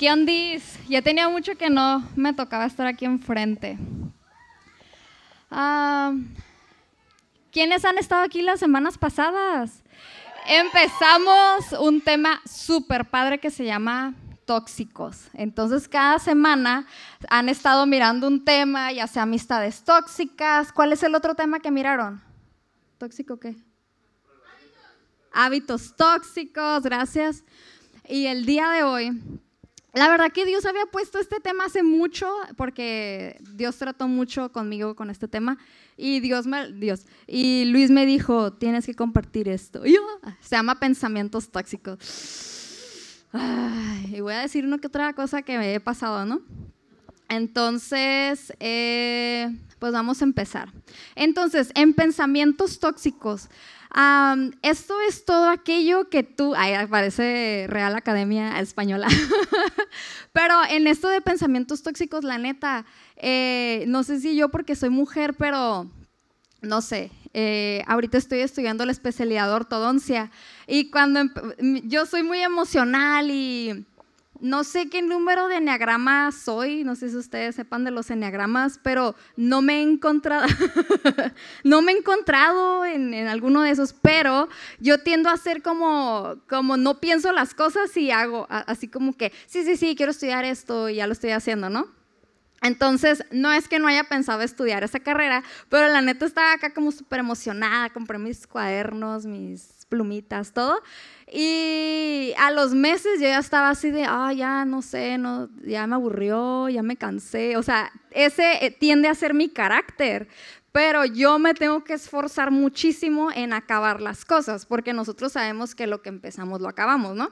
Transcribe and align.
¿Qué 0.00 0.10
ondis? 0.10 0.78
Ya 0.88 1.02
tenía 1.02 1.28
mucho 1.28 1.58
que 1.58 1.68
no 1.68 2.02
me 2.16 2.32
tocaba 2.32 2.64
estar 2.64 2.86
aquí 2.86 3.04
enfrente. 3.04 3.76
Ah, 5.50 6.14
¿Quiénes 7.52 7.84
han 7.84 7.98
estado 7.98 8.22
aquí 8.22 8.40
las 8.40 8.60
semanas 8.60 8.96
pasadas? 8.96 9.82
Empezamos 10.48 11.72
un 11.78 12.00
tema 12.00 12.40
súper 12.50 13.10
padre 13.10 13.40
que 13.40 13.50
se 13.50 13.66
llama 13.66 14.14
tóxicos. 14.46 15.28
Entonces, 15.34 15.86
cada 15.86 16.18
semana 16.18 16.86
han 17.28 17.50
estado 17.50 17.84
mirando 17.84 18.26
un 18.26 18.42
tema, 18.42 18.90
ya 18.92 19.06
sea 19.06 19.24
amistades 19.24 19.84
tóxicas. 19.84 20.72
¿Cuál 20.72 20.94
es 20.94 21.02
el 21.02 21.14
otro 21.14 21.34
tema 21.34 21.60
que 21.60 21.70
miraron? 21.70 22.22
¿Tóxico 22.96 23.38
qué? 23.38 23.54
Hábitos 25.30 25.94
tóxicos, 25.94 26.84
gracias. 26.84 27.44
Y 28.08 28.24
el 28.24 28.46
día 28.46 28.70
de 28.70 28.82
hoy, 28.82 29.20
la 29.92 30.08
verdad 30.08 30.32
que 30.32 30.46
Dios 30.46 30.66
había 30.66 30.86
puesto 30.86 31.18
este 31.18 31.40
tema 31.40 31.64
hace 31.64 31.82
mucho, 31.82 32.30
porque 32.56 33.40
Dios 33.54 33.76
trató 33.76 34.08
mucho 34.08 34.52
conmigo 34.52 34.94
con 34.94 35.10
este 35.10 35.28
tema. 35.28 35.58
Y 35.96 36.20
Dios 36.20 36.46
me, 36.46 36.72
Dios, 36.72 37.06
y 37.26 37.66
Luis 37.66 37.90
me 37.90 38.06
dijo, 38.06 38.52
tienes 38.52 38.86
que 38.86 38.94
compartir 38.94 39.48
esto. 39.48 39.84
Yo, 39.84 40.00
se 40.40 40.56
llama 40.56 40.80
pensamientos 40.80 41.50
tóxicos 41.50 41.98
y 44.12 44.20
voy 44.20 44.34
a 44.34 44.40
decir 44.40 44.64
una 44.64 44.78
que 44.78 44.88
otra 44.88 45.12
cosa 45.12 45.42
que 45.42 45.56
me 45.58 45.74
he 45.74 45.80
pasado, 45.80 46.24
¿no? 46.24 46.42
Entonces, 47.28 48.52
eh, 48.58 49.56
pues 49.78 49.92
vamos 49.92 50.20
a 50.20 50.24
empezar. 50.24 50.72
Entonces, 51.14 51.70
en 51.74 51.94
pensamientos 51.94 52.80
tóxicos, 52.80 53.48
esto 54.62 55.00
es 55.08 55.24
todo 55.24 55.48
aquello 55.48 56.08
que 56.08 56.22
tú, 56.22 56.54
ahí 56.54 56.74
aparece 56.74 57.66
Real 57.68 57.94
Academia 57.96 58.60
Española, 58.60 59.08
pero 60.32 60.54
en 60.68 60.86
esto 60.86 61.08
de 61.08 61.20
pensamientos 61.20 61.82
tóxicos, 61.82 62.24
la 62.24 62.38
neta, 62.38 62.84
eh, 63.16 63.84
no 63.88 64.02
sé 64.02 64.20
si 64.20 64.36
yo 64.36 64.48
porque 64.48 64.76
soy 64.76 64.90
mujer, 64.90 65.34
pero 65.34 65.90
no 66.62 66.82
sé, 66.82 67.10
eh, 67.32 67.82
ahorita 67.86 68.18
estoy 68.18 68.40
estudiando 68.40 68.84
la 68.84 68.92
especialidad 68.92 69.46
de 69.46 69.54
ortodoncia 69.54 70.30
y 70.66 70.90
cuando 70.90 71.20
yo 71.84 72.06
soy 72.06 72.22
muy 72.22 72.40
emocional 72.40 73.30
y 73.30 73.86
no 74.40 74.64
sé 74.64 74.88
qué 74.88 75.02
número 75.02 75.48
de 75.48 75.56
enneagrama 75.56 76.32
soy, 76.32 76.84
no 76.84 76.96
sé 76.96 77.10
si 77.10 77.16
ustedes 77.16 77.54
sepan 77.54 77.84
de 77.84 77.90
los 77.90 78.10
enneagramas, 78.10 78.80
pero 78.82 79.14
no 79.36 79.62
me 79.62 79.78
he 79.78 79.82
encontrado, 79.82 80.46
no 81.64 81.82
me 81.82 81.92
he 81.92 81.96
encontrado 81.98 82.84
en, 82.84 83.14
alguno 83.28 83.62
de 83.62 83.70
esos, 83.70 83.92
pero 83.92 84.48
yo 84.78 84.98
tiendo 84.98 85.30
a 85.30 85.36
ser 85.36 85.62
como, 85.62 86.36
como 86.48 86.76
no 86.76 87.00
pienso 87.00 87.32
las 87.32 87.54
cosas 87.54 87.96
y 87.96 88.10
hago 88.10 88.46
así 88.48 88.88
como 88.88 89.16
que, 89.16 89.32
sí, 89.46 89.64
sí, 89.64 89.76
sí, 89.76 89.94
quiero 89.94 90.12
estudiar 90.12 90.44
esto 90.44 90.88
y 90.88 90.96
ya 90.96 91.06
lo 91.06 91.12
estoy 91.12 91.30
haciendo, 91.30 91.70
¿no? 91.70 91.88
Entonces, 92.62 93.24
no 93.30 93.52
es 93.52 93.68
que 93.68 93.78
no 93.78 93.88
haya 93.88 94.04
pensado 94.04 94.42
estudiar 94.42 94.84
esa 94.84 95.00
carrera, 95.00 95.42
pero 95.70 95.88
la 95.88 96.02
neta 96.02 96.26
estaba 96.26 96.52
acá 96.52 96.74
como 96.74 96.92
súper 96.92 97.20
emocionada, 97.20 97.88
compré 97.90 98.18
mis 98.18 98.46
cuadernos, 98.46 99.24
mis 99.24 99.79
plumitas, 99.90 100.54
todo. 100.54 100.82
Y 101.30 102.32
a 102.38 102.50
los 102.50 102.72
meses 102.72 103.20
yo 103.20 103.26
ya 103.26 103.38
estaba 103.38 103.68
así 103.68 103.90
de, 103.90 104.04
ah, 104.08 104.32
ya 104.32 104.64
no 104.64 104.80
sé, 104.80 105.18
no, 105.18 105.50
ya 105.62 105.86
me 105.86 105.96
aburrió, 105.96 106.70
ya 106.70 106.82
me 106.82 106.96
cansé. 106.96 107.58
O 107.58 107.62
sea, 107.62 107.92
ese 108.10 108.64
eh, 108.64 108.70
tiende 108.70 109.08
a 109.08 109.14
ser 109.14 109.34
mi 109.34 109.50
carácter. 109.50 110.28
Pero 110.72 111.04
yo 111.04 111.38
me 111.38 111.52
tengo 111.52 111.82
que 111.82 111.94
esforzar 111.94 112.52
muchísimo 112.52 113.30
en 113.34 113.52
acabar 113.52 114.00
las 114.00 114.24
cosas, 114.24 114.66
porque 114.66 114.92
nosotros 114.92 115.32
sabemos 115.32 115.74
que 115.74 115.88
lo 115.88 116.00
que 116.00 116.08
empezamos 116.08 116.60
lo 116.60 116.68
acabamos, 116.68 117.16
¿no? 117.16 117.30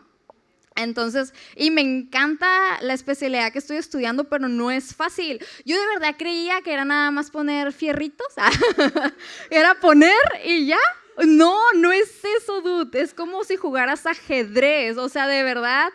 Entonces, 0.79 1.35
y 1.57 1.73
me 1.73 1.81
encanta 1.81 2.47
la 2.83 2.95
especialidad 2.95 3.53
que 3.53 3.59
estoy 3.59 3.79
estudiando, 3.79 4.25
pero 4.25 4.49
no 4.49 4.71
es 4.71 4.95
fácil. 4.95 5.45
Yo 5.65 5.79
de 5.79 5.87
verdad 5.89 6.15
creía 6.17 6.63
que 6.63 6.73
era 6.73 6.85
nada 6.85 7.11
más 7.11 7.31
poner 7.33 7.73
fierritos, 7.73 8.29
era 9.51 9.75
poner 9.81 10.15
y 10.45 10.67
ya. 10.67 10.79
No, 11.27 11.57
no 11.75 11.93
es 11.93 12.23
eso, 12.39 12.61
dude. 12.61 13.01
Es 13.01 13.15
como 13.15 13.45
si 13.45 13.57
jugaras 13.57 14.07
ajedrez. 14.07 14.97
O 14.99 15.09
sea, 15.09 15.27
de 15.27 15.43
verdad, 15.43 15.91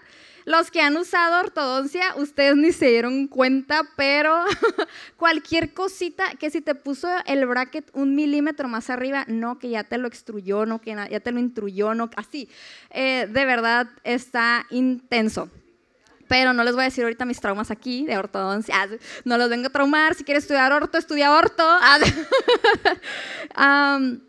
los 0.46 0.72
que 0.72 0.82
han 0.82 0.98
usado 0.98 1.40
ortodoncia, 1.40 2.16
ustedes 2.16 2.56
ni 2.56 2.72
se 2.74 2.88
dieron 2.88 3.28
cuenta, 3.28 3.84
pero 3.96 4.44
cualquier 5.18 5.74
cosita 5.74 6.32
que 6.38 6.50
si 6.50 6.62
te 6.62 6.76
puso 6.76 7.08
el 7.26 7.46
bracket 7.46 7.90
un 7.94 8.16
milímetro 8.16 8.68
más 8.68 8.90
arriba, 8.90 9.24
no, 9.28 9.60
que 9.60 9.70
ya 9.70 9.84
te 9.84 9.98
lo 9.98 10.08
extruyó, 10.08 10.66
no, 10.66 10.82
que 10.82 10.96
ya 11.10 11.20
te 11.20 11.32
lo 11.32 11.40
intruyó, 11.40 11.94
no, 11.94 12.10
así. 12.16 12.50
Eh, 12.90 13.28
de 13.30 13.46
verdad 13.46 13.88
está 14.04 14.66
intenso. 14.70 15.50
Pero 16.28 16.54
no 16.54 16.64
les 16.64 16.74
voy 16.74 16.82
a 16.82 16.86
decir 16.86 17.04
ahorita 17.04 17.26
mis 17.26 17.40
traumas 17.40 17.70
aquí 17.70 18.06
de 18.06 18.18
ortodoncia. 18.18 18.76
Ah, 18.76 18.88
no 19.24 19.38
los 19.38 19.50
vengo 19.50 19.68
a 19.68 19.70
traumar. 19.70 20.16
Si 20.16 20.24
quieres 20.24 20.46
estudiar 20.46 20.72
orto, 20.72 20.98
estudia 20.98 21.32
orto. 21.32 21.64
um, 23.58 24.20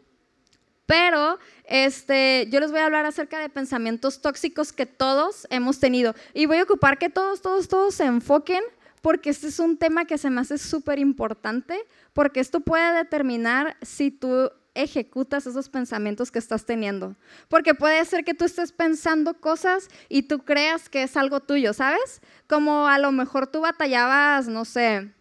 pero 0.86 1.38
este, 1.64 2.46
yo 2.50 2.60
les 2.60 2.70
voy 2.70 2.80
a 2.80 2.86
hablar 2.86 3.06
acerca 3.06 3.38
de 3.38 3.48
pensamientos 3.48 4.20
tóxicos 4.20 4.72
que 4.72 4.86
todos 4.86 5.46
hemos 5.50 5.80
tenido. 5.80 6.14
Y 6.34 6.46
voy 6.46 6.58
a 6.58 6.64
ocupar 6.64 6.98
que 6.98 7.08
todos, 7.08 7.40
todos, 7.40 7.68
todos 7.68 7.94
se 7.94 8.04
enfoquen 8.04 8.62
porque 9.00 9.30
este 9.30 9.48
es 9.48 9.58
un 9.58 9.76
tema 9.76 10.06
que 10.06 10.18
se 10.18 10.30
me 10.30 10.40
hace 10.40 10.56
súper 10.56 10.98
importante, 10.98 11.78
porque 12.14 12.40
esto 12.40 12.60
puede 12.60 12.94
determinar 12.94 13.76
si 13.82 14.10
tú 14.10 14.50
ejecutas 14.74 15.46
esos 15.46 15.68
pensamientos 15.68 16.30
que 16.30 16.38
estás 16.38 16.64
teniendo. 16.64 17.14
Porque 17.48 17.74
puede 17.74 18.04
ser 18.06 18.24
que 18.24 18.34
tú 18.34 18.44
estés 18.44 18.72
pensando 18.72 19.34
cosas 19.34 19.88
y 20.08 20.22
tú 20.22 20.40
creas 20.40 20.88
que 20.88 21.02
es 21.02 21.16
algo 21.16 21.40
tuyo, 21.40 21.72
¿sabes? 21.72 22.22
Como 22.46 22.88
a 22.88 22.98
lo 22.98 23.12
mejor 23.12 23.46
tú 23.46 23.60
batallabas, 23.60 24.48
no 24.48 24.64
sé, 24.64 25.12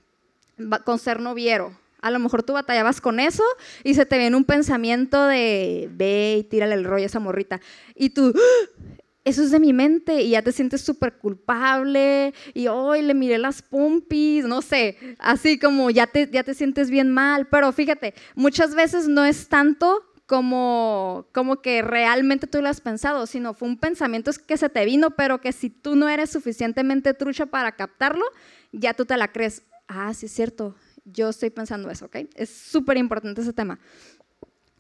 con 0.86 0.98
ser 0.98 1.20
noviero 1.20 1.78
a 2.04 2.12
lo 2.12 2.20
mejor 2.20 2.44
tú 2.44 2.54
batallabas 2.54 3.02
con 3.02 3.20
eso 3.20 3.44
y 3.84 3.96
se 3.96 4.06
te 4.06 4.18
viene 4.18 4.36
un 4.36 4.44
pensamiento 4.44 5.26
de, 5.26 5.90
ve 5.92 6.36
y 6.40 6.44
tírale 6.44 6.76
el 6.76 6.84
rollo 6.84 7.04
a 7.04 7.08
esa 7.08 7.20
morrita. 7.20 7.62
Y 7.96 8.10
tú, 8.10 8.34
¡Ah! 8.36 8.94
eso 9.24 9.42
es 9.42 9.52
de 9.52 9.60
mi 9.60 9.72
mente 9.72 10.22
y 10.22 10.32
ya 10.32 10.42
te 10.42 10.52
sientes 10.52 10.82
súper 10.82 11.18
culpable 11.18 12.34
y 12.54 12.68
hoy 12.68 13.02
le 13.02 13.14
miré 13.14 13.38
las 13.38 13.62
pompis, 13.62 14.46
no 14.46 14.62
sé, 14.62 14.98
así 15.18 15.58
como 15.58 15.90
ya 15.90 16.08
te, 16.08 16.30
ya 16.30 16.44
te 16.44 16.54
sientes 16.54 16.90
bien 16.90 17.10
mal. 17.10 17.48
Pero 17.48 17.72
fíjate, 17.72 18.14
muchas 18.36 18.76
veces 18.76 19.08
no 19.08 19.24
es 19.24 19.48
tanto 19.48 20.04
como, 20.26 21.28
como 21.34 21.62
que 21.62 21.82
realmente 21.82 22.48
tú 22.48 22.62
lo 22.62 22.68
has 22.68 22.82
pensado, 22.82 23.26
sino 23.26 23.54
fue 23.54 23.70
un 23.70 23.78
pensamiento 23.78 24.32
que 24.46 24.58
se 24.58 24.70
te 24.70 24.84
vino, 24.84 25.12
pero 25.12 25.40
que 25.40 25.54
si 25.54 25.70
tú 25.70 25.96
no 25.96 26.10
eres 26.10 26.30
suficientemente 26.30 27.14
trucha 27.14 27.46
para 27.46 27.74
captarlo, 27.74 28.26
ya 28.74 28.94
tú 28.94 29.06
te 29.06 29.16
la 29.16 29.32
crees. 29.32 29.64
Ah, 29.88 30.14
sí 30.14 30.26
es 30.26 30.34
cierto, 30.34 30.76
yo 31.06 31.30
estoy 31.30 31.50
pensando 31.50 31.90
eso, 31.90 32.06
¿ok? 32.06 32.18
Es 32.36 32.50
súper 32.50 32.98
importante 32.98 33.42
ese 33.42 33.54
tema. 33.54 33.80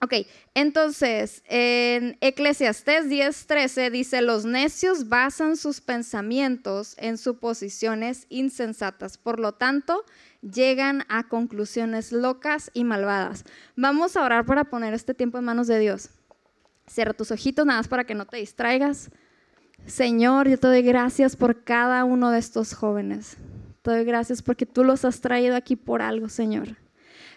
Ok, 0.03 0.27
entonces 0.53 1.43
en 1.47 2.17
Eclesiastés 2.19 3.05
10:13 3.07 3.89
dice, 3.89 4.21
los 4.21 4.43
necios 4.43 5.07
basan 5.07 5.55
sus 5.55 5.79
pensamientos 5.79 6.95
en 6.97 7.17
suposiciones 7.17 8.25
insensatas, 8.27 9.17
por 9.17 9.39
lo 9.39 9.53
tanto 9.53 10.03
llegan 10.41 11.05
a 11.07 11.29
conclusiones 11.29 12.11
locas 12.11 12.69
y 12.73 12.83
malvadas. 12.83 13.45
Vamos 13.77 14.17
a 14.17 14.25
orar 14.25 14.45
para 14.45 14.65
poner 14.65 14.93
este 14.93 15.13
tiempo 15.13 15.37
en 15.37 15.45
manos 15.45 15.67
de 15.67 15.79
Dios. 15.79 16.09
Cierra 16.85 17.13
tus 17.13 17.31
ojitos 17.31 17.65
nada 17.65 17.79
más 17.79 17.87
para 17.87 18.03
que 18.03 18.13
no 18.13 18.25
te 18.25 18.35
distraigas. 18.35 19.09
Señor, 19.85 20.49
yo 20.49 20.59
te 20.59 20.67
doy 20.67 20.81
gracias 20.81 21.37
por 21.37 21.63
cada 21.63 22.03
uno 22.03 22.29
de 22.29 22.39
estos 22.39 22.73
jóvenes. 22.73 23.37
Te 23.83 23.91
doy 23.91 24.05
gracias 24.05 24.41
porque 24.41 24.65
tú 24.65 24.85
los 24.85 25.03
has 25.03 25.19
traído 25.19 25.57
aquí 25.57 25.75
por 25.75 26.01
algo, 26.01 26.29
Señor. 26.29 26.77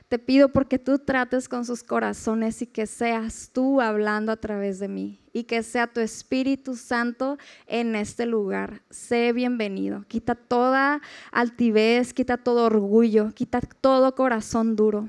Te 0.08 0.20
pido 0.20 0.50
porque 0.50 0.78
tú 0.78 1.00
trates 1.00 1.48
con 1.48 1.64
sus 1.64 1.82
corazones 1.82 2.62
y 2.62 2.66
que 2.68 2.86
seas 2.86 3.50
tú 3.52 3.80
hablando 3.80 4.30
a 4.30 4.36
través 4.36 4.78
de 4.78 4.86
mí 4.86 5.20
y 5.32 5.44
que 5.44 5.64
sea 5.64 5.88
tu 5.88 5.98
Espíritu 5.98 6.76
Santo 6.76 7.36
en 7.66 7.96
este 7.96 8.26
lugar. 8.26 8.82
Sé 8.90 9.32
bienvenido. 9.32 10.04
Quita 10.06 10.36
toda 10.36 11.02
altivez, 11.32 12.14
quita 12.14 12.36
todo 12.36 12.66
orgullo, 12.66 13.32
quita 13.34 13.60
todo 13.60 14.14
corazón 14.14 14.76
duro. 14.76 15.08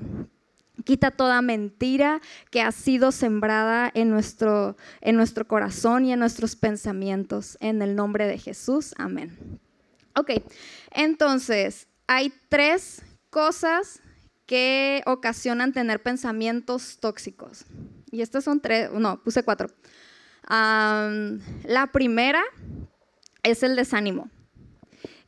Quita 0.84 1.12
toda 1.12 1.40
mentira 1.40 2.20
que 2.50 2.62
ha 2.62 2.72
sido 2.72 3.12
sembrada 3.12 3.88
en 3.94 4.10
nuestro, 4.10 4.76
en 5.00 5.14
nuestro 5.14 5.46
corazón 5.46 6.04
y 6.04 6.12
en 6.12 6.18
nuestros 6.18 6.56
pensamientos. 6.56 7.56
En 7.60 7.82
el 7.82 7.94
nombre 7.94 8.26
de 8.26 8.38
Jesús. 8.38 8.92
Amén. 8.98 9.60
Ok, 10.18 10.32
entonces 10.90 11.86
hay 12.08 12.32
tres 12.48 13.02
cosas 13.30 14.00
que 14.46 15.00
ocasionan 15.06 15.72
tener 15.72 16.02
pensamientos 16.02 16.98
tóxicos. 16.98 17.66
Y 18.10 18.22
estas 18.22 18.42
son 18.42 18.60
tres, 18.60 18.90
no, 18.90 19.22
puse 19.22 19.44
cuatro. 19.44 19.68
la 20.48 21.88
primera 21.92 22.42
es 23.44 23.62
el 23.62 23.76
desánimo. 23.76 24.28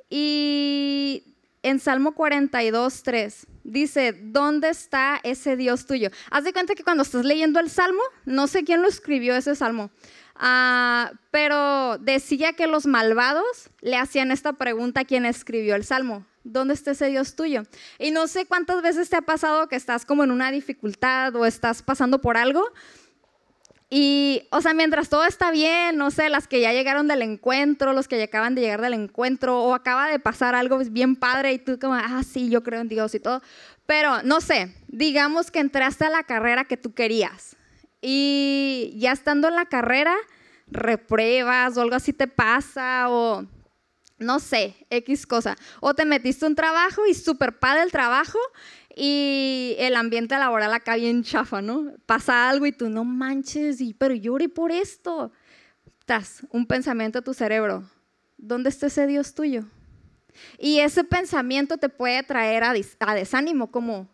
Y 0.09 1.37
en 1.63 1.79
Salmo 1.79 2.17
42, 2.17 3.03
3, 3.05 3.47
dice, 3.63 4.13
¿dónde 4.13 4.71
está 4.71 5.21
ese 5.23 5.57
Dios 5.57 5.87
tuyo? 5.87 6.11
Haz 6.33 6.43
de 6.43 6.53
cuenta 6.53 6.75
que 6.75 6.83
cuando 6.83 7.05
estás 7.05 7.25
leyendo 7.25 7.61
el 7.61 7.71
Salmo, 7.71 8.03
no 8.25 8.49
sé 8.49 8.65
quién 8.65 8.83
lo 8.83 8.89
escribió 8.89 9.37
ese 9.37 9.55
Salmo, 9.55 9.93
ah, 10.41 11.13
pero 11.31 11.99
decía 11.99 12.55
que 12.55 12.67
los 12.67 12.87
malvados 12.87 13.71
le 13.81 13.97
hacían 13.97 14.33
esta 14.33 14.55
pregunta 14.55 15.03
a 15.03 15.05
quien 15.05 15.25
escribió 15.25 15.77
el 15.77 15.85
Salmo. 15.85 16.27
¿Dónde 16.43 16.75
está 16.75 16.93
ese 16.93 17.07
Dios 17.07 17.37
tuyo? 17.37 17.63
Y 17.99 18.11
no 18.11 18.27
sé 18.27 18.47
cuántas 18.47 18.83
veces 18.83 19.11
te 19.11 19.17
ha 19.17 19.23
pasado 19.23 19.69
que 19.69 19.77
estás 19.77 20.05
como 20.05 20.25
en 20.25 20.31
una 20.31 20.51
dificultad 20.51 21.37
o 21.37 21.45
estás 21.45 21.83
pasando 21.83 22.21
por 22.21 22.37
algo 22.37 22.73
y, 23.93 24.47
o 24.53 24.61
sea, 24.61 24.73
mientras 24.73 25.09
todo 25.09 25.25
está 25.25 25.51
bien, 25.51 25.97
no 25.97 26.13
sé, 26.13 26.29
las 26.29 26.47
que 26.47 26.61
ya 26.61 26.73
llegaron 26.73 27.09
del 27.09 27.23
encuentro, 27.23 27.93
los 27.93 28.07
que 28.07 28.19
ya 28.19 28.25
acaban 28.25 28.55
de 28.55 28.61
llegar 28.61 28.81
del 28.81 28.95
encuentro, 28.95 29.61
o 29.61 29.75
acaba 29.75 30.09
de 30.09 30.21
pasar 30.21 30.55
algo 30.55 30.79
bien 30.79 31.17
padre 31.17 31.53
y 31.53 31.59
tú 31.59 31.77
como, 31.81 31.95
ah, 31.95 32.23
sí, 32.23 32.49
yo 32.49 32.63
creo 32.63 32.83
en 32.83 32.89
Dios 32.89 33.17
y 33.17 33.21
todo. 33.21 33.43
Pero, 33.87 34.23
no 34.23 34.41
sé, 34.41 34.73
digamos 34.87 35.51
que 35.51 35.59
entraste 35.59 36.05
a 36.05 36.11
la 36.11 36.23
carrera 36.23 36.65
que 36.67 36.77
tú 36.77 36.95
querías 36.95 37.57
y 38.00 38.94
ya 38.97 39.12
estando 39.12 39.49
en 39.49 39.56
la 39.56 39.67
carrera, 39.67 40.14
repruebas 40.69 41.76
o 41.76 41.82
algo 41.82 41.97
así 41.97 42.12
te 42.12 42.26
pasa 42.26 43.06
o 43.08 43.47
no 44.20 44.38
sé, 44.38 44.76
X 44.91 45.26
cosa. 45.26 45.56
O 45.81 45.94
te 45.94 46.05
metiste 46.05 46.47
un 46.47 46.55
trabajo 46.55 47.06
y 47.06 47.14
súper 47.14 47.58
padre 47.58 47.82
el 47.82 47.91
trabajo 47.91 48.38
y 48.94 49.75
el 49.79 49.97
ambiente 49.97 50.37
laboral 50.37 50.73
acá 50.75 50.97
bien 50.97 51.25
chafa, 51.25 51.62
¿no? 51.62 51.94
Pasa 52.06 52.49
algo 52.49 52.67
y 52.67 52.73
tú 52.73 52.91
no 52.91 53.02
manches, 53.05 53.81
y, 53.81 53.94
pero 53.94 54.14
lloré 54.14 54.49
por 54.49 54.73
esto. 54.73 55.32
Estás 56.00 56.43
un 56.50 56.67
pensamiento 56.67 57.20
a 57.20 57.23
tu 57.23 57.32
cerebro. 57.32 57.88
¿Dónde 58.37 58.69
está 58.69 58.87
ese 58.87 59.06
Dios 59.06 59.35
tuyo? 59.35 59.64
Y 60.58 60.81
ese 60.81 61.03
pensamiento 61.03 61.79
te 61.79 61.88
puede 61.88 62.23
traer 62.23 62.62
a, 62.64 62.75
a 63.00 63.14
desánimo, 63.14 63.70
como, 63.70 64.08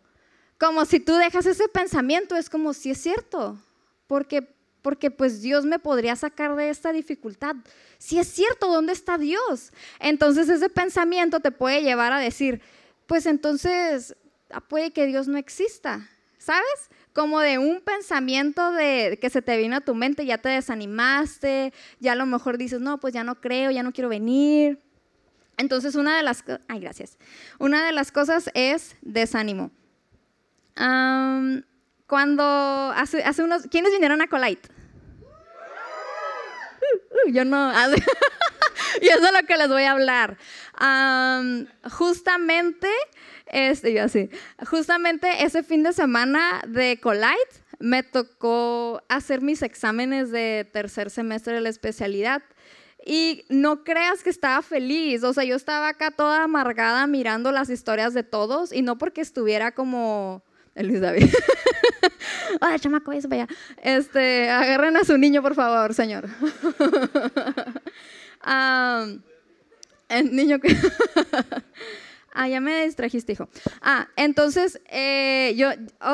como 0.57 0.85
si 0.85 0.99
tú 0.99 1.13
dejas 1.15 1.45
ese 1.45 1.67
pensamiento, 1.67 2.35
es 2.35 2.49
como 2.49 2.73
si 2.73 2.91
es 2.91 3.01
cierto, 3.01 3.59
porque, 4.07 4.55
porque 4.81 5.11
pues 5.11 5.41
Dios 5.41 5.65
me 5.65 5.79
podría 5.79 6.15
sacar 6.15 6.55
de 6.55 6.69
esta 6.69 6.91
dificultad. 6.91 7.55
Si 7.97 8.17
es 8.17 8.27
cierto, 8.27 8.67
¿dónde 8.67 8.93
está 8.93 9.17
Dios? 9.17 9.71
Entonces 9.99 10.49
ese 10.49 10.69
pensamiento 10.69 11.39
te 11.39 11.51
puede 11.51 11.83
llevar 11.83 12.13
a 12.13 12.19
decir, 12.19 12.61
pues 13.05 13.25
entonces 13.25 14.15
Ah, 14.49 14.61
puede 14.61 14.91
que 14.91 15.05
Dios 15.05 15.27
no 15.27 15.37
exista, 15.37 16.07
¿sabes? 16.37 16.89
Como 17.13 17.39
de 17.41 17.57
un 17.57 17.81
pensamiento 17.81 18.71
de 18.71 19.17
que 19.21 19.29
se 19.29 19.41
te 19.41 19.57
vino 19.57 19.75
a 19.75 19.81
tu 19.81 19.93
mente, 19.93 20.25
ya 20.25 20.37
te 20.37 20.49
desanimaste, 20.49 21.73
ya 21.99 22.13
a 22.13 22.15
lo 22.15 22.25
mejor 22.25 22.57
dices, 22.57 22.79
no, 22.79 22.99
pues 22.99 23.13
ya 23.13 23.23
no 23.23 23.41
creo, 23.41 23.71
ya 23.71 23.83
no 23.83 23.91
quiero 23.91 24.09
venir. 24.09 24.79
Entonces, 25.57 25.95
una 25.95 26.15
de 26.15 26.23
las, 26.23 26.43
ay, 26.67 26.79
gracias. 26.79 27.17
Una 27.59 27.85
de 27.85 27.91
las 27.91 28.11
cosas 28.11 28.49
es 28.53 28.95
desánimo. 29.01 29.71
Cuando 32.07 32.43
hace, 32.95 33.23
hace 33.23 33.43
unos, 33.43 33.63
¿quiénes 33.69 33.91
vinieron 33.91 34.21
a 34.21 34.27
Colite? 34.27 34.69
Uh, 36.81 37.29
uh, 37.29 37.31
yo 37.31 37.43
no, 37.45 37.71
y 39.01 39.07
eso 39.07 39.25
es 39.25 39.33
lo 39.33 39.47
que 39.47 39.57
les 39.57 39.67
voy 39.67 39.83
a 39.83 39.91
hablar. 39.91 40.37
justamente 41.91 42.87
este, 43.47 43.93
yo 43.93 44.03
así. 44.03 44.29
Justamente 44.65 45.43
ese 45.43 45.63
fin 45.63 45.83
de 45.83 45.93
semana 45.93 46.61
de 46.67 46.99
Colite 47.01 47.67
me 47.79 48.03
tocó 48.03 49.01
hacer 49.09 49.41
mis 49.41 49.61
exámenes 49.61 50.31
de 50.31 50.67
tercer 50.71 51.09
semestre 51.09 51.53
de 51.53 51.61
la 51.61 51.69
especialidad. 51.69 52.41
Y 53.05 53.45
no 53.47 53.83
creas 53.83 54.21
que 54.21 54.29
estaba 54.29 54.61
feliz, 54.61 55.23
o 55.23 55.33
sea, 55.33 55.45
yo 55.45 55.55
estaba 55.55 55.87
acá 55.87 56.11
toda 56.11 56.43
amargada 56.43 57.07
mirando 57.07 57.53
las 57.53 57.69
historias 57.69 58.13
de 58.13 58.23
todos 58.23 58.73
y 58.73 58.81
no 58.81 58.97
porque 58.97 59.21
estuviera 59.21 59.71
como 59.71 60.43
Luis 60.83 61.01
David. 61.01 61.29
Ay, 62.61 62.79
chamaco, 62.79 63.11
eso 63.11 63.27
vaya. 63.27 63.47
Este, 63.81 64.49
agarren 64.49 64.97
a 64.97 65.03
su 65.03 65.17
niño, 65.17 65.41
por 65.41 65.55
favor, 65.55 65.93
señor. 65.93 66.27
el 70.09 70.35
niño 70.35 70.59
que 70.59 70.75
Ah, 72.39 72.47
ya 72.47 72.61
me 72.61 72.85
distrajiste, 72.85 73.31
hijo. 73.31 73.49
Ah, 73.81 74.09
entonces 74.15 74.79
eh, 74.91 75.55
yo 75.57 75.69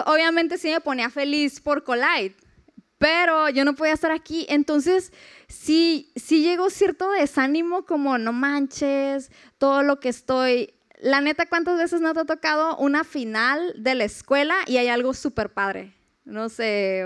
obviamente 0.06 0.58
sí 0.58 0.70
me 0.70 0.80
ponía 0.80 1.10
feliz 1.10 1.60
por 1.60 1.84
Collide, 1.84 2.34
pero 2.98 3.50
yo 3.50 3.66
no 3.66 3.76
podía 3.76 3.92
estar 3.92 4.12
aquí. 4.12 4.46
Entonces 4.48 5.12
sí, 5.50 6.14
sí 6.16 6.42
llegó 6.42 6.70
cierto 6.70 7.12
desánimo 7.12 7.86
como 7.86 8.18
no 8.18 8.32
manches, 8.32 9.32
todo 9.58 9.84
lo 9.84 10.00
que 10.00 10.08
estoy... 10.08 10.74
La 11.04 11.20
neta, 11.20 11.46
¿cuántas 11.46 11.78
veces 11.78 12.00
no 12.00 12.14
te 12.14 12.22
ha 12.22 12.26
tocado 12.26 12.78
una 12.78 13.04
final 13.04 13.74
de 13.76 13.94
la 13.94 14.06
escuela 14.06 14.56
y 14.68 14.78
hay 14.78 14.88
algo 14.88 15.14
súper 15.14 15.50
padre? 15.50 15.92
No 16.24 16.48
sé, 16.48 17.06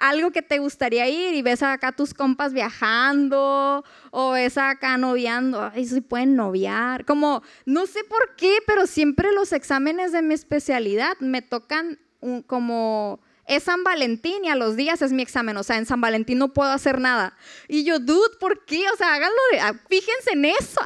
algo 0.00 0.30
que 0.30 0.40
te 0.40 0.58
gustaría 0.58 1.06
ir 1.10 1.34
y 1.34 1.42
ves 1.42 1.62
acá 1.62 1.92
tus 1.92 2.14
compas 2.14 2.54
viajando 2.54 3.84
o 4.12 4.30
ves 4.30 4.56
acá 4.56 4.96
noviando, 4.96 5.70
ay, 5.74 5.84
si 5.84 6.00
pueden 6.00 6.36
noviar, 6.36 7.04
como 7.04 7.42
no 7.66 7.84
sé 7.84 8.02
por 8.04 8.34
qué, 8.34 8.60
pero 8.66 8.86
siempre 8.86 9.30
los 9.32 9.52
exámenes 9.52 10.10
de 10.12 10.22
mi 10.22 10.32
especialidad 10.32 11.18
me 11.20 11.42
tocan 11.42 11.98
como 12.46 13.20
es 13.48 13.64
San 13.64 13.82
Valentín 13.82 14.44
y 14.44 14.48
a 14.48 14.54
los 14.54 14.76
días 14.76 15.00
es 15.02 15.10
mi 15.10 15.22
examen, 15.22 15.56
o 15.56 15.62
sea, 15.62 15.78
en 15.78 15.86
San 15.86 16.00
Valentín 16.00 16.38
no 16.38 16.52
puedo 16.52 16.70
hacer 16.70 17.00
nada. 17.00 17.34
Y 17.66 17.82
yo, 17.82 17.98
dude, 17.98 18.36
¿por 18.38 18.64
qué? 18.66 18.84
O 18.92 18.96
sea, 18.96 19.14
háganlo, 19.14 19.36
ah, 19.62 19.72
fíjense 19.88 20.32
en 20.32 20.44
eso. 20.44 20.80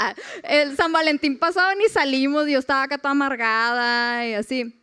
El 0.45 0.77
San 0.77 0.93
Valentín 0.93 1.39
pasado 1.39 1.75
ni 1.75 1.89
salimos, 1.89 2.47
yo 2.47 2.61
estaba 2.61 2.85
acá 2.85 2.99
toda 2.99 3.11
amargada 3.11 4.27
y 4.27 4.35
así. 4.35 4.79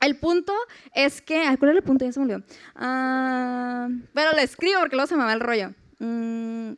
El 0.00 0.16
punto 0.18 0.52
es 0.94 1.22
que. 1.22 1.42
¿Cuál 1.58 1.70
era 1.70 1.78
el 1.78 1.82
punto? 1.82 2.04
Ya 2.04 2.12
se 2.12 2.20
me 2.20 2.26
olvidó. 2.26 2.44
Ah, 2.74 3.88
pero 4.12 4.32
lo 4.32 4.38
escribo 4.38 4.80
porque 4.80 4.96
luego 4.96 5.08
se 5.08 5.16
me 5.16 5.24
va 5.24 5.32
el 5.32 5.40
rollo. 5.40 5.72
Mm, 5.98 6.72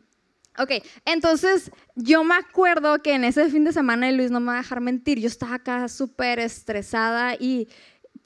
ok, 0.56 0.70
entonces 1.04 1.72
yo 1.96 2.22
me 2.22 2.36
acuerdo 2.36 3.02
que 3.02 3.14
en 3.14 3.24
ese 3.24 3.48
fin 3.50 3.64
de 3.64 3.72
semana, 3.72 4.08
y 4.08 4.16
Luis 4.16 4.30
no 4.30 4.38
me 4.38 4.46
va 4.46 4.54
a 4.54 4.62
dejar 4.62 4.80
mentir, 4.80 5.18
yo 5.18 5.26
estaba 5.26 5.56
acá 5.56 5.88
súper 5.88 6.38
estresada 6.38 7.34
y 7.34 7.68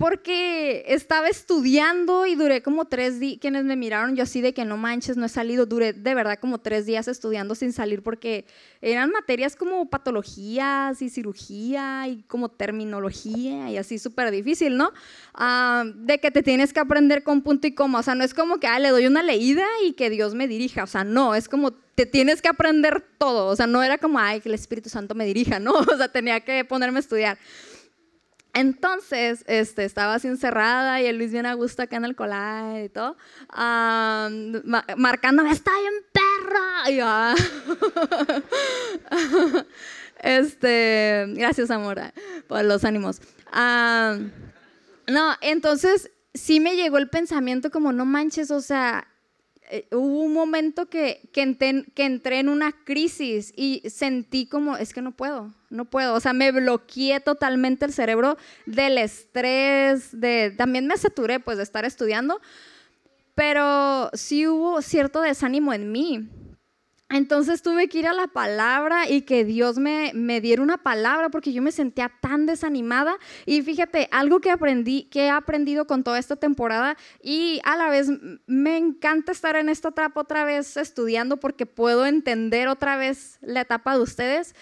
porque 0.03 0.83
estaba 0.89 1.29
estudiando 1.29 2.27
y 2.27 2.35
duré 2.35 2.61
como 2.61 2.87
tres 2.87 3.21
días, 3.21 3.39
quienes 3.41 3.63
me 3.63 3.77
miraron 3.77 4.17
yo 4.17 4.25
así 4.25 4.41
de 4.41 4.53
que 4.53 4.65
no 4.65 4.77
manches, 4.77 5.17
no 5.17 5.27
he 5.27 5.29
salido, 5.29 5.65
duré 5.65 5.93
de 5.93 6.15
verdad 6.17 6.41
como 6.41 6.59
tres 6.59 6.87
días 6.87 7.07
estudiando 7.07 7.55
sin 7.55 7.73
salir 7.73 8.03
porque 8.03 8.45
eran 8.81 9.13
materias 9.13 9.55
como 9.55 9.89
patologías 9.89 11.01
y 11.03 11.09
cirugía 11.09 12.09
y 12.09 12.25
como 12.25 12.49
terminología 12.49 13.71
y 13.71 13.77
así 13.77 14.01
súper 14.01 14.33
difícil, 14.33 14.77
¿no? 14.77 14.91
Ah, 15.35 15.85
de 15.95 16.19
que 16.19 16.33
te 16.33 16.43
tienes 16.43 16.73
que 16.73 16.81
aprender 16.81 17.23
con 17.23 17.43
punto 17.43 17.69
y 17.69 17.73
coma, 17.73 18.01
o 18.01 18.03
sea, 18.03 18.17
no 18.17 18.25
es 18.25 18.35
como 18.35 18.59
que 18.59 18.67
ah, 18.67 18.81
le 18.81 18.89
doy 18.89 19.07
una 19.07 19.23
leída 19.23 19.65
y 19.87 19.93
que 19.93 20.11
Dios 20.11 20.35
me 20.35 20.49
dirija, 20.49 20.83
o 20.83 20.89
sea, 20.89 21.05
no, 21.05 21.37
es 21.37 21.49
como 21.49 21.71
te 21.95 22.07
tienes 22.07 22.43
que 22.43 22.49
aprender 22.49 23.05
todo, 23.19 23.47
o 23.47 23.55
sea, 23.55 23.69
no 23.69 23.85
era 23.85 23.99
como, 23.99 24.19
ay, 24.19 24.41
que 24.41 24.49
el 24.49 24.57
Espíritu 24.57 24.89
Santo 24.89 25.15
me 25.15 25.27
dirija, 25.27 25.59
no, 25.61 25.75
o 25.75 25.97
sea, 25.97 26.09
tenía 26.09 26.41
que 26.41 26.65
ponerme 26.65 26.99
a 26.99 27.01
estudiar. 27.01 27.39
Entonces, 28.55 29.45
este, 29.47 29.85
estaba 29.85 30.15
así 30.15 30.29
encerrada 30.29 31.01
y 31.01 31.07
el 31.07 31.17
Luis 31.17 31.33
bien 31.33 31.47
a 31.47 31.55
gusto 31.55 31.83
acá 31.83 31.97
en 31.97 32.05
el 32.05 32.15
colar 32.15 32.85
y 32.85 32.89
todo, 32.91 33.17
marcándome, 34.97 35.51
está 35.51 35.71
bien 35.81 35.95
perra. 36.13 36.33
Ah. 37.03 37.35
este, 40.21 41.27
gracias, 41.29 41.71
Amora, 41.71 42.13
por 42.47 42.63
los 42.65 42.85
ánimos. 42.85 43.23
no, 43.53 45.37
entonces 45.41 46.11
sí 46.35 46.61
me 46.61 46.77
llegó 46.77 46.99
el 46.99 47.09
pensamiento 47.09 47.71
como, 47.71 47.93
no 47.93 48.05
manches, 48.05 48.51
o 48.51 48.61
sea, 48.61 49.09
eh, 49.75 49.87
hubo 49.91 50.21
un 50.21 50.35
momento 50.35 50.85
que, 50.85 51.31
que, 51.33 51.41
entré, 51.41 52.39
en 52.39 52.51
una 52.51 52.73
crisis 52.85 53.55
y 53.57 53.83
sentí 53.89 54.45
como, 54.45 54.77
es 54.77 54.93
que 54.93 55.01
no 55.01 55.13
puedo, 55.13 55.51
no 55.71 55.87
puedo. 55.87 56.13
O 56.13 56.21
sea, 56.21 56.35
me 56.35 56.53
bloqueé 56.53 57.21
totalmente 57.21 57.87
el 57.87 57.95
cerebro 57.95 58.37
del 58.67 58.99
estrés, 58.99 60.11
también 60.59 60.87
me 60.87 60.99
saturé 60.99 61.41
pues 61.41 61.57
de 61.57 61.63
estar 61.63 61.87
estudiando, 61.87 62.39
pero 63.35 64.11
sí 64.13 64.47
hubo 64.47 64.83
cierto 64.83 65.23
desánimo 65.23 65.73
en 65.73 65.91
mí. 65.91 66.29
Entonces 67.13 67.61
tuve 67.61 67.89
que 67.89 67.99
ir 67.99 68.07
a 68.07 68.15
la 68.15 68.27
palabra 68.27 69.07
y 69.07 69.21
que 69.21 69.45
Dios 69.45 69.77
me, 69.77 70.13
me, 70.15 70.41
diera 70.41 70.63
una 70.63 70.79
palabra 70.79 71.29
porque 71.29 71.53
yo 71.53 71.61
me 71.61 71.71
sentía 71.71 72.11
tan 72.23 72.47
desanimada. 72.47 73.19
Y 73.45 73.61
fíjate, 73.61 74.09
algo 74.11 74.41
que 74.41 74.51
aprendí, 74.51 75.05
que 75.05 75.27
he 75.27 75.31
aprendido 75.31 75.87
con 75.87 76.05
toda 76.05 76.19
esta 76.19 76.37
temporada 76.37 76.97
y 77.23 77.61
a 77.65 77.77
la 77.77 77.91
vez 77.91 78.09
me 78.47 78.79
encanta 78.79 79.31
estar 79.31 79.57
en 79.57 79.69
esta 79.69 79.91
etapa 79.91 80.23
otra 80.23 80.47
vez 80.47 80.79
estudiando 80.79 81.37
porque 81.37 81.67
puedo 81.67 82.07
entender 82.07 82.69
otra 82.69 82.97
vez 82.97 83.37
la 83.43 83.61
etapa 83.61 83.95
de 83.95 84.03
ustedes. 84.03 84.55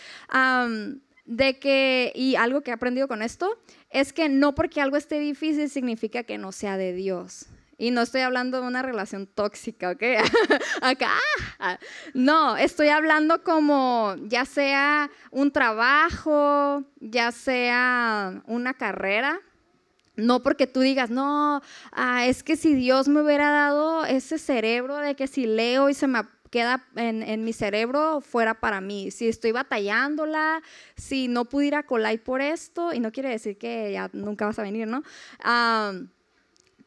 de 1.27 1.61
que, 1.61 2.11
y 2.17 2.35
algo 2.35 2.63
que 2.63 2.73
he 2.73 2.75
aprendido 2.75 3.07
con 3.07 3.23
esto, 3.23 3.61
es 3.91 4.13
que 4.13 4.29
no 4.29 4.57
porque 4.57 4.81
algo 4.81 4.97
esté 4.97 5.21
difícil 5.21 5.71
significa 5.71 6.25
que 6.25 6.37
no 6.37 6.51
sea 6.51 6.77
de 6.77 6.95
Dios. 6.95 7.47
Y 7.81 7.93
no 7.93 8.03
estoy 8.03 8.21
hablando 8.21 8.61
de 8.61 8.67
una 8.67 8.83
relación 8.83 9.27
tóxica, 9.27 9.93
¿ok? 9.93 10.03
Acá. 10.83 11.13
Ah, 11.59 11.79
no, 12.13 12.59
estoy 12.59 12.89
hablando 12.89 13.43
como 13.43 14.17
ya 14.25 14.45
sea 14.45 15.11
un 15.31 15.51
trabajo, 15.51 16.85
ya 17.01 17.33
sea 17.33 18.43
una 18.45 18.75
carrera. 18.75 19.41
No 20.15 20.43
porque 20.43 20.67
tú 20.67 20.81
digas, 20.81 21.09
no, 21.09 21.63
ah, 21.93 22.27
es 22.27 22.43
que 22.43 22.57
si 22.57 22.75
Dios 22.75 23.09
me 23.09 23.23
hubiera 23.23 23.51
dado 23.51 24.05
ese 24.05 24.37
cerebro 24.37 24.99
de 24.99 25.17
que 25.17 25.27
si 25.27 25.47
leo 25.47 25.89
y 25.89 25.95
se 25.95 26.07
me 26.07 26.21
queda 26.51 26.85
en, 26.97 27.45
mi 27.45 27.55
cerebro 27.55 28.21
fuera 28.21 28.61
para 28.61 28.83
mí. 28.83 29.11
Si 29.11 29.27
estoy 29.27 29.53
batallándola, 29.53 30.61
si 30.97 31.29
no 31.29 31.47
pudiera 31.47 31.85
colar 31.85 32.21
por 32.21 32.43
esto, 32.43 32.93
y 32.93 33.01
no 33.01 33.11
quiere 33.11 33.31
decir 33.31 33.57
que 33.57 33.91
ya 33.93 34.11
nunca 34.13 34.45
vas 34.45 34.59
a 34.59 34.65
venir, 34.65 34.87
¿no? 34.87 35.03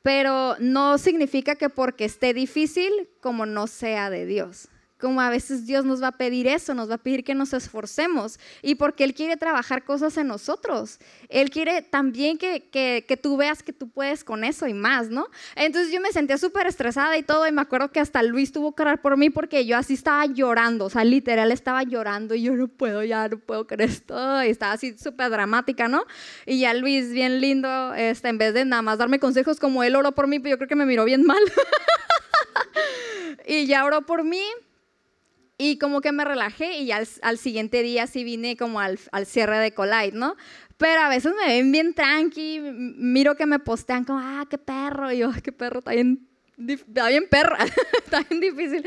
Pero 0.03 0.55
no 0.59 0.99
significa 0.99 1.55
que 1.55 1.69
porque 1.69 2.05
esté 2.05 2.33
difícil, 2.33 3.09
como 3.21 3.47
no 3.47 3.65
sea 3.65 4.11
de 4.11 4.27
Dios 4.27 4.69
como 5.03 5.19
a 5.19 5.29
veces 5.29 5.65
Dios 5.65 5.83
nos 5.83 6.01
va 6.01 6.07
a 6.07 6.11
pedir 6.13 6.47
eso, 6.47 6.73
nos 6.73 6.89
va 6.89 6.95
a 6.95 6.97
pedir 6.97 7.25
que 7.25 7.35
nos 7.35 7.51
esforcemos 7.51 8.39
y 8.61 8.75
porque 8.75 9.03
Él 9.03 9.13
quiere 9.13 9.35
trabajar 9.35 9.83
cosas 9.83 10.15
en 10.15 10.27
nosotros. 10.27 10.97
Él 11.27 11.49
quiere 11.49 11.81
también 11.81 12.37
que, 12.37 12.69
que, 12.71 13.19
tú 13.21 13.35
veas 13.35 13.61
que 13.61 13.73
tú 13.73 13.89
puedes 13.89 14.23
con 14.23 14.45
eso 14.45 14.65
y 14.65 14.73
más, 14.73 15.09
¿no? 15.09 15.27
Entonces 15.57 15.91
yo 15.91 15.99
me 15.99 16.13
sentía 16.13 16.37
súper 16.37 16.67
estresada 16.67 17.17
y 17.17 17.23
todo 17.23 17.45
y 17.45 17.51
me 17.51 17.61
acuerdo 17.61 17.91
que 17.91 17.99
hasta 17.99 18.23
Luis 18.23 18.53
tuvo 18.53 18.73
que 18.73 18.83
orar 18.83 19.01
por 19.01 19.17
mí 19.17 19.29
porque 19.29 19.65
yo 19.65 19.75
así 19.75 19.95
estaba 19.95 20.25
llorando, 20.25 20.85
o 20.85 20.89
sea, 20.89 21.03
literal 21.03 21.51
estaba 21.51 21.83
llorando 21.83 22.33
y 22.33 22.43
yo 22.43 22.55
no 22.55 22.69
puedo, 22.69 23.03
ya 23.03 23.27
no 23.27 23.39
puedo 23.39 23.67
creer 23.67 23.89
esto 23.89 24.41
y 24.41 24.51
estaba 24.51 24.71
así 24.71 24.97
súper 24.97 25.31
dramática, 25.31 25.89
¿no? 25.89 26.05
Y 26.45 26.61
ya 26.61 26.73
Luis, 26.73 27.11
bien 27.11 27.41
lindo, 27.41 27.93
este, 27.93 28.29
en 28.29 28.37
vez 28.37 28.53
de 28.53 28.63
nada 28.63 28.81
más 28.81 28.99
darme 28.99 29.19
consejos 29.19 29.59
como 29.59 29.83
él 29.83 29.97
oró 29.97 30.13
por 30.13 30.27
mí, 30.27 30.41
yo 30.41 30.55
creo 30.55 30.69
que 30.69 30.77
me 30.77 30.85
miró 30.85 31.03
bien 31.03 31.25
mal. 31.25 31.43
y 33.45 33.65
ya 33.65 33.83
oró 33.83 34.03
por 34.03 34.23
mí 34.23 34.41
y 35.57 35.77
como 35.77 36.01
que 36.01 36.11
me 36.11 36.25
relajé 36.25 36.79
y 36.79 36.91
al, 36.91 37.07
al 37.21 37.37
siguiente 37.37 37.83
día 37.83 38.07
sí 38.07 38.23
vine 38.23 38.57
como 38.57 38.79
al, 38.79 38.99
al, 39.11 39.25
cierre 39.25 39.57
de 39.59 39.73
Collide, 39.73 40.13
¿no? 40.13 40.35
Pero 40.77 41.01
a 41.01 41.09
veces 41.09 41.33
me 41.39 41.47
ven 41.47 41.71
bien 41.71 41.93
tranqui, 41.93 42.59
miro 42.59 43.35
que 43.35 43.45
me 43.45 43.59
postean 43.59 44.03
como, 44.03 44.19
ah, 44.19 44.45
qué 44.49 44.57
perro, 44.57 45.11
y 45.11 45.19
yo, 45.19 45.31
qué 45.43 45.51
perro, 45.51 45.79
está 45.79 45.91
bien, 45.91 46.27
está 46.57 47.07
bien 47.07 47.27
perra, 47.29 47.59
está 48.03 48.21
bien 48.21 48.41
difícil. 48.41 48.85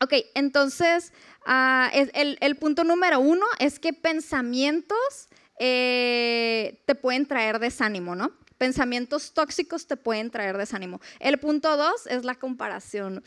ok, 0.00 0.12
entonces, 0.34 1.12
uh, 1.46 1.88
el, 1.92 2.38
el, 2.40 2.56
punto 2.56 2.82
número 2.82 3.20
uno 3.20 3.44
es 3.58 3.78
que 3.78 3.92
pensamientos 3.92 5.28
eh, 5.58 6.82
te 6.86 6.94
pueden 6.94 7.26
traer 7.26 7.58
desánimo, 7.58 8.14
¿no? 8.14 8.32
Pensamientos 8.58 9.34
tóxicos 9.34 9.86
te 9.86 9.98
pueden 9.98 10.30
traer 10.30 10.56
desánimo. 10.56 11.00
El 11.20 11.38
punto 11.38 11.76
dos 11.76 12.06
es 12.06 12.24
la 12.24 12.34
comparación 12.34 13.22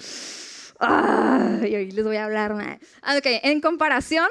y 0.82 1.76
hoy 1.76 1.92
les 1.92 2.06
voy 2.06 2.18
a 2.18 2.26
hablar. 2.26 2.80
Ah, 3.02 3.18
ok, 3.18 3.26
en 3.44 3.62
comparación, 3.62 4.28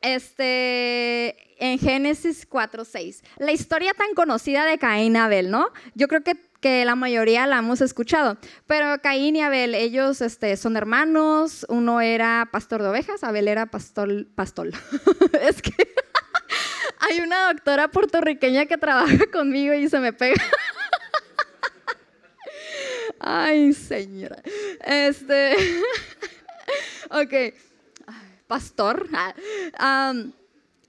este, 0.00 1.36
en 1.58 1.78
Génesis 1.78 2.48
4.6, 2.48 3.22
la 3.38 3.52
historia 3.52 3.92
tan 3.94 4.14
conocida 4.14 4.64
de 4.64 4.78
Caín 4.78 5.16
y 5.16 5.18
Abel, 5.18 5.50
¿no? 5.50 5.68
Yo 5.94 6.08
creo 6.08 6.22
que, 6.22 6.36
que, 6.60 6.84
la 6.84 6.94
mayoría 6.94 7.46
la 7.46 7.58
hemos 7.58 7.80
escuchado, 7.80 8.38
pero 8.66 9.00
Caín 9.02 9.36
y 9.36 9.42
Abel, 9.42 9.74
ellos 9.74 10.20
este, 10.20 10.56
son 10.56 10.76
hermanos, 10.76 11.66
uno 11.68 12.00
era 12.00 12.48
pastor 12.50 12.82
de 12.82 12.88
ovejas, 12.88 13.22
Abel 13.22 13.48
era 13.48 13.66
pastor, 13.66 14.26
pastor. 14.34 14.70
es 15.42 15.60
que 15.60 15.72
hay 17.00 17.20
una 17.20 17.52
doctora 17.52 17.88
puertorriqueña 17.88 18.66
que 18.66 18.78
trabaja 18.78 19.26
conmigo 19.32 19.74
y 19.74 19.88
se 19.88 20.00
me 20.00 20.12
pega. 20.12 20.42
Ay, 23.20 23.72
señora. 23.72 24.42
Este. 24.84 25.56
ok. 27.10 27.54
Pastor. 28.46 29.08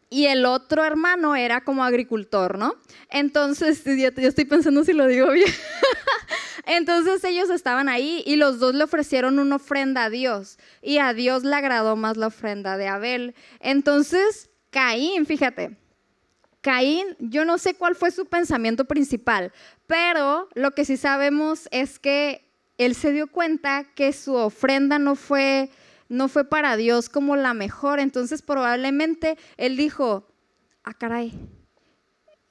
y 0.10 0.25
el 0.25 0.46
otro 0.46 0.84
hermano 0.84 1.36
era 1.36 1.62
como 1.62 1.84
agricultor, 1.84 2.58
¿no? 2.58 2.75
Entonces, 3.10 3.84
yo, 3.86 4.10
estoy 4.17 4.46
pensando 4.46 4.84
si 4.84 4.94
lo 4.94 5.08
digo 5.08 5.32
bien. 5.32 5.50
Entonces 6.65 7.24
ellos 7.24 7.50
estaban 7.50 7.89
ahí 7.89 8.24
y 8.25 8.38
los 8.38 8.60
dos 8.60 8.74
le 8.74 8.84
ofrecieron 8.84 9.39
una 9.39 9.58
ofrenda 9.58 10.05
a 10.05 10.10
Dios 10.10 10.58
y 10.82 10.98
a 10.98 11.13
Dios 11.13 11.44
le 11.44 11.55
agradó 11.55 11.96
más 11.96 12.17
la 12.17 12.27
ofrenda 12.27 12.75
de 12.77 12.88
Abel. 12.88 13.36
Entonces, 13.60 14.50
Caín, 14.72 15.25
fíjate, 15.25 15.77
Caín, 16.65 17.15
yo 17.19 17.45
no 17.45 17.60
sé 17.60 17.75
cuál 17.75 17.93
fue 17.93 18.10
su 18.10 18.25
pensamiento 18.25 18.86
principal, 18.86 19.53
pero 19.86 20.50
lo 20.55 20.72
que 20.72 20.84
sí 20.84 20.98
sabemos 20.98 21.69
es 21.69 22.00
que 22.00 22.43
él 22.79 22.95
se 22.95 23.12
dio 23.12 23.27
cuenta 23.27 23.84
que 23.93 24.12
su 24.13 24.34
ofrenda 24.34 24.98
no 24.98 25.13
fue, 25.13 25.69
no 26.10 26.27
fue 26.27 26.43
para 26.43 26.75
Dios 26.75 27.07
como 27.07 27.36
la 27.36 27.53
mejor. 27.53 28.00
Entonces 28.00 28.41
probablemente 28.41 29.38
él 29.57 29.77
dijo, 29.77 30.27
ah, 30.84 30.95
caray, 30.95 31.38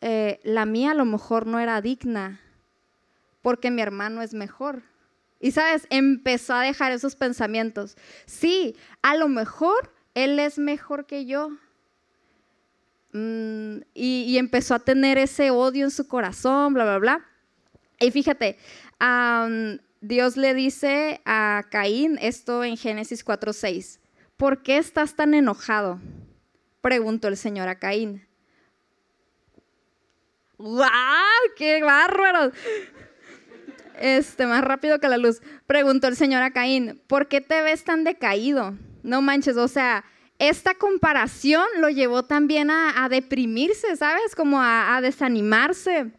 eh, 0.01 0.39
la 0.45 0.65
mía 0.65 0.93
a 0.93 0.95
lo 0.95 1.07
mejor 1.07 1.49
no 1.49 1.59
era 1.59 1.81
digna 1.81 2.41
porque 3.43 3.73
mi 3.73 3.83
hermano 3.83 4.23
es 4.23 4.33
mejor. 4.33 4.85
Y 5.41 5.51
sabes, 5.51 5.89
empezó 5.91 6.55
a 6.55 6.63
dejar 6.63 6.93
esos 6.93 7.17
pensamientos. 7.17 7.97
Sí, 8.27 8.77
a 9.03 9.17
lo 9.17 9.27
mejor 9.27 9.93
él 10.15 10.39
es 10.39 10.57
mejor 10.57 11.05
que 11.05 11.27
yo, 11.27 11.51
Mm, 13.15 13.83
y, 13.95 14.37
empezó 14.39 14.75
a 14.75 14.81
tener 14.81 15.19
ese 15.19 15.53
odio 15.53 15.85
en 15.85 15.93
su 15.93 16.09
corazón, 16.09 16.75
bla, 16.75 16.83
bla, 16.85 16.99
bla. 16.99 17.27
Y 18.01 18.11
fíjate, 18.11 18.59
Dios 20.01 20.37
le 20.37 20.53
dice 20.53 21.21
a 21.25 21.63
Caín 21.71 22.19
esto 22.21 22.65
en 22.65 22.77
Génesis 22.77 23.25
4:6. 23.25 24.01
¿Por 24.37 24.65
qué 24.65 24.79
estás 24.79 25.15
tan 25.15 25.33
enojado? 25.33 26.01
Preguntó 26.81 27.29
el 27.29 27.37
Señor 27.37 27.69
a 27.69 27.79
Caín. 27.79 28.27
¡Wow! 30.59 30.85
¡Qué 31.57 31.85
bárbaro! 31.85 32.51
Este, 34.01 34.45
más 34.47 34.65
rápido 34.65 34.99
que 34.99 35.09
la 35.09 35.19
luz. 35.19 35.41
Preguntó 35.69 36.09
el 36.09 36.17
Señor 36.17 36.43
a 36.43 36.51
Caín, 36.51 37.01
¿por 37.07 37.29
qué 37.29 37.41
te 37.41 37.63
ves 37.63 37.85
tan 37.85 38.03
decaído? 38.03 38.77
No 39.05 39.23
manches, 39.23 39.57
o 39.57 39.69
sea, 39.69 40.05
esta 40.39 40.75
comparación 40.75 41.65
lo 41.79 41.89
llevó 41.89 42.25
también 42.25 42.71
a, 42.71 43.09
deprimirse, 43.09 43.97
¿sabes? 43.97 44.35
Como 44.35 44.61
a, 44.61 45.01
desanimarse. 45.01 46.13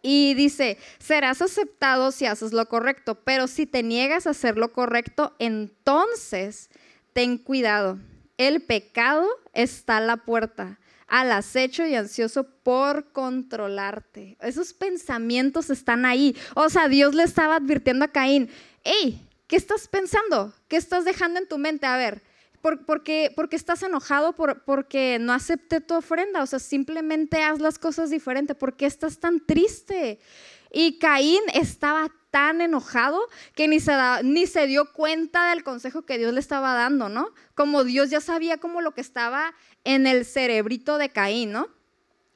Y 0.00 0.34
dice, 0.34 0.78
serás 0.98 1.42
aceptado 1.42 2.10
si 2.10 2.26
haces 2.26 2.52
lo 2.52 2.66
correcto, 2.66 3.14
pero 3.14 3.46
si 3.46 3.66
te 3.66 3.82
niegas 3.82 4.26
a 4.26 4.30
hacer 4.30 4.58
lo 4.58 4.72
correcto, 4.72 5.34
entonces 5.38 6.70
ten 7.12 7.38
cuidado. 7.38 7.98
El 8.36 8.62
pecado 8.62 9.28
está 9.52 9.98
a 9.98 10.00
la 10.00 10.16
puerta, 10.16 10.80
al 11.06 11.30
acecho 11.30 11.86
y 11.86 11.94
ansioso 11.94 12.48
por 12.64 13.12
controlarte. 13.12 14.36
Esos 14.40 14.72
pensamientos 14.72 15.70
están 15.70 16.04
ahí. 16.04 16.34
O 16.54 16.68
sea, 16.68 16.88
Dios 16.88 17.14
le 17.14 17.22
estaba 17.22 17.56
advirtiendo 17.56 18.04
a 18.04 18.08
Caín, 18.08 18.50
hey, 18.82 19.28
¿qué 19.46 19.54
estás 19.54 19.86
pensando? 19.86 20.52
¿Qué 20.66 20.76
estás 20.76 21.04
dejando 21.04 21.38
en 21.38 21.46
tu 21.46 21.58
mente? 21.58 21.86
A 21.86 21.96
ver, 21.96 22.22
por, 22.62 22.86
porque, 22.86 23.32
porque 23.34 23.56
estás 23.56 23.82
enojado 23.82 24.34
por, 24.34 24.62
porque 24.62 25.18
no 25.20 25.32
acepté 25.32 25.80
tu 25.80 25.94
ofrenda. 25.94 26.42
O 26.42 26.46
sea, 26.46 26.60
simplemente 26.60 27.42
haz 27.42 27.60
las 27.60 27.78
cosas 27.78 28.08
diferente. 28.08 28.54
¿Por 28.54 28.76
qué 28.76 28.86
estás 28.86 29.18
tan 29.18 29.44
triste? 29.44 30.20
Y 30.72 30.98
Caín 30.98 31.42
estaba 31.52 32.08
tan 32.30 32.62
enojado 32.62 33.20
que 33.54 33.68
ni 33.68 33.78
se, 33.78 33.92
ni 34.22 34.46
se 34.46 34.66
dio 34.66 34.90
cuenta 34.92 35.50
del 35.50 35.64
consejo 35.64 36.02
que 36.02 36.16
Dios 36.16 36.32
le 36.32 36.40
estaba 36.40 36.72
dando, 36.72 37.10
¿no? 37.10 37.28
Como 37.54 37.84
Dios 37.84 38.08
ya 38.08 38.22
sabía 38.22 38.56
como 38.56 38.80
lo 38.80 38.94
que 38.94 39.02
estaba 39.02 39.52
en 39.84 40.06
el 40.06 40.24
cerebrito 40.24 40.96
de 40.96 41.10
Caín, 41.10 41.52
¿no? 41.52 41.68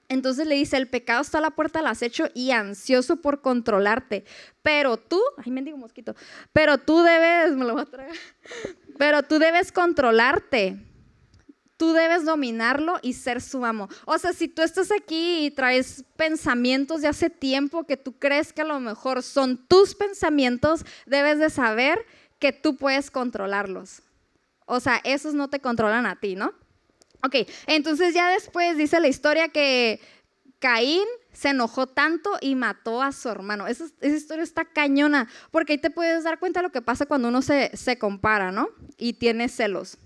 Entonces 0.08 0.46
le 0.46 0.54
dice, 0.54 0.76
el 0.76 0.88
pecado 0.88 1.22
está 1.22 1.38
a 1.38 1.40
la 1.40 1.50
puerta 1.50 1.80
del 1.80 1.88
acecho 1.88 2.28
y 2.34 2.52
ansioso 2.52 3.16
por 3.16 3.40
controlarte. 3.40 4.24
Pero 4.62 4.96
tú, 4.96 5.20
ay, 5.38 5.50
mendigo 5.50 5.76
mosquito, 5.76 6.14
pero 6.52 6.78
tú 6.78 7.02
debes, 7.02 7.56
me 7.56 7.64
lo 7.64 7.74
voy 7.74 7.82
a 7.82 7.86
traer, 7.86 8.16
pero 8.98 9.22
tú 9.22 9.38
debes 9.38 9.72
controlarte. 9.72 10.78
Tú 11.76 11.92
debes 11.92 12.24
dominarlo 12.24 12.98
y 13.02 13.12
ser 13.12 13.42
su 13.42 13.62
amo. 13.66 13.90
O 14.06 14.16
sea, 14.16 14.32
si 14.32 14.48
tú 14.48 14.62
estás 14.62 14.90
aquí 14.90 15.44
y 15.44 15.50
traes 15.50 16.06
pensamientos 16.16 17.02
de 17.02 17.08
hace 17.08 17.28
tiempo 17.28 17.84
que 17.84 17.98
tú 17.98 18.18
crees 18.18 18.54
que 18.54 18.62
a 18.62 18.64
lo 18.64 18.80
mejor 18.80 19.22
son 19.22 19.58
tus 19.66 19.94
pensamientos, 19.94 20.86
debes 21.04 21.38
de 21.38 21.50
saber 21.50 21.98
que 22.38 22.52
tú 22.52 22.76
puedes 22.76 23.10
controlarlos. 23.10 24.02
O 24.64 24.80
sea, 24.80 25.02
esos 25.04 25.34
no 25.34 25.48
te 25.48 25.60
controlan 25.60 26.06
a 26.06 26.16
ti, 26.16 26.34
¿no? 26.34 26.54
Ok, 27.22 27.48
entonces 27.66 28.14
ya 28.14 28.30
después 28.30 28.76
dice 28.76 29.00
la 29.00 29.08
historia 29.08 29.48
que 29.48 30.00
Caín 30.58 31.04
se 31.32 31.50
enojó 31.50 31.86
tanto 31.86 32.30
y 32.40 32.54
mató 32.54 33.02
a 33.02 33.12
su 33.12 33.28
hermano. 33.28 33.66
Esa, 33.66 33.84
historia 34.00 34.42
está 34.42 34.64
cañona, 34.64 35.28
porque 35.50 35.74
ahí 35.74 35.78
te 35.78 35.90
puedes 35.90 36.24
dar 36.24 36.38
cuenta 36.38 36.60
de 36.60 36.64
lo 36.64 36.72
que 36.72 36.82
pasa 36.82 37.06
cuando 37.06 37.28
uno 37.28 37.42
se, 37.42 37.98
compara, 37.98 38.52
¿no? 38.52 38.68
Y 38.96 39.14
tiene 39.14 39.48
celos. 39.48 39.98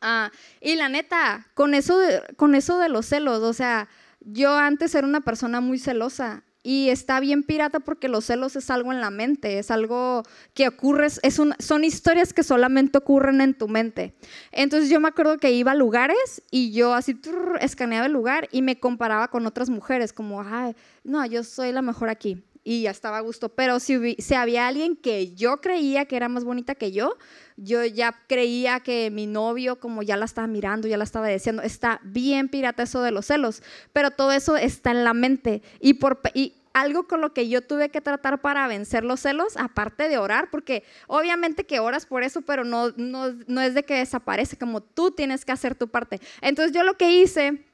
Ah, 0.00 0.30
y 0.60 0.76
la 0.76 0.88
neta, 0.88 1.48
con 1.54 1.74
eso, 1.74 1.98
de, 1.98 2.22
con 2.36 2.54
eso 2.54 2.78
de 2.78 2.88
los 2.88 3.06
celos, 3.06 3.40
o 3.42 3.52
sea, 3.52 3.88
yo 4.20 4.56
antes 4.56 4.94
era 4.94 5.06
una 5.06 5.22
persona 5.22 5.60
muy 5.60 5.78
celosa 5.78 6.44
y 6.64 6.88
está 6.88 7.20
bien 7.20 7.42
pirata 7.42 7.78
porque 7.78 8.08
los 8.08 8.24
celos 8.24 8.56
es 8.56 8.70
algo 8.70 8.90
en 8.90 9.02
la 9.02 9.10
mente, 9.10 9.58
es 9.58 9.70
algo 9.70 10.22
que 10.54 10.66
ocurre, 10.66 11.06
es 11.06 11.40
son 11.58 11.84
historias 11.84 12.32
que 12.32 12.42
solamente 12.42 12.98
ocurren 12.98 13.42
en 13.42 13.52
tu 13.52 13.68
mente. 13.68 14.14
Entonces 14.50 14.88
yo 14.88 14.98
me 14.98 15.08
acuerdo 15.08 15.36
que 15.36 15.52
iba 15.52 15.72
a 15.72 15.76
lugares 15.76 16.42
y 16.50 16.72
yo 16.72 16.94
así 16.94 17.20
escaneaba 17.60 18.06
el 18.06 18.12
lugar 18.12 18.48
y 18.50 18.62
me 18.62 18.80
comparaba 18.80 19.28
con 19.28 19.46
otras 19.46 19.68
mujeres, 19.68 20.14
como, 20.14 20.40
ay, 20.40 20.74
no, 21.04 21.24
yo 21.26 21.44
soy 21.44 21.70
la 21.70 21.82
mejor 21.82 22.08
aquí 22.08 22.42
y 22.64 22.82
ya 22.82 22.90
estaba 22.90 23.18
a 23.18 23.20
gusto. 23.20 23.50
Pero 23.50 23.78
si, 23.78 24.16
si, 24.18 24.34
había 24.34 24.66
alguien 24.66 24.96
que 24.96 25.34
yo 25.34 25.60
creía 25.60 26.06
que 26.06 26.16
era 26.16 26.28
más 26.28 26.44
bonita 26.44 26.74
que 26.74 26.90
yo, 26.90 27.16
yo 27.56 27.84
ya 27.84 28.18
creía 28.26 28.80
que 28.80 29.10
mi 29.10 29.26
novio, 29.26 29.78
como 29.78 30.02
ya 30.02 30.16
la 30.16 30.24
estaba 30.24 30.46
mirando, 30.46 30.88
ya 30.88 30.96
la 30.96 31.04
estaba 31.04 31.28
diciendo, 31.28 31.62
está 31.62 32.00
bien 32.02 32.48
pirata 32.48 32.82
eso 32.82 33.02
de 33.02 33.10
los 33.10 33.26
celos. 33.26 33.62
Pero 33.92 34.10
todo 34.10 34.32
eso 34.32 34.56
está 34.56 34.90
en 34.90 35.04
la 35.04 35.12
mente. 35.12 35.62
Y, 35.78 35.94
por, 35.94 36.20
y 36.32 36.54
algo 36.72 37.06
con 37.06 37.20
lo 37.20 37.32
que 37.32 37.48
yo 37.48 37.62
tuve 37.62 37.90
que 37.90 38.00
tratar 38.00 38.40
para 38.40 38.66
vencer 38.66 39.04
los 39.04 39.20
celos, 39.20 39.56
aparte 39.56 40.08
de 40.08 40.18
orar, 40.18 40.50
porque 40.50 40.82
obviamente 41.06 41.64
que 41.64 41.78
oras 41.78 42.06
por 42.06 42.24
eso, 42.24 42.42
pero 42.42 42.64
no, 42.64 42.90
no, 42.96 43.32
no 43.46 43.60
es 43.60 43.74
de 43.74 43.84
que 43.84 43.94
desaparece, 43.94 44.56
como 44.56 44.80
tú 44.82 45.12
tienes 45.12 45.44
que 45.44 45.52
hacer 45.52 45.76
tu 45.76 45.88
parte. 45.88 46.20
Entonces 46.40 46.74
yo 46.74 46.82
lo 46.82 46.96
que 46.96 47.20
hice 47.20 47.64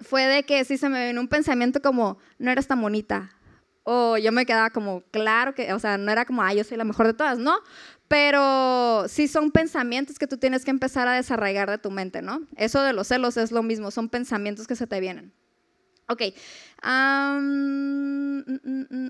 fue 0.00 0.26
de 0.26 0.42
que 0.42 0.64
si 0.64 0.76
se 0.76 0.88
me 0.90 1.06
vino 1.06 1.20
un 1.20 1.28
pensamiento 1.28 1.80
como, 1.80 2.18
no 2.38 2.50
eres 2.50 2.66
tan 2.66 2.82
bonita, 2.82 3.30
o 3.84 4.18
yo 4.18 4.32
me 4.32 4.44
quedaba 4.46 4.70
como, 4.70 5.02
claro 5.10 5.54
que, 5.54 5.72
o 5.72 5.78
sea, 5.78 5.96
no 5.98 6.10
era 6.10 6.24
como, 6.24 6.42
ah, 6.42 6.52
yo 6.52 6.64
soy 6.64 6.76
la 6.76 6.84
mejor 6.84 7.06
de 7.06 7.14
todas, 7.14 7.38
no, 7.38 7.56
pero 8.08 9.06
sí 9.08 9.28
son 9.28 9.50
pensamientos 9.50 10.18
que 10.18 10.26
tú 10.26 10.36
tienes 10.36 10.64
que 10.64 10.70
empezar 10.70 11.06
a 11.06 11.12
desarraigar 11.12 11.70
de 11.70 11.78
tu 11.78 11.90
mente, 11.90 12.22
¿no? 12.22 12.40
Eso 12.56 12.82
de 12.82 12.92
los 12.92 13.08
celos 13.08 13.36
es 13.36 13.52
lo 13.52 13.62
mismo, 13.62 13.90
son 13.90 14.08
pensamientos 14.08 14.66
que 14.66 14.76
se 14.76 14.86
te 14.86 15.00
vienen. 15.00 15.32
Ok. 16.08 16.22
Mm, 16.82 18.40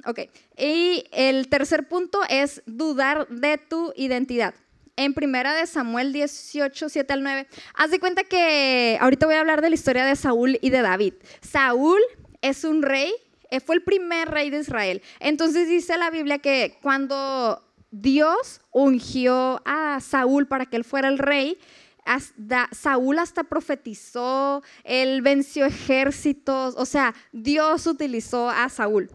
ok. 0.07 0.21
Y 0.57 1.05
el 1.13 1.49
tercer 1.49 1.89
punto 1.89 2.21
es 2.29 2.63
dudar 2.67 3.27
de 3.29 3.59
tu 3.59 3.93
identidad. 3.97 4.55
En 4.97 5.13
primera 5.13 5.55
de 5.55 5.67
Samuel 5.67 6.13
18, 6.13 6.89
7 6.89 7.13
al 7.13 7.25
9, 7.25 7.49
haz 7.75 7.91
de 7.91 7.99
cuenta 7.99 8.23
que 8.23 8.97
ahorita 9.01 9.27
voy 9.27 9.35
a 9.35 9.41
hablar 9.41 9.61
de 9.61 9.71
la 9.71 9.75
historia 9.75 10.05
de 10.05 10.15
Saúl 10.15 10.57
y 10.63 10.71
de 10.71 10.83
David. 10.83 11.15
Saúl 11.41 11.99
es 12.43 12.63
un 12.63 12.83
rey 12.83 13.13
fue 13.61 13.77
el 13.77 13.83
primer 13.83 14.29
rey 14.31 14.51
de 14.51 14.61
Israel. 14.61 15.03
Entonces 15.21 15.69
dice 15.69 15.97
la 15.97 16.11
Biblia 16.11 16.39
que 16.39 16.79
cuando 16.83 17.63
Dios 17.91 18.61
ungió 18.73 19.63
a 19.65 20.01
Saúl 20.01 20.47
para 20.47 20.67
que 20.67 20.77
él 20.77 20.85
fuera 20.85 21.09
el 21.09 21.19
rey, 21.19 21.59
Saúl 22.73 23.19
hasta 23.19 23.45
profetizó, 23.45 24.63
él 24.83 25.23
venció 25.23 25.65
ejércitos, 25.65 26.75
o 26.77 26.87
sea, 26.87 27.15
Dios 27.33 27.87
utilizó 27.87 28.51
a 28.51 28.69
Saúl. 28.69 29.11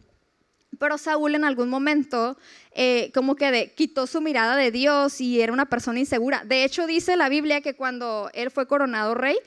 Pero 0.79 0.97
Saúl 0.97 1.35
en 1.35 1.43
algún 1.43 1.69
momento 1.69 2.37
eh, 2.71 3.11
como 3.13 3.35
que 3.35 3.73
quitó 3.75 4.07
su 4.07 4.21
mirada 4.21 4.55
de 4.55 4.71
Dios 4.71 5.19
y 5.19 5.41
era 5.41 5.51
una 5.51 5.65
persona 5.65 5.99
insegura. 5.99 6.43
De 6.45 6.63
hecho, 6.63 6.87
dice 6.87 7.17
la 7.17 7.27
Biblia 7.27 7.61
que 7.61 7.75
cuando 7.75 8.29
él 8.33 8.49
fue 8.49 8.65
coronado 8.65 9.13
rey, 9.13 9.37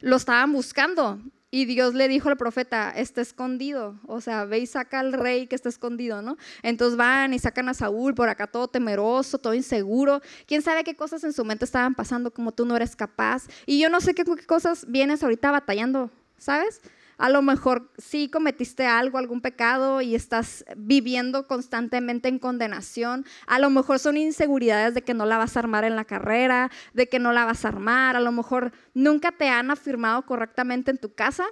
lo 0.00 0.16
estaban 0.16 0.52
buscando 0.52 1.18
y 1.54 1.66
Dios 1.66 1.92
le 1.92 2.08
dijo 2.08 2.30
al 2.30 2.38
profeta, 2.38 2.90
está 2.90 3.20
escondido, 3.20 4.00
o 4.06 4.22
sea, 4.22 4.46
ve 4.46 4.60
y 4.60 4.66
saca 4.66 5.00
al 5.00 5.12
rey 5.12 5.46
que 5.46 5.54
está 5.54 5.68
escondido, 5.68 6.22
¿no? 6.22 6.38
Entonces 6.62 6.96
van 6.96 7.34
y 7.34 7.38
sacan 7.38 7.68
a 7.68 7.74
Saúl 7.74 8.14
por 8.14 8.30
acá 8.30 8.46
todo 8.46 8.68
temeroso, 8.68 9.36
todo 9.36 9.52
inseguro. 9.52 10.22
¿Quién 10.46 10.62
sabe 10.62 10.82
qué 10.82 10.96
cosas 10.96 11.22
en 11.24 11.34
su 11.34 11.44
mente 11.44 11.66
estaban 11.66 11.94
pasando 11.94 12.32
como 12.32 12.52
tú 12.52 12.64
no 12.64 12.74
eres 12.74 12.96
capaz? 12.96 13.48
Y 13.66 13.78
yo 13.78 13.90
no 13.90 14.00
sé 14.00 14.14
qué, 14.14 14.24
qué 14.24 14.46
cosas 14.46 14.86
vienes 14.88 15.22
ahorita 15.22 15.50
batallando, 15.50 16.10
¿sabes? 16.38 16.80
A 17.22 17.28
lo 17.28 17.40
mejor 17.40 17.88
sí 17.98 18.28
cometiste 18.28 18.84
algo, 18.84 19.16
algún 19.16 19.42
pecado 19.42 20.00
y 20.00 20.16
estás 20.16 20.64
viviendo 20.76 21.46
constantemente 21.46 22.28
en 22.28 22.40
condenación. 22.40 23.24
A 23.46 23.60
lo 23.60 23.70
mejor 23.70 24.00
son 24.00 24.16
inseguridades 24.16 24.92
de 24.92 25.02
que 25.02 25.14
no 25.14 25.24
la 25.24 25.38
vas 25.38 25.56
a 25.56 25.60
armar 25.60 25.84
en 25.84 25.94
la 25.94 26.04
carrera, 26.04 26.68
de 26.94 27.08
que 27.08 27.20
no 27.20 27.32
la 27.32 27.44
vas 27.44 27.64
a 27.64 27.68
armar. 27.68 28.16
A 28.16 28.20
lo 28.20 28.32
mejor 28.32 28.72
nunca 28.92 29.30
te 29.30 29.48
han 29.48 29.70
afirmado 29.70 30.26
correctamente 30.26 30.90
en 30.90 30.98
tu 30.98 31.14
casa 31.14 31.44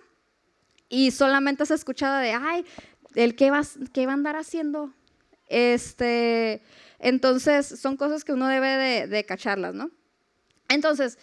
y 0.89 1.13
solamente 1.13 1.63
has 1.63 1.71
escuchado 1.71 2.19
de, 2.19 2.33
ay, 2.33 2.67
el 3.15 3.37
qué 3.37 3.53
va, 3.53 3.61
qué 3.93 4.07
va 4.07 4.11
a 4.11 4.17
andar 4.17 4.35
haciendo. 4.35 4.93
Este, 5.47 6.65
entonces 6.99 7.79
son 7.79 7.97
cosas 7.97 8.25
que 8.25 8.33
uno 8.33 8.49
debe 8.49 9.07
de, 9.07 9.25
cacharlas, 9.25 9.73
¿no? 9.73 9.93
Entonces, 10.69 11.17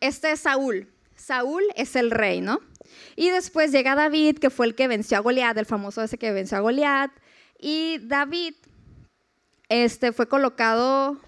este 0.00 0.32
es 0.32 0.40
Saúl. 0.40 0.88
Saúl 1.26 1.64
es 1.74 1.96
el 1.96 2.12
rey, 2.12 2.40
¿no? 2.40 2.60
Y 3.16 3.30
después 3.30 3.72
llega 3.72 3.96
David, 3.96 4.38
que 4.38 4.48
fue 4.48 4.64
el 4.66 4.76
que 4.76 4.86
venció 4.86 5.16
a 5.16 5.20
Goliat, 5.20 5.58
el 5.58 5.66
famoso 5.66 6.00
ese 6.00 6.18
que 6.18 6.30
venció 6.30 6.56
a 6.56 6.60
Goliat. 6.60 7.10
Y 7.58 7.98
David 7.98 8.54
este, 9.68 10.12
fue 10.12 10.28
colocado 10.28 11.20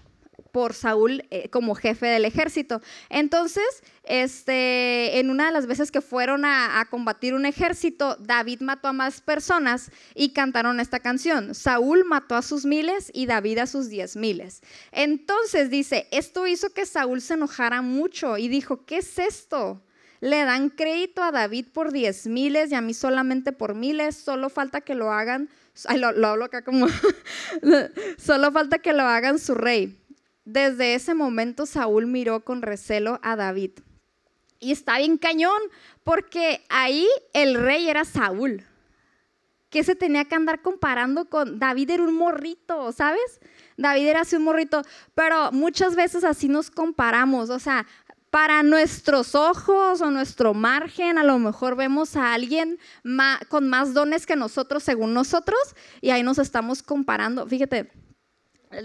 por 0.53 0.73
Saúl 0.73 1.25
eh, 1.31 1.49
como 1.49 1.75
jefe 1.75 2.05
del 2.05 2.23
ejército. 2.23 2.81
Entonces, 3.09 3.65
este, 4.05 5.19
en 5.19 5.29
una 5.29 5.47
de 5.47 5.51
las 5.51 5.67
veces 5.67 5.91
que 5.91 5.99
fueron 5.99 6.45
a, 6.45 6.79
a, 6.79 6.85
combatir 6.85 7.33
un 7.33 7.45
ejército, 7.45 8.15
David 8.21 8.61
mató 8.61 8.87
a 8.87 8.93
más 8.93 9.19
personas 9.19 9.91
y 10.15 10.29
cantaron 10.29 10.79
esta 10.79 11.01
canción. 11.01 11.53
Saúl 11.53 12.05
mató 12.05 12.37
a 12.37 12.41
sus 12.41 12.65
miles 12.65 13.11
y 13.13 13.25
David 13.25 13.57
a 13.57 13.67
sus 13.67 13.89
diez 13.89 14.15
miles. 14.15 14.61
Entonces 14.93 15.69
dice, 15.69 16.07
esto 16.11 16.47
hizo 16.47 16.69
que 16.69 16.85
Saúl 16.85 17.19
se 17.19 17.33
enojara 17.33 17.81
mucho 17.81 18.37
y 18.37 18.47
dijo, 18.47 18.85
¿qué 18.85 18.99
es 18.99 19.19
esto? 19.19 19.83
Le 20.21 20.43
dan 20.43 20.69
crédito 20.69 21.23
a 21.23 21.31
David 21.31 21.67
por 21.73 21.91
diez 21.91 22.27
miles 22.27 22.71
y 22.71 22.75
a 22.75 22.81
mí 22.81 22.93
solamente 22.93 23.51
por 23.51 23.73
miles. 23.73 24.17
Solo 24.17 24.49
falta 24.49 24.81
que 24.81 24.95
lo 24.95 25.11
hagan, 25.11 25.49
lo, 25.95 26.27
hablo 26.27 26.45
acá 26.45 26.63
como, 26.63 26.87
solo 28.17 28.51
falta 28.51 28.79
que 28.79 28.93
lo 28.93 29.03
hagan 29.03 29.39
su 29.39 29.55
rey. 29.55 29.97
Desde 30.43 30.95
ese 30.95 31.13
momento 31.13 31.65
Saúl 31.65 32.07
miró 32.07 32.43
con 32.43 32.61
recelo 32.61 33.19
a 33.23 33.35
David. 33.35 33.71
Y 34.59 34.73
está 34.73 34.97
bien 34.97 35.17
cañón, 35.17 35.61
porque 36.03 36.65
ahí 36.69 37.07
el 37.33 37.55
rey 37.55 37.89
era 37.89 38.03
Saúl. 38.03 38.65
Que 39.69 39.83
se 39.83 39.95
tenía 39.95 40.25
que 40.25 40.35
andar 40.35 40.61
comparando 40.61 41.29
con 41.29 41.59
David 41.59 41.91
era 41.91 42.03
un 42.03 42.15
morrito, 42.15 42.91
¿sabes? 42.91 43.39
David 43.77 44.07
era 44.07 44.21
así 44.21 44.35
un 44.35 44.43
morrito, 44.43 44.81
pero 45.13 45.51
muchas 45.51 45.95
veces 45.95 46.23
así 46.23 46.49
nos 46.49 46.71
comparamos, 46.71 47.49
o 47.51 47.59
sea, 47.59 47.85
para 48.29 48.63
nuestros 48.63 49.35
ojos 49.35 50.01
o 50.01 50.11
nuestro 50.11 50.53
margen, 50.53 51.17
a 51.17 51.23
lo 51.23 51.39
mejor 51.39 51.75
vemos 51.75 52.15
a 52.15 52.33
alguien 52.33 52.77
con 53.47 53.69
más 53.69 53.93
dones 53.93 54.25
que 54.25 54.35
nosotros, 54.35 54.83
según 54.83 55.13
nosotros, 55.13 55.59
y 56.01 56.11
ahí 56.11 56.23
nos 56.23 56.37
estamos 56.37 56.83
comparando. 56.83 57.47
Fíjate, 57.47 57.91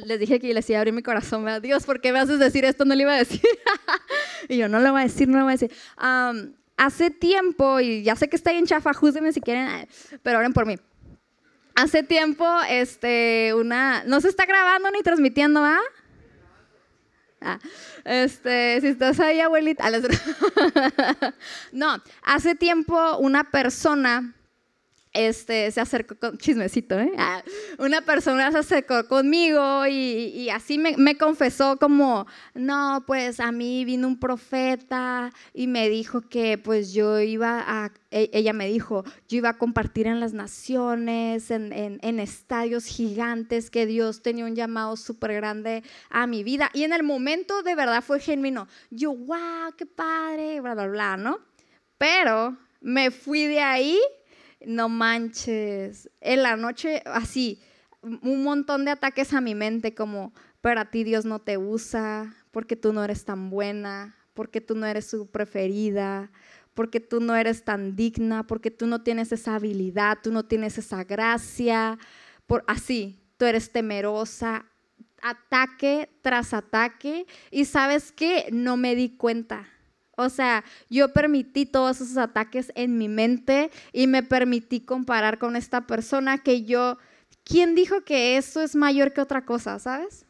les 0.06 0.18
dije 0.18 0.40
que 0.40 0.54
les 0.54 0.68
iba 0.70 0.78
a 0.78 0.80
abrir 0.80 0.94
mi 0.94 1.02
corazón, 1.02 1.46
Dios, 1.60 1.84
¿por 1.84 2.00
qué 2.00 2.12
me 2.12 2.20
haces 2.20 2.38
decir 2.38 2.64
esto? 2.64 2.84
No 2.84 2.94
le 2.94 3.02
iba 3.02 3.12
a 3.12 3.18
decir. 3.18 3.42
y 4.48 4.56
yo 4.56 4.68
no 4.68 4.80
lo 4.80 4.92
voy 4.92 5.02
a 5.02 5.04
decir, 5.04 5.28
no 5.28 5.38
lo 5.38 5.44
voy 5.44 5.52
a 5.52 5.56
decir. 5.56 5.72
hace 6.76 7.10
tiempo, 7.10 7.80
y 7.80 8.02
ya 8.02 8.16
sé 8.16 8.28
que 8.28 8.36
está 8.36 8.52
en 8.52 8.66
chafa, 8.66 8.94
júzguenme 8.94 9.32
si 9.32 9.40
quieren, 9.40 9.86
pero 10.22 10.38
oren 10.38 10.52
por 10.52 10.66
mí. 10.66 10.76
Hace 11.74 12.02
tiempo, 12.02 12.46
este, 12.68 13.52
una, 13.54 14.04
no 14.04 14.20
se 14.20 14.28
está 14.28 14.46
grabando 14.46 14.90
ni 14.92 15.02
transmitiendo, 15.02 15.62
¿ah? 15.62 15.80
Este, 18.04 18.80
si 18.80 18.88
estás 18.88 19.20
ahí, 19.20 19.40
abuelita. 19.40 19.90
no, 21.72 22.02
hace 22.22 22.54
tiempo 22.54 23.16
una 23.18 23.50
persona 23.50 24.34
este, 25.14 25.70
se 25.70 25.80
acercó 25.80 26.16
con, 26.16 26.36
chismecito, 26.38 26.98
¿eh? 26.98 27.12
Ah, 27.16 27.42
una 27.78 28.02
persona 28.02 28.50
se 28.50 28.58
acercó 28.58 29.06
conmigo 29.06 29.86
y, 29.86 30.50
así 30.50 30.76
me, 30.76 31.16
confesó 31.16 31.78
como, 31.78 32.26
no, 32.54 33.04
pues 33.06 33.40
a 33.40 33.52
mí 33.52 33.84
vino 33.84 34.08
un 34.08 34.18
profeta 34.18 35.32
y 35.52 35.68
me 35.68 35.88
dijo 35.88 36.20
que 36.22 36.58
pues 36.58 36.92
yo 36.92 37.20
iba 37.20 37.62
a, 37.64 37.92
e, 38.10 38.28
ella 38.32 38.52
me 38.52 38.66
dijo, 38.68 39.04
yo 39.28 39.38
iba 39.38 39.50
a 39.50 39.58
compartir 39.58 40.08
en 40.08 40.18
las 40.18 40.32
naciones, 40.32 41.50
en 41.50 42.20
estadios 42.20 42.84
gigantes, 42.86 43.70
que 43.70 43.86
Dios 43.86 44.20
tenía 44.20 44.44
un 44.44 44.56
llamado 44.56 44.96
súper 44.96 45.34
grande 45.34 45.84
a 46.10 46.26
mi 46.26 46.42
vida. 46.42 46.70
Y 46.74 46.82
en 46.82 46.92
el 46.92 47.04
momento 47.04 47.62
de 47.62 47.74
verdad 47.74 48.02
fue 48.02 48.18
genuino. 48.20 48.66
Yo, 48.90 49.14
wow, 49.14 49.72
qué 49.76 49.86
padre, 49.86 50.60
bla, 50.60 50.74
bla, 50.74 50.88
bla, 50.88 51.16
¿no? 51.16 51.38
Pero 51.98 52.56
me 52.80 53.10
fui 53.10 53.46
de 53.46 53.60
ahí 53.60 53.98
no 54.66 54.88
manches, 54.88 56.10
en 56.20 56.42
la 56.42 56.56
noche 56.56 57.02
así, 57.06 57.60
un 58.02 58.42
montón 58.42 58.84
de 58.84 58.90
ataques 58.90 59.32
a 59.32 59.40
mi 59.40 59.54
mente 59.54 59.94
como, 59.94 60.32
pero 60.60 60.80
a 60.80 60.90
ti 60.90 61.04
Dios 61.04 61.24
no 61.24 61.40
te 61.40 61.58
usa, 61.58 62.34
porque 62.50 62.76
tú 62.76 62.92
no 62.92 63.02
eres 63.04 63.24
tan 63.24 63.50
buena, 63.50 64.16
porque 64.34 64.60
tú 64.60 64.74
no 64.74 64.86
eres 64.86 65.06
su 65.06 65.30
preferida, 65.30 66.30
porque 66.74 67.00
tú 67.00 67.20
no 67.20 67.36
eres 67.36 67.64
tan 67.64 67.96
digna, 67.96 68.46
porque 68.46 68.70
tú 68.70 68.86
no 68.86 69.02
tienes 69.02 69.32
esa 69.32 69.54
habilidad, 69.56 70.18
tú 70.22 70.32
no 70.32 70.44
tienes 70.44 70.76
esa 70.78 71.04
gracia, 71.04 71.98
por 72.46 72.64
así, 72.66 73.20
tú 73.36 73.44
eres 73.44 73.70
temerosa, 73.70 74.66
ataque 75.22 76.10
tras 76.20 76.52
ataque 76.52 77.26
y 77.50 77.64
sabes 77.64 78.12
qué, 78.12 78.48
no 78.52 78.76
me 78.76 78.94
di 78.94 79.16
cuenta 79.16 79.66
O 80.16 80.28
sea, 80.28 80.64
yo 80.88 81.12
permití 81.12 81.66
todos 81.66 82.00
esos 82.00 82.16
ataques 82.16 82.72
en 82.74 82.98
mi 82.98 83.08
mente 83.08 83.70
y 83.92 84.06
me 84.06 84.22
permití 84.22 84.80
comparar 84.80 85.38
con 85.38 85.56
esta 85.56 85.86
persona 85.86 86.38
que 86.38 86.64
yo, 86.64 86.98
¿quién 87.44 87.74
dijo 87.74 88.04
que 88.04 88.36
eso 88.36 88.62
es 88.62 88.76
mayor 88.76 89.12
que 89.12 89.20
otra 89.20 89.44
cosa, 89.44 89.78
sabes? 89.78 90.26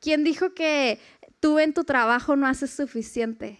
¿Quién 0.00 0.24
dijo 0.24 0.54
que 0.54 1.00
tú 1.40 1.58
en 1.58 1.74
tu 1.74 1.84
trabajo 1.84 2.36
no 2.36 2.46
haces 2.46 2.70
suficiente? 2.70 3.58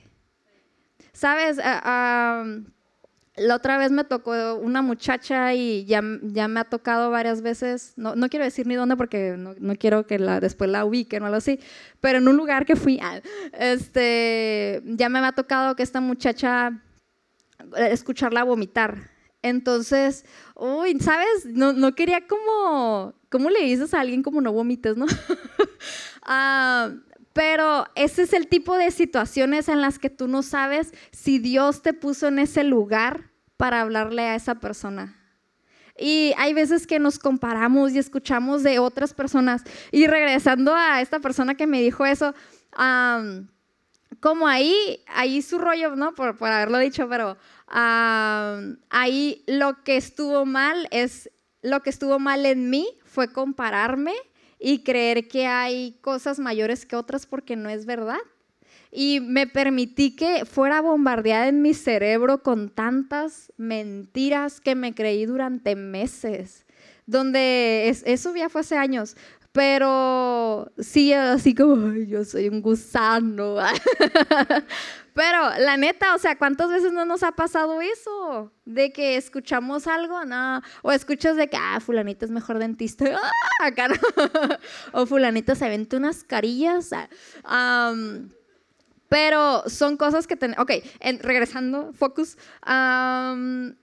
¿Sabes? 1.12 1.58
Ah, 1.62 2.44
la 3.40 3.56
otra 3.56 3.78
vez 3.78 3.90
me 3.90 4.04
tocó 4.04 4.54
una 4.56 4.82
muchacha 4.82 5.54
y 5.54 5.84
ya, 5.84 6.02
ya 6.22 6.48
me 6.48 6.60
ha 6.60 6.64
tocado 6.64 7.10
varias 7.10 7.42
veces, 7.42 7.92
no, 7.96 8.16
no 8.16 8.28
quiero 8.28 8.44
decir 8.44 8.66
ni 8.66 8.74
dónde 8.74 8.96
porque 8.96 9.34
no, 9.36 9.54
no, 9.58 9.76
quiero 9.76 10.06
que 10.06 10.18
después 10.18 10.70
la 10.70 10.84
ubiquen 10.84 11.22
o 11.22 11.26
algo 11.26 11.38
así, 11.38 11.60
pero 12.00 12.18
en 12.18 12.28
un 12.28 12.36
lugar 12.36 12.66
que 12.66 12.76
fui, 12.76 12.98
ah, 13.02 13.20
este, 13.52 14.82
ya 14.84 15.08
me 15.08 15.18
ha 15.18 15.32
tocado 15.32 15.76
que 15.76 15.82
esta 15.82 16.00
muchacha, 16.00 16.80
eh, 17.76 17.88
escucharla 17.90 18.44
vomitar. 18.44 19.18
Entonces, 19.40 20.24
uy, 20.56 20.98
¿sabes? 20.98 21.46
No, 21.46 21.72
no 21.72 21.94
quería 21.94 22.26
como, 22.26 23.14
¿cómo 23.30 23.50
le 23.50 23.62
dices 23.62 23.94
a 23.94 24.00
alguien 24.00 24.22
como 24.22 24.40
no 24.40 24.52
vomites, 24.52 24.96
no? 24.96 25.06
ah, 26.22 26.90
pero 27.38 27.86
ese 27.94 28.22
es 28.22 28.32
el 28.32 28.48
tipo 28.48 28.76
de 28.76 28.90
situaciones 28.90 29.68
en 29.68 29.80
las 29.80 30.00
que 30.00 30.10
tú 30.10 30.26
no 30.26 30.42
sabes 30.42 30.92
si 31.12 31.38
Dios 31.38 31.82
te 31.82 31.92
puso 31.92 32.26
en 32.26 32.40
ese 32.40 32.64
lugar 32.64 33.30
para 33.56 33.80
hablarle 33.80 34.22
a 34.22 34.34
esa 34.34 34.56
persona. 34.56 35.16
Y 35.96 36.34
hay 36.36 36.52
veces 36.52 36.84
que 36.84 36.98
nos 36.98 37.20
comparamos 37.20 37.92
y 37.92 38.00
escuchamos 38.00 38.64
de 38.64 38.80
otras 38.80 39.14
personas. 39.14 39.62
Y 39.92 40.08
regresando 40.08 40.74
a 40.74 41.00
esta 41.00 41.20
persona 41.20 41.54
que 41.54 41.68
me 41.68 41.80
dijo 41.80 42.04
eso, 42.04 42.34
como 44.18 44.48
ahí, 44.48 45.04
ahí 45.06 45.40
su 45.40 45.58
rollo, 45.58 45.94
¿no? 45.94 46.16
Por, 46.16 46.34
haberlo 46.40 46.78
dicho, 46.78 47.08
pero 47.08 47.36
ahí 47.68 49.44
lo 49.46 49.84
que 49.84 49.96
estuvo 49.96 50.44
mal 50.44 50.88
es, 50.90 51.30
lo 51.62 51.84
que 51.84 51.90
estuvo 51.90 52.18
mal 52.18 52.44
en 52.46 52.68
mí 52.68 52.88
fue 53.04 53.32
compararme 53.32 54.14
y 54.58 54.82
creer 54.82 55.28
que 55.28 55.46
hay 55.46 55.98
cosas 56.00 56.38
mayores 56.38 56.86
que 56.86 56.96
otras 56.96 57.26
porque 57.26 57.56
no 57.56 57.68
es 57.68 57.86
verdad. 57.86 58.18
Y 58.90 59.20
me 59.20 59.46
permití 59.46 60.16
que 60.16 60.44
fuera 60.44 60.80
bombardeada 60.80 61.48
en 61.48 61.60
mi 61.60 61.74
cerebro 61.74 62.42
con 62.42 62.70
tantas 62.70 63.52
mentiras 63.56 64.60
que 64.60 64.74
me 64.74 64.94
creí 64.94 65.26
durante 65.26 65.76
meses, 65.76 66.64
donde 67.06 67.88
eso 67.88 68.34
ya 68.34 68.48
fue 68.48 68.62
hace 68.62 68.76
años, 68.76 69.16
pero 69.52 70.70
sí, 70.78 71.12
así 71.12 71.54
como, 71.54 71.94
yo 71.94 72.24
soy 72.24 72.48
un 72.48 72.60
gusano. 72.62 73.56
pero 75.14 75.38
la 75.58 75.76
neta, 75.76 76.14
o 76.14 76.18
sea, 76.18 76.36
¿cuántas 76.36 76.70
veces 76.70 76.92
no 76.92 77.04
nos 77.04 77.22
ha 77.22 77.32
pasado 77.32 77.80
eso? 77.80 78.52
De 78.64 78.92
que 78.92 79.16
escuchamos 79.16 79.86
algo, 79.86 80.24
no, 80.24 80.62
o 80.82 80.92
escuchas 80.92 81.36
de 81.36 81.48
que, 81.48 81.56
ah, 81.56 81.80
fulanita 81.80 82.24
es 82.24 82.30
mejor 82.30 82.58
dentista, 82.58 83.04
¡Ah! 83.62 83.70
o 84.92 85.06
fulanita 85.06 85.54
se 85.54 85.68
vende 85.68 85.96
unas 85.96 86.22
carillas. 86.24 86.90
Um, 87.44 88.28
pero 89.08 89.64
son 89.68 89.96
cosas 89.96 90.26
que 90.26 90.36
tenemos. 90.36 90.62
Ok, 90.62 90.72
regresando, 91.20 91.92
focus. 91.94 92.36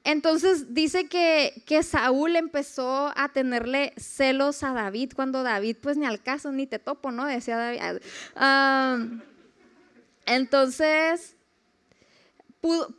entonces 0.04 0.74
dice 0.74 1.08
que, 1.08 1.64
que, 1.66 1.82
Saúl 1.84 2.36
empezó 2.36 3.12
a 3.16 3.30
tenerle 3.30 3.94
celos 3.98 4.64
a 4.64 4.74
David 4.74 5.14
cuando 5.16 5.44
David, 5.44 5.78
pues 5.82 5.98
ni 5.98 6.06
al 6.06 6.22
caso, 6.22 6.52
ni 6.52 6.68
te 6.68 6.80
topo, 6.80 7.12
¿no? 7.12 7.26
Decía 7.26 7.58
David. 7.58 8.02
entonces, 10.26 11.36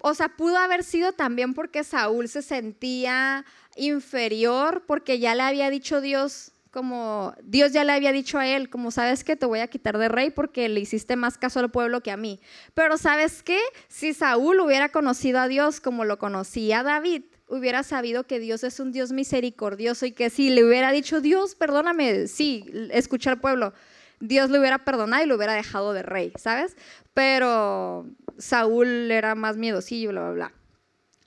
o 0.00 0.14
sea, 0.14 0.28
pudo 0.28 0.58
haber 0.58 0.84
sido 0.84 1.12
también 1.12 1.54
porque 1.54 1.84
Saúl 1.84 2.28
se 2.28 2.42
sentía 2.42 3.44
inferior, 3.76 4.84
porque 4.86 5.18
ya 5.18 5.34
le 5.34 5.42
había 5.42 5.70
dicho 5.70 6.00
Dios 6.00 6.52
como 6.76 7.34
Dios 7.42 7.72
ya 7.72 7.84
le 7.84 7.92
había 7.92 8.12
dicho 8.12 8.38
a 8.38 8.46
él, 8.46 8.68
como 8.68 8.90
sabes 8.90 9.24
que 9.24 9.34
te 9.34 9.46
voy 9.46 9.60
a 9.60 9.66
quitar 9.66 9.96
de 9.96 10.10
rey 10.10 10.28
porque 10.28 10.68
le 10.68 10.78
hiciste 10.78 11.16
más 11.16 11.38
caso 11.38 11.58
al 11.58 11.70
pueblo 11.70 12.02
que 12.02 12.10
a 12.10 12.18
mí. 12.18 12.38
Pero 12.74 12.98
sabes 12.98 13.42
qué, 13.42 13.58
si 13.88 14.12
Saúl 14.12 14.60
hubiera 14.60 14.90
conocido 14.90 15.38
a 15.38 15.48
Dios 15.48 15.80
como 15.80 16.04
lo 16.04 16.18
conocía 16.18 16.82
David, 16.82 17.22
hubiera 17.48 17.82
sabido 17.82 18.26
que 18.26 18.40
Dios 18.40 18.62
es 18.62 18.78
un 18.78 18.92
Dios 18.92 19.10
misericordioso 19.12 20.04
y 20.04 20.12
que 20.12 20.28
si 20.28 20.50
le 20.50 20.66
hubiera 20.66 20.92
dicho, 20.92 21.22
Dios, 21.22 21.54
perdóname, 21.54 22.26
sí, 22.26 22.70
escucha 22.90 23.30
al 23.30 23.40
pueblo, 23.40 23.72
Dios 24.20 24.50
le 24.50 24.58
hubiera 24.58 24.84
perdonado 24.84 25.24
y 25.24 25.26
lo 25.26 25.36
hubiera 25.36 25.54
dejado 25.54 25.94
de 25.94 26.02
rey, 26.02 26.30
¿sabes? 26.36 26.76
Pero 27.14 28.04
Saúl 28.36 29.10
era 29.10 29.34
más 29.34 29.56
miedosillo, 29.56 30.10
bla, 30.10 30.20
bla, 30.24 30.32
bla. 30.32 30.52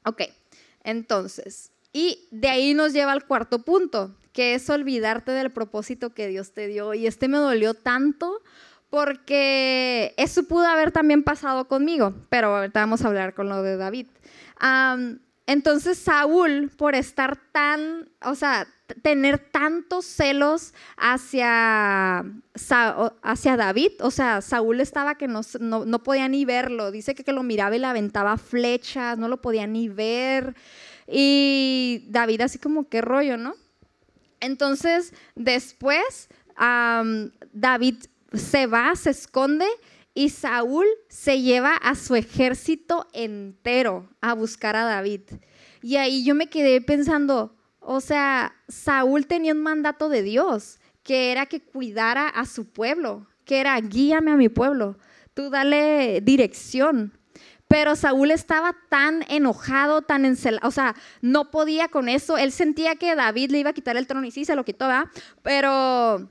Ok, 0.06 0.22
entonces, 0.84 1.72
y 1.94 2.28
de 2.32 2.50
ahí 2.50 2.74
nos 2.74 2.94
lleva 2.94 3.12
al 3.12 3.26
cuarto 3.26 3.60
punto, 3.60 4.16
que 4.34 4.54
es 4.54 4.70
olvidarte 4.70 5.32
del 5.32 5.52
propósito 5.52 6.14
que 6.14 6.28
Dios 6.28 6.54
te 6.54 6.68
dio. 6.68 6.94
Y 6.94 7.08
este 7.08 7.28
me 7.28 7.38
dolió 7.38 7.74
tanto 7.74 8.42
porque 8.90 10.14
eso 10.18 10.44
pudo 10.44 10.66
haber 10.66 10.92
también 10.92 11.24
pasado 11.24 11.68
conmigo, 11.68 12.14
pero 12.30 12.56
ahorita 12.56 12.80
vamos 12.80 13.04
a 13.04 13.08
hablar 13.08 13.34
con 13.34 13.50
lo 13.50 13.62
de 13.62 13.78
David. 13.78 14.08
entonces 15.46 15.98
Saúl, 15.98 16.72
por 16.76 16.96
estar 16.96 17.38
tan, 17.52 18.10
o 18.24 18.36
sea, 18.36 18.68
tener 19.04 19.38
tantos 19.38 20.06
celos 20.06 20.74
hacia, 20.98 22.26
hacia 23.22 23.58
David, 23.58 23.92
o 24.00 24.10
sea, 24.10 24.42
Saúl 24.42 24.82
estaba 24.82 25.16
que 25.16 25.28
no, 25.28 25.42
no, 25.60 26.00
podía 26.04 26.28
ni 26.28 26.46
verlo, 26.46 26.90
dice 26.90 27.14
que, 27.14 27.24
que 27.24 27.34
lo 27.34 27.44
miraba 27.44 27.76
y 27.76 27.80
le 27.80 27.88
aventaba 27.88 28.38
flechas, 28.38 29.18
no 29.18 29.28
lo 29.28 29.42
podía 29.42 29.68
ni 29.68 29.88
ver. 29.88 30.56
Y 31.12 32.06
David 32.10 32.42
así 32.42 32.60
como, 32.60 32.88
qué 32.88 33.02
rollo, 33.02 33.38
¿no? 33.38 33.56
Entonces, 34.40 35.14
después, 35.36 36.30
David 37.52 37.96
se 38.34 38.68
va, 38.68 38.96
se 38.96 39.10
esconde 39.10 39.66
y 40.14 40.30
Saúl 40.30 40.86
se 41.08 41.42
lleva 41.42 41.76
a 41.76 41.96
su 41.96 42.16
ejército 42.16 43.08
entero 43.14 44.10
a 44.22 44.34
buscar 44.34 44.76
a 44.76 44.84
David. 44.84 45.22
Y 45.82 45.96
ahí 45.96 46.24
yo 46.24 46.36
me 46.36 46.48
quedé 46.48 46.82
pensando, 46.82 47.56
o 47.80 48.02
sea, 48.02 48.54
Saúl 48.68 49.26
tenía 49.28 49.54
un 49.54 49.62
mandato 49.62 50.10
de 50.10 50.22
Dios, 50.24 50.80
que 51.04 51.32
era 51.32 51.46
que 51.46 51.62
cuidara 51.62 52.28
a 52.28 52.46
su 52.46 52.70
pueblo, 52.70 53.28
que 53.46 53.60
era 53.60 53.80
guíame 53.80 54.32
a 54.32 54.36
mi 54.36 54.50
pueblo, 54.50 54.98
tú 55.34 55.50
dale 55.50 56.22
dirección. 56.22 57.14
Pero 57.70 57.96
Saúl 57.96 58.32
estaba 58.32 58.76
tan 58.90 59.24
enojado, 59.30 60.02
tan 60.02 60.26
encelado, 60.26 60.68
o 60.68 60.72
sea, 60.72 60.96
no 61.22 61.52
podía 61.52 61.88
con 61.88 62.10
eso. 62.10 62.36
Él 62.38 62.52
sentía 62.52 62.96
que 62.96 63.16
David 63.16 63.52
le 63.52 63.60
iba 63.60 63.70
a 63.70 63.74
quitar 63.74 63.96
el 63.96 64.08
trono 64.08 64.26
y 64.26 64.32
sí, 64.32 64.44
se 64.44 64.56
lo 64.56 64.66
quitó, 64.66 64.88
¿verdad? 64.88 65.06
Pero 65.44 66.28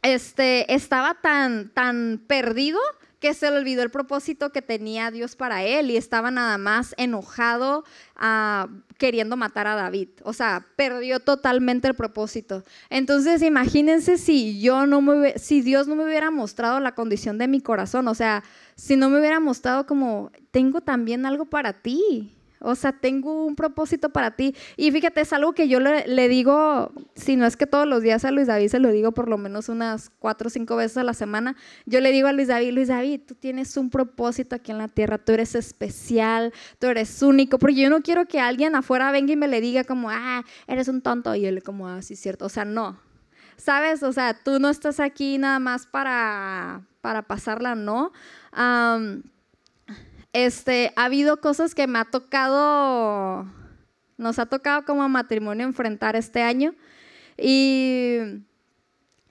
este, 0.00 0.74
estaba 0.74 1.20
tan, 1.20 1.68
tan 1.74 2.24
perdido 2.26 2.80
que 3.22 3.34
se 3.34 3.46
olvidó 3.46 3.84
el 3.84 3.90
propósito 3.90 4.50
que 4.50 4.62
tenía 4.62 5.12
Dios 5.12 5.36
para 5.36 5.62
él 5.62 5.92
y 5.92 5.96
estaba 5.96 6.32
nada 6.32 6.58
más 6.58 6.92
enojado 6.98 7.84
ah, 8.16 8.66
queriendo 8.98 9.36
matar 9.36 9.68
a 9.68 9.76
David. 9.76 10.08
O 10.24 10.32
sea, 10.32 10.66
perdió 10.74 11.20
totalmente 11.20 11.86
el 11.86 11.94
propósito. 11.94 12.64
Entonces, 12.90 13.40
imagínense 13.42 14.18
si 14.18 14.60
yo 14.60 14.86
no 14.86 15.00
me, 15.00 15.38
si 15.38 15.62
Dios 15.62 15.86
no 15.86 15.94
me 15.94 16.04
hubiera 16.04 16.32
mostrado 16.32 16.80
la 16.80 16.96
condición 16.96 17.38
de 17.38 17.46
mi 17.46 17.60
corazón, 17.60 18.08
o 18.08 18.14
sea, 18.16 18.42
si 18.74 18.96
no 18.96 19.08
me 19.08 19.20
hubiera 19.20 19.38
mostrado 19.38 19.86
como 19.86 20.32
tengo 20.50 20.80
también 20.80 21.24
algo 21.24 21.44
para 21.44 21.74
ti. 21.74 22.34
O 22.62 22.74
sea, 22.74 22.92
tengo 22.92 23.44
un 23.44 23.56
propósito 23.56 24.10
para 24.10 24.32
ti. 24.32 24.54
Y 24.76 24.90
fíjate, 24.90 25.20
es 25.20 25.32
algo 25.32 25.52
que 25.52 25.68
yo 25.68 25.80
le, 25.80 26.28
digo, 26.28 26.92
si 27.14 27.36
no 27.36 27.46
es 27.46 27.56
que 27.56 27.66
todos 27.66 27.86
los 27.86 28.02
días 28.02 28.24
a 28.24 28.30
Luis 28.30 28.46
David 28.46 28.68
se 28.68 28.78
lo 28.78 28.90
digo 28.90 29.12
por 29.12 29.28
lo 29.28 29.38
menos 29.38 29.68
unas 29.68 30.10
cuatro 30.18 30.46
o 30.46 30.50
cinco 30.50 30.76
veces 30.76 30.98
a 30.98 31.04
la 31.04 31.14
semana. 31.14 31.56
Yo 31.86 32.00
le 32.00 32.12
digo 32.12 32.28
a 32.28 32.32
Luis 32.32 32.48
David, 32.48 32.72
Luis 32.72 32.88
David, 32.88 33.20
tú 33.26 33.34
tienes 33.34 33.76
un 33.76 33.90
propósito 33.90 34.56
aquí 34.56 34.70
en 34.70 34.78
la 34.78 34.88
tierra, 34.88 35.18
tú 35.18 35.32
eres 35.32 35.54
especial, 35.54 36.52
tú 36.78 36.86
eres 36.86 37.22
único. 37.22 37.58
Porque 37.58 37.76
yo 37.76 37.90
no 37.90 38.02
quiero 38.02 38.26
que 38.26 38.40
alguien 38.40 38.74
afuera 38.74 39.10
venga 39.10 39.32
y 39.32 39.36
me 39.36 39.48
le 39.48 39.60
diga 39.60 39.84
como, 39.84 40.10
ah, 40.10 40.44
eres 40.66 40.88
un 40.88 41.02
tonto. 41.02 41.34
Y 41.34 41.46
él 41.46 41.62
como, 41.62 41.88
ah, 41.88 42.02
sí, 42.02 42.16
cierto. 42.16 42.46
O 42.46 42.48
sea, 42.48 42.64
no. 42.64 42.98
¿Sabes? 43.56 44.02
O 44.02 44.12
sea, 44.12 44.34
tú 44.34 44.58
no 44.58 44.70
estás 44.70 44.98
aquí 44.98 45.38
nada 45.38 45.58
más 45.58 45.86
para, 45.86 46.82
para 47.00 47.22
pasarla, 47.22 47.74
no 47.74 48.12
este, 50.32 50.92
ha 50.96 51.04
habido 51.04 51.40
cosas 51.40 51.74
que 51.74 51.86
me 51.86 51.98
ha 51.98 52.04
tocado, 52.04 53.46
nos 54.16 54.38
ha 54.38 54.46
tocado 54.46 54.84
como 54.84 55.08
matrimonio 55.08 55.66
enfrentar 55.66 56.16
este 56.16 56.42
año. 56.42 56.74
Y 57.36 58.18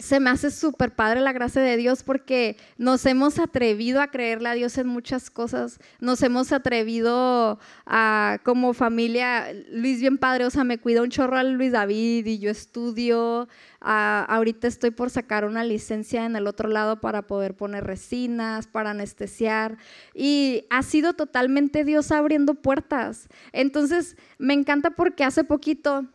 se 0.02 0.20
me 0.20 0.30
hace 0.30 0.52
súper 0.52 0.94
padre 0.96 1.22
la 1.22 1.32
gracia 1.32 1.62
de 1.62 1.78
Dios 1.78 2.04
porque 2.04 2.58
nos 2.78 3.06
hemos 3.06 3.40
atrevido 3.40 4.02
a 4.02 4.08
creerle 4.08 4.50
a 4.50 4.54
Dios 4.54 4.78
en 4.78 4.88
muchas 4.88 5.30
cosas, 5.30 5.80
nos 6.00 6.22
hemos 6.24 6.52
atrevido 6.52 7.60
a, 7.86 8.40
como 8.44 8.74
familia, 8.74 9.48
Luis 9.72 10.00
bien 10.00 10.18
padre, 10.18 10.46
o 10.46 10.50
sea, 10.50 10.64
me 10.64 10.80
cuida 10.80 11.02
un 11.02 11.10
chorro 11.10 11.38
a 11.38 11.44
Luis 11.44 11.72
David 11.72 12.26
y 12.26 12.40
yo 12.40 12.50
estudio, 12.50 13.48
ahorita 13.82 14.68
estoy 14.68 14.92
por 14.92 15.10
sacar 15.10 15.46
una 15.46 15.64
licencia 15.64 16.26
en 16.26 16.36
el 16.36 16.48
otro 16.48 16.70
lado 16.70 17.02
para 17.02 17.24
poder 17.24 17.56
poner 17.56 17.84
resinas, 17.84 18.68
para 18.68 18.92
anestesiar. 18.92 19.78
Y 20.14 20.66
ha 20.70 20.84
sido 20.84 21.14
totalmente 21.14 21.84
Dios 21.84 22.12
abriendo 22.12 22.56
puertas. 22.56 23.28
Entonces, 23.52 24.16
me 24.38 24.54
encanta 24.54 24.92
porque 24.92 25.24
hace 25.24 25.44
poquito 25.44 26.06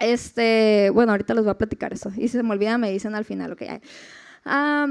este, 0.00 0.90
bueno, 0.92 1.12
ahorita 1.12 1.34
les 1.34 1.44
voy 1.44 1.52
a 1.52 1.58
platicar 1.58 1.92
eso. 1.92 2.10
Y 2.16 2.22
si 2.22 2.28
se 2.28 2.42
me 2.42 2.52
olvida, 2.52 2.78
me 2.78 2.90
dicen 2.90 3.14
al 3.14 3.24
final, 3.24 3.52
ok. 3.52 3.62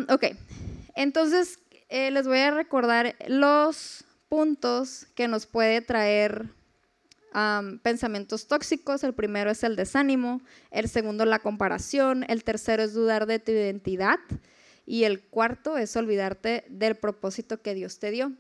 ok, 0.10 0.26
entonces 0.96 1.60
eh, 1.90 2.12
les 2.12 2.28
voy 2.28 2.40
a 2.40 2.52
recordar 2.52 3.16
los 3.28 4.06
puntos 4.30 5.08
que 5.16 5.28
nos 5.28 5.48
puede 5.48 5.82
traer 5.82 6.46
pensamientos 7.84 8.48
tóxicos. 8.48 9.04
El 9.04 9.14
primero 9.14 9.52
es 9.52 9.64
el 9.64 9.76
desánimo, 9.76 10.42
el 10.72 10.90
segundo 10.90 11.26
la 11.26 11.40
comparación, 11.40 12.26
el 12.28 12.44
tercero 12.44 12.84
es 12.84 12.94
dudar 12.94 13.26
de 13.26 13.40
tu 13.40 13.52
identidad 13.52 14.20
y 14.86 15.04
el 15.04 15.22
cuarto 15.22 15.78
es 15.78 15.96
olvidarte 15.96 16.66
del 16.70 16.96
propósito 16.96 17.62
que 17.62 17.74
Dios 17.76 18.00
te 18.00 18.12
dio. 18.12 18.32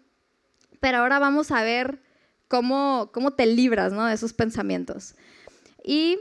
Pero 0.79 0.99
ahora 0.99 1.19
vamos 1.19 1.51
a 1.51 1.63
ver 1.63 2.01
cómo, 2.47 3.11
cómo 3.13 3.31
te 3.31 3.45
libras 3.45 3.93
¿no? 3.93 4.05
de 4.05 4.13
esos 4.13 4.33
pensamientos. 4.33 5.15
Y 5.83 6.19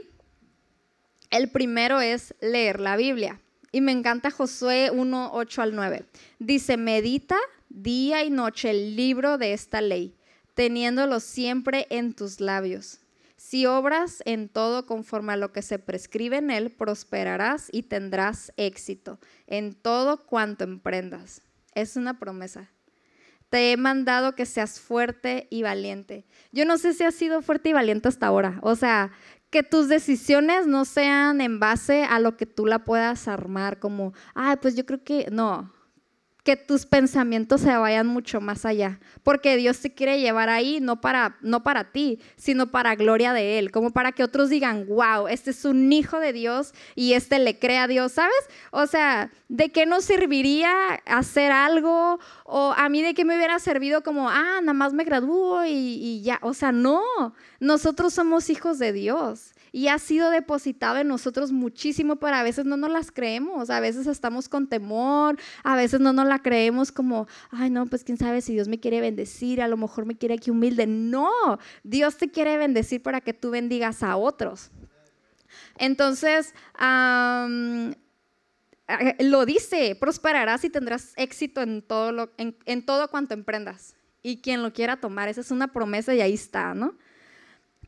el 1.29 1.49
primero 1.49 2.01
es 2.01 2.35
leer 2.41 2.79
la 2.79 2.97
Biblia. 2.97 3.39
Y 3.71 3.81
me 3.81 3.91
encanta 3.91 4.31
Josué 4.31 4.89
1, 4.91 5.31
8 5.33 5.61
al 5.61 5.75
9. 5.75 6.05
Dice, 6.39 6.77
medita 6.77 7.37
día 7.69 8.23
y 8.23 8.31
noche 8.31 8.71
el 8.71 8.95
libro 8.95 9.37
de 9.37 9.53
esta 9.53 9.81
ley, 9.81 10.15
teniéndolo 10.55 11.19
siempre 11.19 11.85
en 11.89 12.13
tus 12.13 12.39
labios. 12.39 12.99
Si 13.37 13.65
obras 13.65 14.21
en 14.25 14.49
todo 14.49 14.85
conforme 14.85 15.33
a 15.33 15.37
lo 15.37 15.53
que 15.53 15.61
se 15.61 15.79
prescribe 15.79 16.37
en 16.37 16.51
él, 16.51 16.71
prosperarás 16.71 17.69
y 17.71 17.83
tendrás 17.83 18.51
éxito 18.57 19.19
en 19.47 19.75
todo 19.75 20.25
cuanto 20.25 20.65
emprendas. 20.65 21.41
Es 21.73 21.95
una 21.95 22.19
promesa. 22.19 22.69
Te 23.49 23.71
he 23.71 23.77
mandado 23.77 24.35
que 24.35 24.45
seas 24.45 24.79
fuerte 24.79 25.47
y 25.49 25.63
valiente. 25.63 26.25
Yo 26.51 26.65
no 26.65 26.77
sé 26.77 26.93
si 26.93 27.03
has 27.03 27.15
sido 27.15 27.41
fuerte 27.41 27.69
y 27.69 27.73
valiente 27.73 28.07
hasta 28.07 28.27
ahora. 28.27 28.59
O 28.61 28.75
sea, 28.75 29.11
que 29.49 29.63
tus 29.63 29.87
decisiones 29.87 30.67
no 30.67 30.85
sean 30.85 31.41
en 31.41 31.59
base 31.59 32.03
a 32.03 32.19
lo 32.19 32.37
que 32.37 32.45
tú 32.45 32.65
la 32.65 32.79
puedas 32.79 33.27
armar, 33.27 33.79
como, 33.79 34.13
ay, 34.35 34.57
pues 34.61 34.75
yo 34.75 34.85
creo 34.85 35.03
que 35.03 35.27
no, 35.31 35.71
que 36.43 36.55
tus 36.55 36.85
pensamientos 36.85 37.61
se 37.61 37.75
vayan 37.75 38.07
mucho 38.07 38.41
más 38.41 38.65
allá, 38.65 38.99
porque 39.23 39.57
Dios 39.57 39.79
te 39.79 39.93
quiere 39.93 40.19
llevar 40.19 40.49
ahí 40.49 40.79
no 40.81 41.01
para, 41.01 41.37
no 41.41 41.63
para 41.63 41.91
ti, 41.91 42.19
sino 42.37 42.71
para 42.71 42.95
gloria 42.95 43.33
de 43.33 43.59
Él, 43.59 43.71
como 43.71 43.91
para 43.91 44.13
que 44.13 44.23
otros 44.23 44.49
digan, 44.49 44.87
wow, 44.87 45.27
este 45.27 45.51
es 45.51 45.65
un 45.65 45.91
hijo 45.91 46.19
de 46.19 46.33
Dios 46.33 46.73
y 46.95 47.13
este 47.13 47.39
le 47.39 47.59
cree 47.59 47.77
a 47.77 47.87
Dios, 47.87 48.13
¿sabes? 48.13 48.33
O 48.71 48.87
sea, 48.87 49.31
¿de 49.47 49.69
qué 49.69 49.85
nos 49.85 50.05
serviría 50.05 50.71
hacer 51.05 51.51
algo? 51.51 52.19
O 52.51 52.73
a 52.75 52.89
mí 52.89 53.03
de 53.03 53.13
qué 53.13 53.25
me 53.25 53.35
hubiera 53.35 53.59
servido 53.59 54.01
como, 54.01 54.27
ah, 54.27 54.59
nada 54.61 54.73
más 54.73 54.93
me 54.93 55.03
gradúo 55.03 55.65
y, 55.65 55.71
y 55.71 56.21
ya, 56.23 56.39
o 56.41 56.55
sea, 56.55 56.71
no, 56.71 57.03
nosotros 57.59 58.13
somos 58.13 58.49
hijos 58.49 58.79
de 58.79 58.91
Dios 58.91 59.53
y 59.71 59.87
ha 59.87 59.99
sido 59.99 60.29
depositado 60.29 60.97
en 60.97 61.07
nosotros 61.07 61.51
muchísimo, 61.51 62.15
pero 62.17 62.35
a 62.35 62.43
veces 62.43 62.65
no 62.65 62.77
nos 62.77 62.89
las 62.89 63.11
creemos, 63.11 63.69
a 63.69 63.79
veces 63.79 64.07
estamos 64.07 64.49
con 64.49 64.67
temor, 64.67 65.37
a 65.63 65.75
veces 65.75 65.99
no 65.99 66.13
nos 66.13 66.25
la 66.27 66.39
creemos 66.39 66.91
como, 66.91 67.27
ay 67.51 67.69
no, 67.69 67.85
pues 67.85 68.03
quién 68.03 68.17
sabe 68.17 68.41
si 68.41 68.53
Dios 68.53 68.67
me 68.67 68.79
quiere 68.79 69.01
bendecir, 69.01 69.61
a 69.61 69.67
lo 69.67 69.77
mejor 69.77 70.05
me 70.05 70.17
quiere 70.17 70.35
aquí 70.35 70.51
humilde. 70.51 70.87
No, 70.87 71.29
Dios 71.83 72.17
te 72.17 72.29
quiere 72.29 72.57
bendecir 72.57 73.01
para 73.01 73.21
que 73.21 73.33
tú 73.33 73.51
bendigas 73.51 74.03
a 74.03 74.17
otros. 74.17 74.71
Entonces, 75.77 76.53
lo 79.19 79.45
dice, 79.45 79.95
prosperarás 79.95 80.63
y 80.63 80.69
tendrás 80.69 81.13
éxito 81.15 81.61
en 81.61 81.81
todo, 81.81 82.11
lo, 82.11 82.31
en 82.37 82.85
todo 82.85 83.09
cuanto 83.09 83.33
emprendas. 83.33 83.95
Y 84.21 84.41
quien 84.41 84.61
lo 84.63 84.73
quiera 84.73 84.97
tomar, 84.97 85.29
esa 85.29 85.41
es 85.41 85.51
una 85.51 85.71
promesa 85.71 86.13
y 86.13 86.21
ahí 86.21 86.33
está, 86.33 86.73
¿no? 86.73 86.95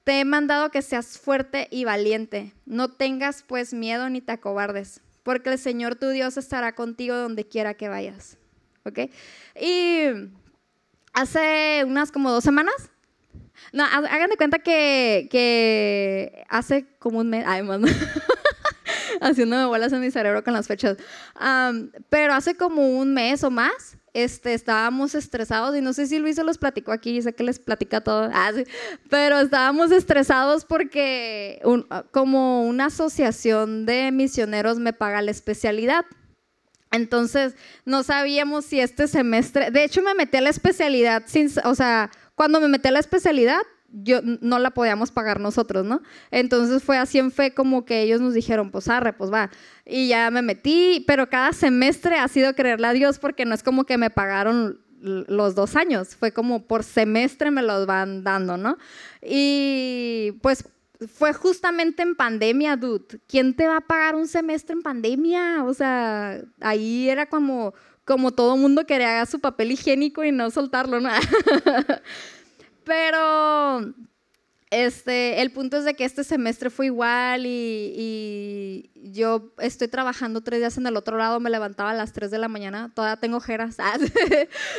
Te 0.03 0.19
he 0.19 0.25
mandado 0.25 0.71
que 0.71 0.81
seas 0.81 1.19
fuerte 1.19 1.67
y 1.69 1.83
valiente. 1.85 2.53
No 2.65 2.91
tengas 2.91 3.43
pues 3.43 3.73
miedo 3.73 4.09
ni 4.09 4.21
te 4.21 4.31
acobardes, 4.31 5.01
porque 5.23 5.51
el 5.51 5.59
Señor 5.59 5.95
tu 5.95 6.09
Dios 6.09 6.37
estará 6.37 6.73
contigo 6.73 7.15
donde 7.15 7.47
quiera 7.47 7.73
que 7.73 7.89
vayas. 7.89 8.37
¿Ok? 8.83 9.11
Y 9.61 10.05
hace 11.13 11.83
unas 11.85 12.11
como 12.11 12.31
dos 12.31 12.43
semanas, 12.43 12.89
no, 13.73 13.83
hagan 13.83 14.29
de 14.29 14.37
cuenta 14.37 14.59
que, 14.59 15.27
que 15.29 16.45
hace 16.49 16.87
como 16.97 17.19
un 17.19 17.29
mes, 17.29 17.45
haciéndome 19.29 19.65
bolas 19.65 19.93
en 19.93 20.01
mi 20.01 20.11
cerebro 20.11 20.43
con 20.43 20.53
las 20.53 20.67
fechas, 20.67 20.97
pero 22.09 22.33
hace 22.33 22.55
como 22.55 22.97
un 22.97 23.13
mes 23.13 23.43
o 23.43 23.51
más, 23.51 23.97
este, 24.13 24.53
estábamos 24.53 25.15
estresados 25.15 25.75
y 25.77 25.81
no 25.81 25.93
sé 25.93 26.07
si 26.07 26.19
Luis 26.19 26.35
se 26.35 26.43
los 26.43 26.57
platicó 26.57 26.91
aquí, 26.91 27.21
sé 27.21 27.33
que 27.33 27.43
les 27.43 27.59
platica 27.59 28.01
todo, 28.01 28.29
ah, 28.33 28.51
pero 29.09 29.39
estábamos 29.39 29.91
estresados 29.91 30.65
porque 30.65 31.61
como 32.11 32.65
una 32.65 32.87
asociación 32.87 33.85
de 33.85 34.11
misioneros 34.11 34.79
me 34.79 34.93
paga 34.93 35.21
la 35.21 35.31
especialidad. 35.31 36.05
Entonces, 36.93 37.55
no 37.85 38.03
sabíamos 38.03 38.65
si 38.65 38.81
este 38.81 39.07
semestre, 39.07 39.71
de 39.71 39.85
hecho 39.85 40.01
me 40.01 40.13
metí 40.13 40.35
a 40.35 40.41
la 40.41 40.49
especialidad, 40.49 41.23
sin, 41.25 41.49
o 41.63 41.73
sea, 41.73 42.11
cuando 42.35 42.59
me 42.59 42.67
metí 42.67 42.89
a 42.89 42.91
la 42.91 42.99
especialidad, 42.99 43.61
yo 43.91 44.21
no 44.23 44.59
la 44.59 44.71
podíamos 44.71 45.11
pagar 45.11 45.39
nosotros, 45.39 45.85
¿no? 45.85 46.01
Entonces 46.31 46.83
fue 46.83 46.97
así 46.97 47.19
en 47.19 47.31
fe 47.31 47.53
como 47.53 47.85
que 47.85 48.01
ellos 48.01 48.21
nos 48.21 48.33
dijeron, 48.33 48.71
pues 48.71 48.87
arre, 48.87 49.13
pues 49.13 49.31
va. 49.31 49.49
Y 49.85 50.07
ya 50.07 50.31
me 50.31 50.41
metí, 50.41 51.03
pero 51.07 51.29
cada 51.29 51.53
semestre 51.53 52.17
ha 52.17 52.27
sido 52.27 52.53
creerle 52.55 52.87
a 52.87 52.93
Dios 52.93 53.19
porque 53.19 53.45
no 53.45 53.53
es 53.53 53.63
como 53.63 53.85
que 53.85 53.97
me 53.97 54.09
pagaron 54.09 54.79
los 55.01 55.55
dos 55.55 55.75
años, 55.75 56.15
fue 56.15 56.31
como 56.31 56.67
por 56.67 56.83
semestre 56.83 57.49
me 57.49 57.63
los 57.63 57.87
van 57.87 58.23
dando, 58.23 58.57
¿no? 58.57 58.77
Y 59.21 60.33
pues 60.41 60.63
fue 61.07 61.33
justamente 61.33 62.03
en 62.03 62.15
pandemia, 62.15 62.77
dude. 62.77 63.19
¿Quién 63.27 63.55
te 63.55 63.67
va 63.67 63.77
a 63.77 63.81
pagar 63.81 64.15
un 64.15 64.27
semestre 64.27 64.73
en 64.73 64.83
pandemia? 64.83 65.63
O 65.63 65.73
sea, 65.73 66.41
ahí 66.59 67.09
era 67.09 67.25
como, 67.25 67.73
como 68.05 68.31
todo 68.31 68.55
mundo 68.57 68.85
quería 68.85 69.25
su 69.25 69.39
papel 69.39 69.71
higiénico 69.71 70.23
y 70.23 70.31
no 70.31 70.51
soltarlo, 70.51 70.99
¿no? 70.99 71.09
Pero 72.83 73.93
este, 74.71 75.41
el 75.41 75.51
punto 75.51 75.75
es 75.75 75.83
de 75.83 75.95
que 75.95 76.05
este 76.05 76.23
semestre 76.23 76.69
fue 76.69 76.85
igual 76.85 77.45
y, 77.45 78.89
yo 79.03 79.51
estoy 79.57 79.87
trabajando 79.87 80.41
tres 80.41 80.59
días 80.59 80.77
en 80.77 80.87
el 80.87 80.95
otro 80.95 81.17
lado, 81.17 81.39
me 81.39 81.49
levantaba 81.49 81.89
a 81.89 81.93
las 81.93 82.13
3 82.13 82.31
de 82.31 82.37
la 82.37 82.47
mañana, 82.47 82.91
todavía 82.93 83.19
tengo 83.19 83.37
ojeras, 83.37 83.75
ah, 83.79 83.97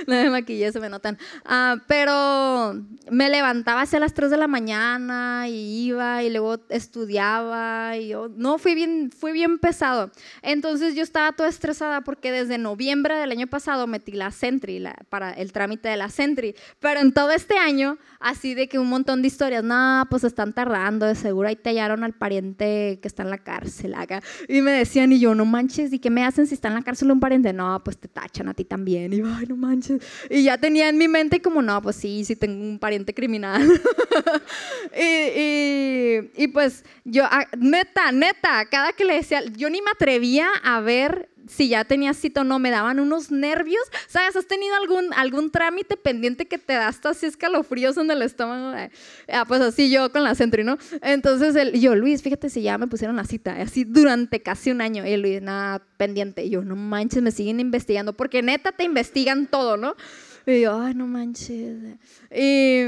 no 0.06 0.14
me 0.14 0.30
maquillé, 0.30 0.72
se 0.72 0.80
me 0.80 0.88
notan, 0.88 1.18
ah, 1.44 1.76
pero 1.86 2.80
me 3.10 3.28
levantaba 3.28 3.82
hacia 3.82 4.00
las 4.00 4.14
3 4.14 4.30
de 4.30 4.36
la 4.38 4.46
mañana 4.48 5.48
y 5.48 5.86
iba 5.86 6.22
y 6.22 6.30
luego 6.30 6.60
estudiaba 6.70 7.96
y 7.98 8.08
yo, 8.08 8.28
no, 8.34 8.58
fui 8.58 8.74
bien, 8.74 9.10
fui 9.10 9.32
bien 9.32 9.58
pesado. 9.58 10.10
Entonces 10.40 10.94
yo 10.94 11.02
estaba 11.02 11.32
toda 11.32 11.48
estresada 11.48 12.00
porque 12.00 12.32
desde 12.32 12.56
noviembre 12.56 13.16
del 13.16 13.32
año 13.32 13.48
pasado 13.48 13.86
metí 13.86 14.12
la 14.12 14.30
Sentry 14.30 14.82
para 15.10 15.32
el 15.32 15.52
trámite 15.52 15.88
de 15.88 15.96
la 15.96 16.08
Sentry, 16.08 16.54
pero 16.80 17.00
en 17.00 17.12
todo 17.12 17.32
este 17.32 17.58
año, 17.58 17.98
así 18.20 18.54
de 18.54 18.68
que 18.68 18.78
un 18.78 18.88
montón 18.88 19.20
de 19.20 19.28
historias, 19.28 19.64
pues 20.10 20.24
están 20.24 20.52
tardando, 20.52 21.06
de 21.06 21.14
seguro 21.14 21.48
ahí 21.48 21.56
te 21.56 21.70
hallaron 21.70 22.04
al 22.04 22.12
pariente 22.12 22.98
que 23.00 23.08
está 23.08 23.22
en 23.22 23.30
la 23.30 23.38
cárcel 23.38 23.94
acá. 23.94 24.22
Y 24.48 24.60
me 24.60 24.72
decían, 24.72 25.12
y 25.12 25.20
yo, 25.20 25.34
no 25.34 25.44
manches, 25.44 25.92
¿y 25.92 25.98
qué 25.98 26.10
me 26.10 26.24
hacen 26.24 26.46
si 26.46 26.54
está 26.54 26.68
en 26.68 26.74
la 26.74 26.82
cárcel 26.82 27.10
un 27.10 27.20
pariente? 27.20 27.52
No, 27.52 27.82
pues 27.84 27.98
te 27.98 28.08
tachan 28.08 28.48
a 28.48 28.54
ti 28.54 28.64
también. 28.64 29.12
Y 29.12 29.18
yo, 29.18 29.26
ay, 29.34 29.46
no 29.46 29.56
manches. 29.56 30.02
Y 30.30 30.44
ya 30.44 30.58
tenía 30.58 30.88
en 30.88 30.98
mi 30.98 31.08
mente 31.08 31.40
como, 31.40 31.62
no, 31.62 31.80
pues 31.82 31.96
sí, 31.96 32.24
sí 32.24 32.36
tengo 32.36 32.62
un 32.62 32.78
pariente 32.78 33.14
criminal. 33.14 33.62
y, 34.96 36.42
y, 36.42 36.48
pues 36.48 36.84
yo, 37.04 37.24
ah, 37.24 37.46
neta, 37.58 38.12
neta, 38.12 38.64
cada 38.66 38.92
que 38.92 39.04
le 39.04 39.14
decía, 39.14 39.42
yo 39.56 39.70
ni 39.70 39.80
me 39.82 39.90
atrevía 39.90 40.48
a 40.62 40.80
ver 40.80 41.31
si 41.48 41.68
ya 41.68 41.84
tenías 41.84 42.16
cita 42.16 42.42
o 42.42 42.44
no, 42.44 42.58
me 42.58 42.70
daban 42.70 43.00
unos 43.00 43.30
nervios. 43.30 43.82
¿Sabes? 44.08 44.36
¿Has 44.36 44.46
tenido 44.46 44.74
algún, 44.76 45.12
algún 45.14 45.50
trámite 45.50 45.96
pendiente 45.96 46.46
que 46.46 46.58
te 46.58 46.74
da 46.74 46.88
hasta 46.88 47.10
así 47.10 47.26
escalofríos 47.26 47.96
en 47.96 48.10
el 48.10 48.22
estómago? 48.22 48.76
Ah, 49.28 49.44
pues 49.46 49.60
así 49.60 49.90
yo 49.90 50.10
con 50.12 50.24
la 50.24 50.34
Sentry, 50.34 50.64
¿no? 50.64 50.78
Entonces 51.02 51.56
el, 51.56 51.80
yo, 51.80 51.94
Luis, 51.94 52.22
fíjate 52.22 52.50
si 52.50 52.62
ya 52.62 52.78
me 52.78 52.86
pusieron 52.86 53.16
la 53.16 53.24
cita, 53.24 53.60
así 53.60 53.84
durante 53.84 54.42
casi 54.42 54.70
un 54.70 54.80
año. 54.80 55.06
Y 55.06 55.16
Luis, 55.16 55.42
nada, 55.42 55.82
pendiente. 55.96 56.44
Y 56.44 56.50
yo, 56.50 56.62
no 56.62 56.76
manches, 56.76 57.22
me 57.22 57.30
siguen 57.30 57.60
investigando, 57.60 58.12
porque 58.12 58.42
neta 58.42 58.72
te 58.72 58.84
investigan 58.84 59.46
todo, 59.46 59.76
¿no? 59.76 59.94
Y 60.46 60.62
yo, 60.62 60.80
ay, 60.80 60.94
no 60.94 61.06
manches. 61.06 61.76
Y 62.34 62.84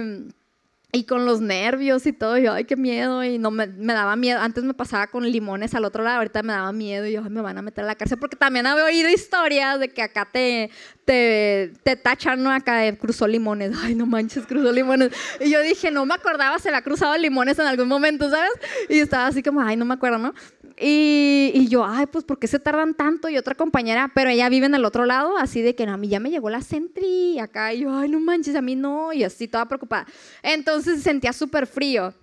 y 0.95 1.03
con 1.05 1.27
los 1.27 1.41
nervios 1.41 2.07
y 2.07 2.13
todo, 2.13 2.39
yo, 2.39 2.53
ay, 2.53 2.67
qué 2.67 2.77
miedo, 2.77 3.25
y 3.25 3.37
no 3.37 3.51
me, 3.51 3.67
me, 3.67 3.93
daba 3.93 4.15
miedo. 4.15 4.39
Antes 4.41 4.63
me 4.63 4.75
pasaba 4.75 5.09
con 5.09 5.29
limones 5.29 5.75
al 5.75 5.85
otro 5.85 6.05
lado, 6.05 6.19
ahorita 6.19 6.45
me 6.45 6.53
daba 6.53 6.73
miedo, 6.73 7.05
y 7.05 7.13
yo, 7.13 7.23
ay, 7.25 7.31
me 7.31 7.41
van 7.41 7.59
a 7.59 7.63
meter 7.63 7.83
a 7.83 7.89
la 7.89 7.97
cárcel, 7.97 8.17
porque 8.17 8.37
también 8.37 8.65
había 8.65 8.85
oído 8.85 9.09
historias 9.09 9.81
de 9.81 9.89
que 9.89 10.03
acá 10.03 10.29
te, 10.31 10.71
te, 11.05 11.73
te 11.83 11.97
tachan, 11.97 12.41
¿no? 12.41 12.53
Acá 12.53 12.77
de 12.77 12.97
cruzó 12.97 13.27
limones, 13.27 13.73
ay, 13.83 13.97
no 13.97 14.07
manches, 14.07 14.47
cruzó 14.47 14.71
limones. 14.71 15.11
Y 15.41 15.51
yo 15.51 15.61
dije, 15.63 15.91
no 15.91 16.07
me 16.07 16.15
acordaba, 16.15 16.61
se 16.61 16.71
le 16.71 16.77
ha 16.77 16.83
cruzado 16.83 17.19
limones 17.19 17.59
en 17.59 17.67
algún 17.67 17.89
momento, 17.89 18.31
¿sabes? 18.31 18.53
Y 18.89 19.01
estaba 19.01 19.27
así 19.27 19.43
como, 19.43 19.61
ay, 19.61 19.77
no 19.77 19.85
me 19.85 19.95
acuerdo, 19.95 20.19
¿no? 20.19 20.33
Y, 20.77 21.53
y, 21.55 21.69
yo, 21.69 21.85
ay, 21.85 22.07
pues, 22.07 22.25
¿por 22.25 22.39
qué 22.39 22.49
se 22.49 22.59
tardan 22.59 22.95
tanto? 22.95 23.29
Y 23.29 23.39
otra 23.39 23.55
compañera, 23.55 24.11
pero 24.13 24.31
ella 24.31 24.49
vive 24.49 24.67
en 24.67 24.75
el 24.75 24.85
otro 24.85 25.07
lado, 25.07 25.37
así 25.39 25.63
de 25.63 25.75
que 25.77 25.87
no, 25.87 25.93
a 25.93 25.97
mí 25.97 26.09
ya 26.09 26.19
me 26.19 26.31
llegó 26.31 26.51
la 26.51 26.63
Sentry, 26.63 27.39
acá, 27.39 27.73
y 27.73 27.81
yo, 27.81 27.97
ay, 27.97 28.09
no 28.09 28.19
manches, 28.19 28.57
a 28.57 28.63
mí 28.63 28.75
no, 28.75 29.13
y 29.13 29.23
así, 29.23 29.47
toda 29.47 29.67
preocupada. 29.67 30.07
Entonces 30.43 30.84
sentía 30.85 31.33
súper 31.33 31.67
frío. 31.67 32.15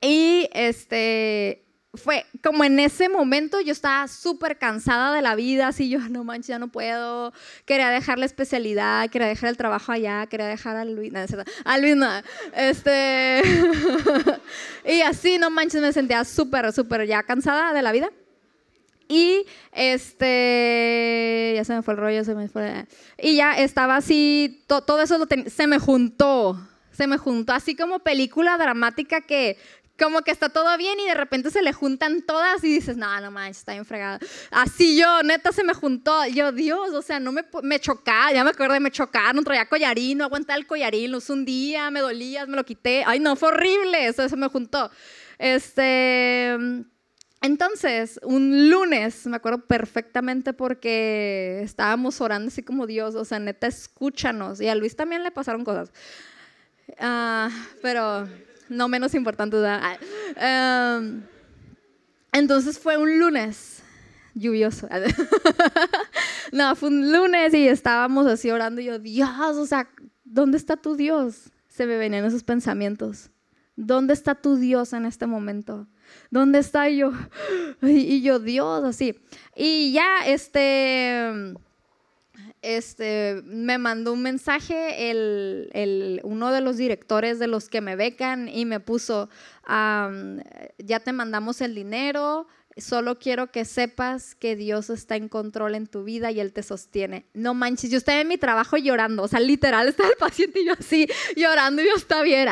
Y 0.00 0.48
este, 0.52 1.62
fue 1.94 2.24
como 2.42 2.64
en 2.64 2.78
ese 2.78 3.08
momento 3.08 3.60
yo 3.60 3.72
estaba 3.72 4.06
súper 4.06 4.58
cansada 4.58 5.14
de 5.14 5.22
la 5.22 5.34
vida, 5.34 5.68
así 5.68 5.88
yo, 5.88 5.98
no 6.08 6.24
manches, 6.24 6.48
ya 6.48 6.58
no 6.58 6.68
puedo, 6.68 7.32
quería 7.64 7.90
dejar 7.90 8.18
la 8.18 8.26
especialidad, 8.26 9.10
quería 9.10 9.28
dejar 9.28 9.50
el 9.50 9.56
trabajo 9.56 9.92
allá, 9.92 10.26
quería 10.26 10.46
dejar 10.46 10.76
a 10.76 10.84
Luis, 10.84 11.12
no, 11.12 11.20
a 11.64 11.78
Luis 11.78 11.96
no, 11.96 12.08
este, 12.54 13.42
y 14.84 15.00
así, 15.02 15.38
no 15.38 15.50
manches, 15.50 15.80
me 15.80 15.92
sentía 15.92 16.24
súper, 16.24 16.72
súper 16.72 17.06
ya 17.06 17.22
cansada 17.22 17.72
de 17.72 17.82
la 17.82 17.92
vida. 17.92 18.10
Y 19.12 19.44
este, 19.72 21.54
ya 21.56 21.64
se 21.64 21.74
me 21.74 21.82
fue 21.82 21.94
el 21.94 22.00
rollo, 22.00 22.22
se 22.22 22.36
me 22.36 22.48
y 23.18 23.34
ya 23.34 23.58
estaba 23.58 23.96
así, 23.96 24.62
todo 24.68 25.02
eso 25.02 25.26
se 25.48 25.66
me 25.66 25.80
juntó, 25.80 26.56
se 27.00 27.06
me 27.06 27.16
juntó, 27.16 27.54
así 27.54 27.74
como 27.74 28.00
película 28.00 28.58
dramática 28.58 29.22
que 29.22 29.56
como 29.98 30.20
que 30.20 30.30
está 30.30 30.50
todo 30.50 30.76
bien 30.76 31.00
y 31.00 31.06
de 31.06 31.14
repente 31.14 31.50
se 31.50 31.62
le 31.62 31.72
juntan 31.72 32.20
todas 32.20 32.62
y 32.62 32.74
dices, 32.74 32.98
no, 32.98 33.18
no 33.22 33.30
manches, 33.30 33.58
está 33.58 33.72
bien 33.72 33.86
fregada. 33.86 34.18
Así 34.50 34.98
yo, 34.98 35.22
neta, 35.22 35.50
se 35.50 35.64
me 35.64 35.72
juntó. 35.72 36.26
Yo, 36.26 36.52
Dios, 36.52 36.92
o 36.92 37.00
sea, 37.00 37.18
no 37.18 37.32
me, 37.32 37.42
me 37.62 37.80
chocaba, 37.80 38.32
ya 38.32 38.44
me 38.44 38.50
acuerdo, 38.50 38.78
me 38.80 38.90
chocaron, 38.90 39.42
traía 39.44 39.66
collarín, 39.66 40.18
no 40.18 40.24
aguantaba 40.24 40.58
el 40.58 40.66
collarín, 40.66 41.14
un 41.14 41.44
día, 41.46 41.90
me 41.90 42.00
dolía, 42.00 42.44
me 42.44 42.56
lo 42.56 42.64
quité. 42.64 43.02
Ay, 43.06 43.18
no, 43.18 43.34
fue 43.34 43.48
horrible, 43.48 44.08
eso 44.08 44.28
se 44.28 44.36
me 44.36 44.48
juntó. 44.48 44.90
Este. 45.38 46.54
Entonces, 47.42 48.20
un 48.22 48.68
lunes, 48.68 49.26
me 49.26 49.36
acuerdo 49.36 49.66
perfectamente 49.66 50.52
porque 50.52 51.62
estábamos 51.62 52.20
orando 52.20 52.48
así 52.48 52.62
como 52.62 52.86
Dios, 52.86 53.14
o 53.14 53.24
sea, 53.24 53.38
neta, 53.38 53.66
escúchanos. 53.66 54.60
Y 54.60 54.68
a 54.68 54.74
Luis 54.74 54.96
también 54.96 55.22
le 55.22 55.30
pasaron 55.30 55.64
cosas. 55.64 55.90
Uh, 56.98 57.50
pero 57.82 58.28
no 58.68 58.88
menos 58.88 59.14
importante. 59.14 59.56
Um, 59.56 61.22
entonces 62.32 62.78
fue 62.78 62.96
un 62.96 63.18
lunes 63.18 63.82
lluvioso. 64.34 64.88
no, 66.52 66.74
fue 66.76 66.88
un 66.88 67.12
lunes 67.12 67.52
y 67.54 67.68
estábamos 67.68 68.26
así 68.26 68.50
orando 68.50 68.80
y 68.80 68.86
yo, 68.86 68.98
Dios, 68.98 69.56
o 69.56 69.66
sea, 69.66 69.88
¿dónde 70.24 70.56
está 70.56 70.76
tu 70.76 70.96
Dios? 70.96 71.50
Se 71.68 71.86
me 71.86 71.96
venían 71.96 72.24
esos 72.24 72.44
pensamientos. 72.44 73.30
¿Dónde 73.76 74.12
está 74.12 74.34
tu 74.34 74.56
Dios 74.56 74.92
en 74.92 75.06
este 75.06 75.26
momento? 75.26 75.86
¿Dónde 76.30 76.58
está 76.58 76.88
yo? 76.88 77.12
Y 77.82 78.20
yo, 78.20 78.38
Dios, 78.38 78.84
así. 78.84 79.18
Y 79.56 79.92
ya, 79.92 80.26
este 80.26 81.54
este, 82.62 83.42
me 83.44 83.78
mandó 83.78 84.12
un 84.12 84.22
mensaje 84.22 85.10
el, 85.10 86.20
uno 86.24 86.52
de 86.52 86.60
los 86.60 86.76
directores 86.76 87.38
de 87.38 87.46
los 87.46 87.68
que 87.68 87.80
me 87.80 87.96
becan 87.96 88.48
y 88.48 88.64
me 88.64 88.80
puso, 88.80 89.28
ya 89.66 91.00
te 91.02 91.12
mandamos 91.12 91.60
el 91.60 91.74
dinero, 91.74 92.46
solo 92.76 93.18
quiero 93.18 93.50
que 93.50 93.64
sepas 93.64 94.34
que 94.34 94.56
Dios 94.56 94.90
está 94.90 95.16
en 95.16 95.28
control 95.28 95.74
en 95.74 95.86
tu 95.86 96.04
vida 96.04 96.30
y 96.30 96.40
Él 96.40 96.52
te 96.52 96.62
sostiene. 96.62 97.26
No 97.34 97.54
manches, 97.54 97.90
yo 97.90 97.98
estaba 97.98 98.20
en 98.20 98.28
mi 98.28 98.38
trabajo 98.38 98.76
llorando, 98.76 99.22
o 99.22 99.28
sea, 99.28 99.40
literal, 99.40 99.88
estaba 99.88 100.08
el 100.08 100.16
paciente 100.16 100.60
y 100.60 100.66
yo 100.66 100.74
así 100.78 101.06
llorando 101.36 101.82
y 101.82 101.86
yo 101.86 101.94
estaba 101.96 102.22
bien. 102.22 102.48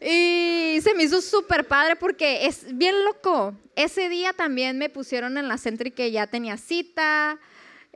Y 0.00 0.80
se 0.82 0.94
me 0.94 1.04
hizo 1.04 1.20
súper 1.20 1.66
padre 1.66 1.96
porque 1.96 2.46
es 2.46 2.76
bien 2.76 3.04
loco. 3.04 3.54
Ese 3.76 4.08
día 4.08 4.32
también 4.32 4.78
me 4.78 4.88
pusieron 4.88 5.38
en 5.38 5.48
la 5.48 5.58
Sentry 5.58 5.90
que 5.90 6.10
ya 6.10 6.26
tenía 6.26 6.56
cita. 6.56 7.38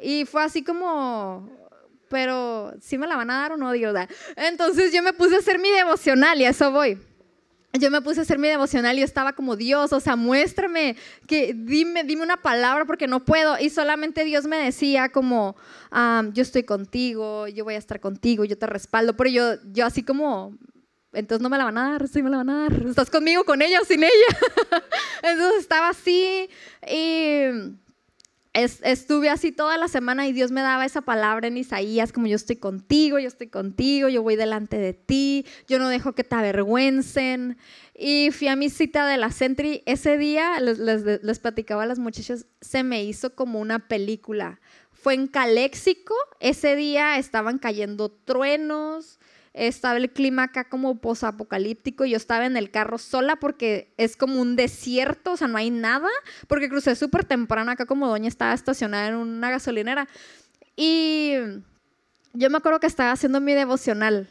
Y 0.03 0.25
fue 0.25 0.43
así 0.43 0.63
como, 0.63 1.49
pero 2.09 2.75
¿sí 2.81 2.99
me 2.99 3.07
la 3.07 3.17
van 3.17 3.31
a 3.31 3.41
dar 3.41 3.53
o 3.53 3.57
no, 3.57 3.73
Dios? 3.73 3.95
Entonces 4.37 4.93
yo 4.93 5.03
me 5.03 5.13
puse 5.13 5.37
a 5.37 5.39
hacer 5.39 5.59
mi 5.59 5.71
devocional 5.71 6.41
y 6.41 6.45
a 6.45 6.51
eso 6.51 6.71
voy. 6.71 6.99
Yo 7.81 7.91
me 7.91 8.03
puse 8.03 8.21
a 8.21 8.23
hacer 8.23 8.39
mi 8.39 8.49
devocional 8.49 8.97
y 8.97 8.99
yo 8.99 9.07
estaba 9.07 9.33
como, 9.33 9.57
Dios, 9.57 9.95
o 9.95 10.01
sea, 10.01 10.15
muéstrame, 10.15 10.95
que 11.27 11.55
dime, 11.55 12.05
dime 12.05 12.23
una 12.23 12.37
palabra 12.37 12.85
porque 12.85 13.07
no 13.07 13.25
puedo. 13.25 13.59
Y 13.59 13.71
solamente 13.71 14.25
Dios 14.25 14.45
me 14.45 14.59
decía 14.59 15.09
como, 15.09 15.57
yo 16.33 16.43
estoy 16.43 16.65
contigo, 16.65 17.49
yo 17.49 17.65
voy 17.65 17.75
a 17.75 17.79
estar 17.79 17.99
contigo, 17.99 18.45
yo 18.45 18.59
te 18.59 18.67
respaldo. 18.67 19.17
Pero 19.17 19.31
yo, 19.31 19.55
yo 19.73 19.87
así 19.87 20.03
como, 20.03 20.59
entonces 21.15 21.43
no 21.43 21.49
me 21.49 21.57
la 21.57 21.65
van 21.65 21.79
a 21.79 21.93
dar, 21.93 22.09
sí 22.09 22.23
me 22.23 22.29
la 22.29 22.39
van 22.39 22.51
a 22.51 22.63
dar. 22.65 22.87
¿Estás 22.87 23.09
conmigo, 23.09 23.45
con 23.45 23.63
ella 23.63 23.81
sin 23.89 24.03
ella? 24.03 24.39
entonces 25.23 25.61
estaba 25.61 25.89
así 25.89 26.51
y 26.87 27.45
estuve 28.55 29.31
así 29.31 29.51
toda 29.51 29.79
la 29.79 29.89
semana 29.89 30.27
y 30.27 30.33
Dios 30.33 30.51
me 30.51 30.61
daba 30.61 30.85
esa 30.85 31.01
palabra 31.01 31.49
en 31.49 31.57
Isaías, 31.57 32.13
como 32.13 32.27
yo 32.27 32.37
estoy 32.37 32.57
contigo, 32.57 33.19
yo 33.19 33.29
estoy 33.29 33.49
contigo, 33.49 34.09
yo 34.09 34.23
voy 34.23 34.37
delante 34.37 34.79
de 34.79 34.93
ti, 34.93 35.47
yo 35.69 35.79
no 35.79 35.89
dejo 35.89 36.15
que 36.15 36.25
te 36.25 36.35
avergüencen. 36.35 37.57
Y 37.95 38.31
fui 38.31 38.49
a 38.49 38.57
mi 38.57 38.69
cita 38.69 39.07
de 39.07 39.17
la 39.17 39.31
Sentry. 39.31 39.83
Ese 39.87 40.19
día, 40.19 40.61
les, 40.61 40.79
les, 40.79 41.23
les 41.23 41.39
platicaba 41.39 41.85
a 41.85 41.87
las 41.87 41.99
muchachas, 41.99 42.47
se 42.61 42.83
me 42.83 43.05
hizo 43.05 43.35
como 43.35 43.61
una 43.61 43.89
película. 43.89 44.61
Fue 44.91 45.15
en 45.15 45.27
Caléxico, 45.27 46.15
ese 46.39 46.77
día 46.77 47.19
estaban 47.19 47.59
cayendo 47.59 48.11
truenos, 48.11 49.19
estaba 49.55 49.99
el 49.99 50.11
clima 50.11 50.45
acá 50.45 50.69
como 50.69 51.01
posapocalíptico. 51.01 52.05
Yo 52.05 52.17
estaba 52.17 52.47
en 52.47 52.57
el 52.57 52.71
carro 52.71 52.99
sola 52.99 53.37
porque 53.37 53.93
es 53.97 54.17
como 54.17 54.41
un 54.41 54.57
desierto, 54.57 55.33
o 55.33 55.37
sea, 55.37 55.49
no 55.49 55.59
hay 55.59 55.71
nada. 55.71 56.09
Porque 56.49 56.69
crucé 56.69 56.95
súper 56.97 57.25
temprano 57.25 57.71
acá 57.71 57.87
como 57.87 58.09
doña 58.09 58.29
estaba 58.29 58.55
estacionada 58.55 59.09
en 59.09 59.17
una 59.17 59.51
gasolinera. 59.51 60.09
Y 60.77 61.35
yo 62.33 62.51
me 62.51 62.59
acuerdo 62.59 62.81
que 62.81 62.87
estaba 62.87 63.13
haciendo 63.13 63.41
mi 63.41 63.53
devocional. 63.53 64.29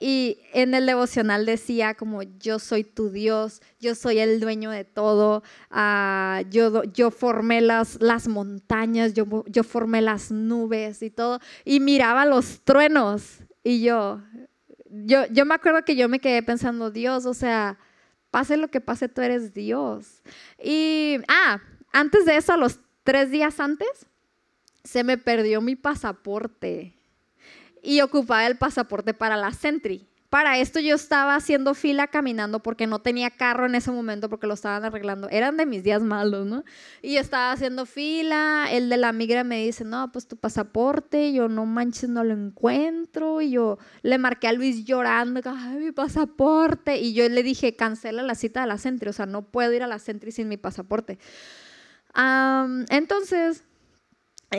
Y 0.00 0.38
en 0.52 0.74
el 0.74 0.86
devocional 0.86 1.46
decía 1.46 1.94
como 1.94 2.22
yo 2.22 2.58
soy 2.58 2.82
tu 2.82 3.10
Dios, 3.10 3.62
yo 3.78 3.94
soy 3.94 4.18
el 4.18 4.40
dueño 4.40 4.70
de 4.70 4.84
todo, 4.84 5.44
uh, 5.70 6.42
yo, 6.50 7.10
formé 7.12 7.60
las, 7.60 8.26
montañas, 8.26 9.12
yo 9.14 9.62
formé 9.62 10.02
las 10.02 10.32
nubes 10.32 11.02
y 11.02 11.10
todo. 11.10 11.38
Y 11.64 11.78
miraba 11.78 12.26
los 12.26 12.62
truenos 12.64 13.42
y 13.62 13.82
yo, 13.82 14.20
yo, 14.92 15.26
yo 15.26 15.46
me 15.46 15.54
acuerdo 15.54 15.84
que 15.84 15.96
yo 15.96 16.08
me 16.08 16.20
quedé 16.20 16.42
pensando, 16.42 16.90
Dios, 16.90 17.24
o 17.24 17.34
sea, 17.34 17.78
pase 18.30 18.56
lo 18.56 18.68
que 18.68 18.80
pase, 18.80 19.08
tú 19.08 19.22
eres 19.22 19.54
Dios. 19.54 20.22
Y, 20.62 21.18
ah, 21.28 21.60
antes 21.92 22.26
de 22.26 22.36
eso, 22.36 22.56
los 22.56 22.78
tres 23.02 23.30
días 23.30 23.58
antes, 23.58 24.06
se 24.84 25.02
me 25.02 25.16
perdió 25.16 25.60
mi 25.60 25.76
pasaporte 25.76 26.94
y 27.82 28.00
ocupaba 28.00 28.46
el 28.46 28.58
pasaporte 28.58 29.14
para 29.14 29.36
la 29.36 29.52
Sentry. 29.52 30.08
Para 30.32 30.56
esto 30.56 30.80
yo 30.80 30.94
estaba 30.94 31.34
haciendo 31.34 31.74
fila 31.74 32.06
caminando 32.06 32.62
porque 32.62 32.86
no 32.86 33.00
tenía 33.00 33.28
carro 33.28 33.66
en 33.66 33.74
ese 33.74 33.90
momento 33.90 34.30
porque 34.30 34.46
lo 34.46 34.54
estaban 34.54 34.82
arreglando. 34.82 35.28
Eran 35.28 35.58
de 35.58 35.66
mis 35.66 35.82
días 35.82 36.00
malos, 36.00 36.46
¿no? 36.46 36.64
Y 37.02 37.18
estaba 37.18 37.52
haciendo 37.52 37.84
fila, 37.84 38.66
el 38.70 38.88
de 38.88 38.96
la 38.96 39.12
migra 39.12 39.44
me 39.44 39.62
dice, 39.62 39.84
no, 39.84 40.10
pues 40.10 40.26
tu 40.26 40.38
pasaporte, 40.38 41.34
yo 41.34 41.50
no 41.50 41.66
manches, 41.66 42.08
no 42.08 42.24
lo 42.24 42.32
encuentro. 42.32 43.42
Y 43.42 43.50
yo 43.50 43.76
le 44.00 44.16
marqué 44.16 44.48
a 44.48 44.54
Luis 44.54 44.86
llorando, 44.86 45.42
ay, 45.44 45.76
mi 45.76 45.92
pasaporte. 45.92 46.96
Y 46.96 47.12
yo 47.12 47.28
le 47.28 47.42
dije, 47.42 47.76
cancela 47.76 48.22
la 48.22 48.34
cita 48.34 48.62
de 48.62 48.68
la 48.68 48.78
Sentry, 48.78 49.10
o 49.10 49.12
sea, 49.12 49.26
no 49.26 49.42
puedo 49.42 49.70
ir 49.74 49.82
a 49.82 49.86
la 49.86 49.98
Sentry 49.98 50.32
sin 50.32 50.48
mi 50.48 50.56
pasaporte. 50.56 51.18
entonces, 52.88 53.64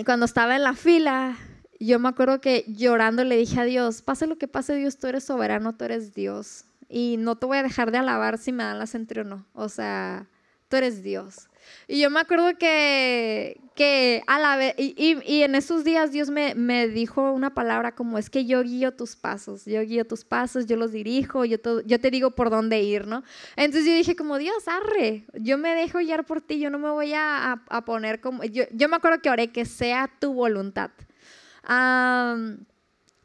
cuando 0.05 0.27
estaba 0.27 0.55
en 0.55 0.61
la 0.61 0.75
fila, 0.75 1.35
yo 1.79 1.99
me 1.99 2.09
acuerdo 2.09 2.41
que 2.41 2.65
llorando 2.67 3.23
le 3.23 3.37
dije 3.37 3.59
a 3.59 3.65
Dios, 3.65 4.01
pase 4.01 4.27
lo 4.27 4.37
que 4.37 4.47
pase 4.47 4.75
Dios, 4.75 4.97
tú 4.97 5.07
eres 5.07 5.23
soberano, 5.23 5.75
tú 5.75 5.85
eres 5.85 6.13
Dios. 6.13 6.65
Y 6.89 7.17
no 7.17 7.37
te 7.37 7.45
voy 7.45 7.57
a 7.57 7.63
dejar 7.63 7.91
de 7.91 7.97
alabar 7.97 8.37
si 8.37 8.51
me 8.51 8.63
dan 8.63 8.79
la 8.79 8.87
centro 8.87 9.21
o 9.21 9.25
no. 9.25 9.45
O 9.53 9.69
sea, 9.69 10.27
tú 10.69 10.77
eres 10.77 11.03
Dios. 11.03 11.49
Y 11.87 12.01
yo 12.01 12.09
me 12.09 12.19
acuerdo 12.19 12.57
que, 12.57 13.59
que 13.75 14.21
a 14.27 14.39
la 14.39 14.57
vez, 14.57 14.75
y, 14.77 15.17
y, 15.25 15.43
en 15.43 15.55
esos 15.55 15.83
días 15.83 16.11
Dios 16.11 16.29
me, 16.29 16.55
me, 16.55 16.87
dijo 16.87 17.31
una 17.31 17.53
palabra 17.53 17.95
como 17.95 18.17
es 18.17 18.29
que 18.29 18.45
yo 18.45 18.63
guío 18.63 18.93
tus 18.93 19.15
pasos, 19.15 19.65
yo 19.65 19.81
guío 19.81 20.05
tus 20.05 20.23
pasos, 20.23 20.65
yo 20.65 20.75
los 20.75 20.91
dirijo, 20.91 21.45
yo, 21.45 21.57
yo 21.85 21.99
te 21.99 22.11
digo 22.11 22.31
por 22.31 22.49
dónde 22.49 22.81
ir, 22.81 23.07
¿no? 23.07 23.23
Entonces 23.55 23.85
yo 23.85 23.95
dije 23.95 24.15
como 24.15 24.37
Dios, 24.37 24.67
arre, 24.67 25.25
yo 25.33 25.57
me 25.57 25.73
dejo 25.75 25.99
guiar 25.99 26.25
por 26.25 26.41
ti, 26.41 26.59
yo 26.59 26.69
no 26.69 26.79
me 26.79 26.89
voy 26.89 27.13
a, 27.13 27.63
a, 27.69 27.85
poner 27.85 28.19
como, 28.19 28.43
yo, 28.43 28.63
yo 28.71 28.89
me 28.89 28.97
acuerdo 28.97 29.21
que 29.21 29.29
oré 29.29 29.51
que 29.51 29.65
sea 29.65 30.11
tu 30.19 30.33
voluntad 30.33 30.91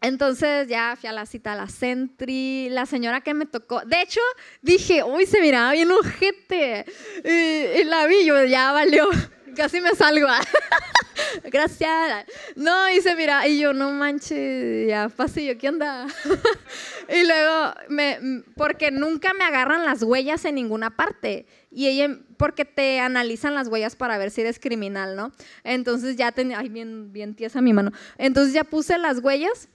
Entonces 0.01 0.69
ya 0.69 0.97
fui 0.97 1.09
a 1.09 1.13
la 1.13 1.27
cita 1.27 1.53
a 1.53 1.57
la 1.57 1.69
Sentry, 1.69 2.69
la 2.71 2.87
señora 2.87 3.21
que 3.21 3.35
me 3.35 3.47
tocó, 3.47 3.81
de 3.85 4.01
hecho 4.03 4.21
dije, 4.63 5.03
uy, 5.03 5.27
se 5.27 5.41
miraba 5.41 5.73
bien 5.73 5.91
ojete, 5.91 6.85
y, 7.25 7.81
y 7.83 8.25
yo 8.25 8.45
ya 8.45 8.73
valió, 8.73 9.09
casi 9.59 9.81
me 9.81 9.91
salgo. 9.91 10.29
Gracias. 11.51 12.27
No, 12.55 12.89
y 12.91 13.01
se 13.01 13.17
mira, 13.17 13.47
y 13.49 13.59
yo, 13.59 13.75
no 13.75 13.91
manches, 13.91 14.89
ya 14.89 15.09
yo 15.09 15.59
¿qué 15.59 15.69
onda? 15.69 16.07
y 17.09 17.27
luego, 17.27 17.75
me, 17.89 18.45
porque 18.55 18.93
nunca 18.93 19.35
me 19.35 19.45
agarran 19.45 19.85
las 19.85 20.05
huellas 20.05 20.45
en 20.45 20.55
ninguna 20.55 20.97
parte. 20.97 21.47
Y 21.73 21.89
ella, 21.89 22.17
porque 22.37 22.65
te 22.65 23.01
analizan 23.01 23.55
las 23.55 23.67
huellas 23.67 23.97
para 23.97 24.17
ver 24.17 24.31
si 24.31 24.43
eres 24.43 24.61
criminal, 24.61 25.17
¿no? 25.17 25.33
Entonces 25.65 26.17
ya 26.17 26.31
tenía, 26.31 26.61
ay, 26.61 26.69
bien, 26.69 27.13
bien 27.13 27.35
tiesa 27.35 27.61
mi 27.61 27.73
mano. 27.73 27.91
Entonces 28.17 28.55
ya 28.55 28.63
puse 28.63 28.97
las 28.97 29.19
huellas 29.19 29.69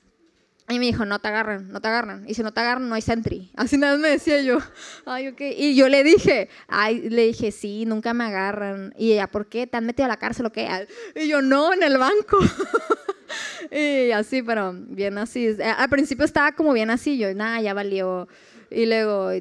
y 0.70 0.80
me 0.80 0.86
dijo, 0.86 1.06
no 1.06 1.20
te 1.20 1.28
agarran, 1.28 1.72
no 1.72 1.82
te 1.82 1.90
agarran. 1.90 2.24
Y 2.28 2.36
si 2.36 2.42
no 2.42 2.54
te 2.54 2.62
agarran, 2.62 2.88
no 2.88 2.96
hay 2.96 3.02
sentry. 3.02 3.52
Así 3.56 3.78
nada 3.78 3.98
me 3.98 4.10
decía 4.10 4.42
yo. 4.42 4.60
Ay. 5.06 5.36
Y 5.58 5.76
yo 5.76 5.90
le 5.90 6.04
dije, 6.04 6.50
ay, 6.68 7.10
le 7.10 7.28
dije, 7.28 7.52
sí, 7.52 7.86
nunca 7.86 8.14
me 8.14 8.24
agarran. 8.24 8.94
Y 8.98 9.12
ella, 9.12 9.28
¿por 9.28 9.48
qué? 9.48 9.68
¿Te 9.68 9.78
han 9.78 9.86
metido 9.86 10.06
a 10.06 10.10
la 10.10 10.18
cárcel 10.18 10.46
o 10.46 10.52
qué? 10.52 10.70
Y 11.16 11.28
yo, 11.28 11.42
no, 11.42 11.74
en 11.74 11.84
el 11.84 11.98
banco. 11.98 12.40
y 13.72 14.12
así, 14.12 14.42
pero 14.42 14.74
bien 14.74 15.18
así. 15.18 15.56
Al 15.62 15.90
principio 15.90 16.24
estaba 16.24 16.54
como 16.54 16.72
bien 16.72 16.90
así. 16.90 17.18
Yo, 17.18 17.34
nada, 17.34 17.62
ya 17.62 17.74
valió. 17.74 18.30
Y 18.72 18.86
luego, 18.86 19.32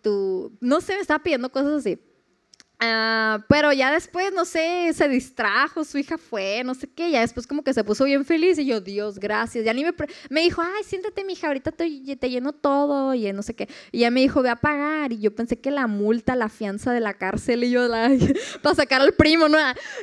tú, 0.00 0.56
no 0.60 0.80
sé, 0.80 0.94
me 0.94 1.00
estaba 1.00 1.22
pidiendo 1.22 1.50
cosas 1.52 1.74
así. 1.74 1.98
Ah, 2.82 3.44
pero 3.46 3.74
ya 3.74 3.92
después, 3.92 4.32
no 4.32 4.46
sé, 4.46 4.90
se 4.94 5.06
distrajo, 5.06 5.84
su 5.84 5.98
hija 5.98 6.16
fue, 6.16 6.62
no 6.64 6.74
sé 6.74 6.88
qué, 6.88 7.10
ya 7.10 7.20
después 7.20 7.46
como 7.46 7.62
que 7.62 7.74
se 7.74 7.84
puso 7.84 8.04
bien 8.04 8.24
feliz 8.24 8.58
y 8.58 8.64
yo, 8.64 8.80
Dios, 8.80 9.18
gracias. 9.18 9.66
Ya 9.66 9.74
ni 9.74 9.84
me, 9.84 9.92
me 10.30 10.40
dijo, 10.40 10.62
ay, 10.62 10.82
siéntate, 10.84 11.22
mija, 11.22 11.48
ahorita 11.48 11.72
te, 11.72 12.16
te, 12.16 12.30
lleno 12.30 12.54
todo 12.54 13.12
y 13.12 13.30
no 13.34 13.42
sé 13.42 13.54
qué. 13.54 13.68
Y 13.92 14.00
ya 14.00 14.10
me 14.10 14.20
dijo, 14.20 14.40
ve 14.40 14.48
a 14.48 14.56
pagar. 14.56 15.12
Y 15.12 15.18
yo 15.20 15.34
pensé 15.34 15.60
que 15.60 15.70
la 15.70 15.86
multa, 15.88 16.34
la 16.36 16.48
fianza 16.48 16.90
de 16.92 17.00
la 17.00 17.12
cárcel 17.12 17.64
y 17.64 17.70
yo, 17.70 17.86
la, 17.86 18.10
para 18.62 18.74
sacar 18.74 19.02
al 19.02 19.12
primo, 19.12 19.46
¿no? 19.46 19.58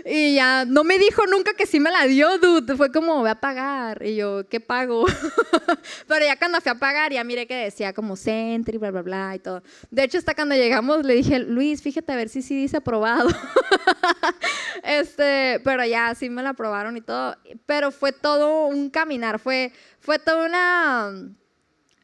Y 0.05 0.35
ya 0.35 0.63
no 0.65 0.83
me 0.83 0.99
dijo 0.99 1.25
nunca 1.25 1.55
que 1.55 1.65
sí 1.65 1.79
me 1.79 1.89
la 1.89 2.05
dio, 2.05 2.37
dude. 2.37 2.75
Fue 2.75 2.91
como, 2.91 3.23
ve 3.23 3.31
a 3.31 3.39
pagar. 3.39 4.05
Y 4.05 4.17
yo, 4.17 4.47
¿qué 4.47 4.59
pago? 4.59 5.05
pero 6.07 6.25
ya 6.25 6.37
cuando 6.37 6.61
fui 6.61 6.71
a 6.71 6.75
pagar, 6.75 7.11
ya 7.11 7.23
miré 7.23 7.47
que 7.47 7.55
decía 7.55 7.91
como 7.91 8.15
Sentry, 8.15 8.77
bla, 8.77 8.91
bla, 8.91 9.01
bla 9.01 9.35
y 9.35 9.39
todo. 9.39 9.63
De 9.89 10.03
hecho, 10.03 10.19
hasta 10.19 10.35
cuando 10.35 10.53
llegamos, 10.53 11.03
le 11.03 11.15
dije, 11.15 11.39
Luis, 11.39 11.81
fíjate 11.81 12.11
a 12.11 12.15
ver 12.15 12.29
si 12.29 12.43
sí 12.43 12.66
aprobado. 12.73 13.29
este, 14.83 15.61
pero 15.63 15.85
ya 15.85 16.13
sí 16.15 16.29
me 16.29 16.43
la 16.43 16.49
aprobaron 16.49 16.97
y 16.97 17.01
todo. 17.01 17.35
Pero 17.65 17.91
fue 17.91 18.11
todo 18.11 18.67
un 18.67 18.89
caminar, 18.89 19.39
fue, 19.39 19.71
fue 19.99 20.19
toda 20.19 20.45
una... 20.45 21.11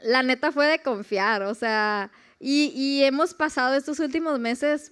La 0.01 0.21
neta 0.21 0.51
fue 0.51 0.67
de 0.67 0.79
confiar, 0.79 1.43
o 1.43 1.55
sea, 1.55 2.11
y, 2.45 3.03
hemos 3.03 3.33
pasado 3.33 3.73
estos 3.73 3.99
últimos 3.99 4.37
meses 4.37 4.91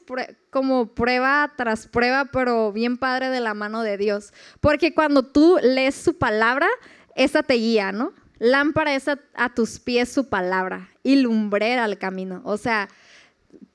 como 0.49 0.95
prueba 0.95 1.51
tras 1.57 1.86
prueba, 1.86 2.24
pero 2.32 2.72
bien 2.72 2.95
padre 2.95 3.30
de 3.30 3.41
la 3.41 3.53
mano 3.53 3.84
de 3.84 3.97
Dios. 3.97 4.32
Porque 4.61 4.93
cuando 4.93 5.24
tú 5.24 5.59
lees 5.61 5.95
su 5.95 6.17
palabra, 6.17 6.67
esa 7.13 7.43
te 7.43 7.55
guía, 7.55 7.91
¿no? 7.91 8.13
Lámpara 8.39 8.95
es 8.95 9.09
a, 9.09 9.19
a 9.36 9.53
tus 9.53 9.82
pies 9.82 10.09
su 10.09 10.30
palabra 10.30 10.91
y 11.03 11.17
lumbrera 11.17 11.84
al 11.84 11.97
camino. 11.97 12.41
O 12.45 12.55
sea, 12.55 12.88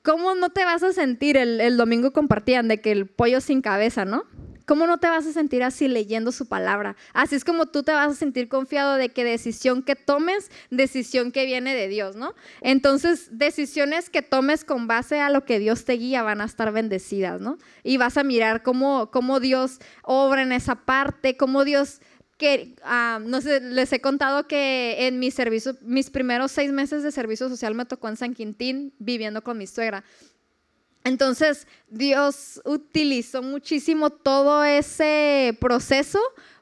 ¿cómo 0.07 0.35
no 0.35 0.51
te 0.51 0.63
vas 0.63 0.83
a 0.83 0.93
sentir? 0.93 1.35
El, 1.35 1.75
domingo 1.75 2.13
compartían 2.13 2.69
de 2.69 2.79
que 2.79 2.93
el 2.93 3.07
pollo 3.07 3.41
sin 3.41 3.61
cabeza, 3.61 4.05
¿no? 4.05 4.23
¿Cómo 4.65 4.87
no 4.87 4.99
te 4.99 5.09
vas 5.09 5.27
a 5.27 5.33
sentir 5.33 5.63
así 5.63 5.89
leyendo 5.89 6.31
su 6.31 6.47
palabra? 6.47 6.95
Así 7.13 7.35
es 7.35 7.43
como 7.43 7.65
tú 7.65 7.83
te 7.83 7.91
vas 7.91 8.13
a 8.13 8.15
sentir 8.15 8.47
confiado 8.47 8.95
de 8.95 9.09
que 9.09 9.25
decisión 9.25 9.83
que 9.83 9.97
tomes, 9.97 10.49
decisión 10.69 11.33
que 11.33 11.45
viene 11.45 11.75
de 11.75 11.89
Dios, 11.89 12.15
¿no? 12.15 12.35
Entonces, 12.61 13.37
decisiones 13.37 14.09
que 14.09 14.21
tomes 14.21 14.63
con 14.63 14.87
base 14.87 15.19
a 15.19 15.29
lo 15.29 15.43
que 15.43 15.59
Dios 15.59 15.83
te 15.83 15.93
guía 15.93 16.23
van 16.23 16.39
a 16.39 16.45
estar 16.45 16.71
bendecidas, 16.71 17.41
¿no? 17.41 17.57
Y 17.83 17.97
vas 17.97 18.17
a 18.17 18.23
mirar 18.23 18.63
cómo, 18.63 19.11
cómo 19.11 19.41
Dios 19.41 19.79
obra 20.03 20.41
en 20.41 20.53
esa 20.53 20.75
parte, 20.75 21.35
cómo 21.35 21.65
Dios 21.65 21.99
que, 22.37 22.75
ah, 22.83 23.19
no 23.21 23.41
sé, 23.41 23.59
les 23.59 23.91
he 23.91 23.99
contado 23.99 24.47
que 24.47 25.07
en 25.07 25.19
mi 25.19 25.31
servicio, 25.31 25.75
mis 25.81 26.09
primeros 26.09 26.51
seis 26.51 26.71
meses 26.71 27.03
de 27.03 27.11
servicio 27.11 27.49
social 27.49 27.73
me 27.73 27.85
tocó 27.85 28.07
en 28.09 28.17
San 28.17 28.33
Quintín 28.33 28.93
viviendo 28.99 29.43
con 29.43 29.57
mi 29.57 29.67
suegra. 29.67 30.03
Entonces, 31.03 31.67
Dios 31.87 32.61
utilizó 32.65 33.41
muchísimo 33.41 34.09
todo 34.09 34.63
ese 34.63 35.57
proceso 35.59 36.19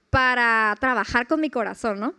para 0.10 0.76
trabajar 0.80 1.28
con 1.28 1.42
mi 1.42 1.50
corazón, 1.50 2.00
¿no? 2.00 2.16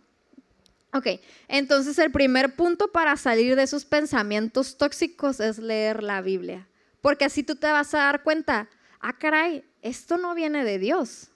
Ok, 0.92 1.20
entonces 1.48 1.98
el 1.98 2.10
primer 2.10 2.56
punto 2.56 2.88
para 2.88 3.16
salir 3.16 3.54
de 3.54 3.62
esos 3.62 3.84
pensamientos 3.84 4.76
tóxicos 4.76 5.40
es 5.40 5.58
leer 5.58 6.02
la 6.02 6.22
Biblia, 6.22 6.68
porque 7.00 7.26
así 7.26 7.42
tú 7.42 7.56
te 7.56 7.70
vas 7.70 7.92
a 7.94 7.98
dar 7.98 8.22
cuenta, 8.22 8.68
ah, 9.00 9.12
caray, 9.18 9.64
esto 9.82 10.16
no 10.16 10.34
viene 10.34 10.64
de 10.64 10.78
Dios. 10.78 11.30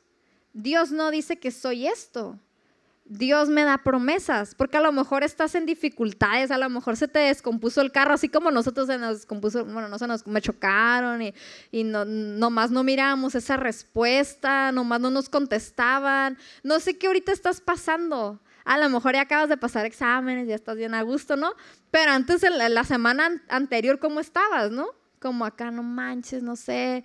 Dios 0.53 0.91
no 0.91 1.11
dice 1.11 1.39
que 1.39 1.51
soy 1.51 1.87
esto. 1.87 2.39
Dios 3.11 3.49
me 3.49 3.65
da 3.65 3.79
promesas, 3.79 4.55
porque 4.55 4.77
a 4.77 4.81
lo 4.81 4.93
mejor 4.93 5.25
estás 5.25 5.57
en 5.57 5.67
dificultades, 5.67 6.53
a 6.53 6.59
lo 6.59 6.71
mejor 6.71 6.97
se 6.97 7.09
te 7.09 7.19
descompuso 7.19 7.81
el 7.81 7.91
carro, 7.91 8.15
así 8.15 8.29
como 8.29 8.53
nosotros 8.53 8.87
se 8.87 8.99
nos 8.99 9.17
descompuso, 9.17 9.65
bueno, 9.65 9.89
no 9.89 9.99
se 9.99 10.07
nos, 10.07 10.25
me 10.29 10.41
chocaron 10.41 11.21
y, 11.21 11.35
y 11.73 11.83
no, 11.83 12.05
nomás 12.05 12.71
no 12.71 12.85
miramos 12.85 13.35
esa 13.35 13.57
respuesta, 13.57 14.71
nomás 14.71 15.01
no 15.01 15.11
nos 15.11 15.29
contestaban, 15.29 16.39
no 16.63 16.79
sé 16.79 16.99
qué 16.99 17.09
ahorita 17.09 17.33
estás 17.33 17.61
pasando. 17.61 18.39
A 18.65 18.79
lo 18.79 18.89
mejor 18.89 19.15
ya 19.15 19.23
acabas 19.23 19.49
de 19.49 19.57
pasar 19.57 19.87
exámenes, 19.87 20.47
ya 20.47 20.55
estás 20.55 20.77
bien 20.77 20.95
a 20.95 21.03
gusto, 21.03 21.35
¿no? 21.35 21.55
Pero 21.91 22.13
antes, 22.13 22.45
la 22.49 22.85
semana 22.85 23.43
anterior, 23.49 23.99
¿cómo 23.99 24.21
estabas, 24.21 24.71
no? 24.71 24.87
Como 25.19 25.45
acá, 25.45 25.73
no 25.73 25.83
manches, 25.83 26.45
no 26.45 26.55
sé, 26.55 27.05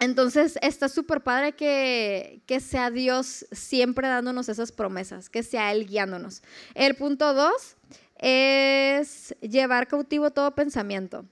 entonces 0.00 0.58
está 0.62 0.88
súper 0.88 1.22
padre 1.22 1.52
que, 1.52 2.42
que, 2.46 2.60
sea 2.60 2.90
Dios 2.90 3.46
siempre 3.52 4.08
dándonos 4.08 4.48
esas 4.48 4.72
promesas, 4.72 5.28
que 5.28 5.42
sea 5.42 5.72
Él 5.72 5.86
guiándonos. 5.86 6.42
El 6.74 6.94
punto 6.94 7.34
dos 7.34 7.76
es 8.16 9.34
llevar 9.40 9.88
cautivo 9.88 10.30
todo 10.30 10.54
pensamiento. 10.54 11.24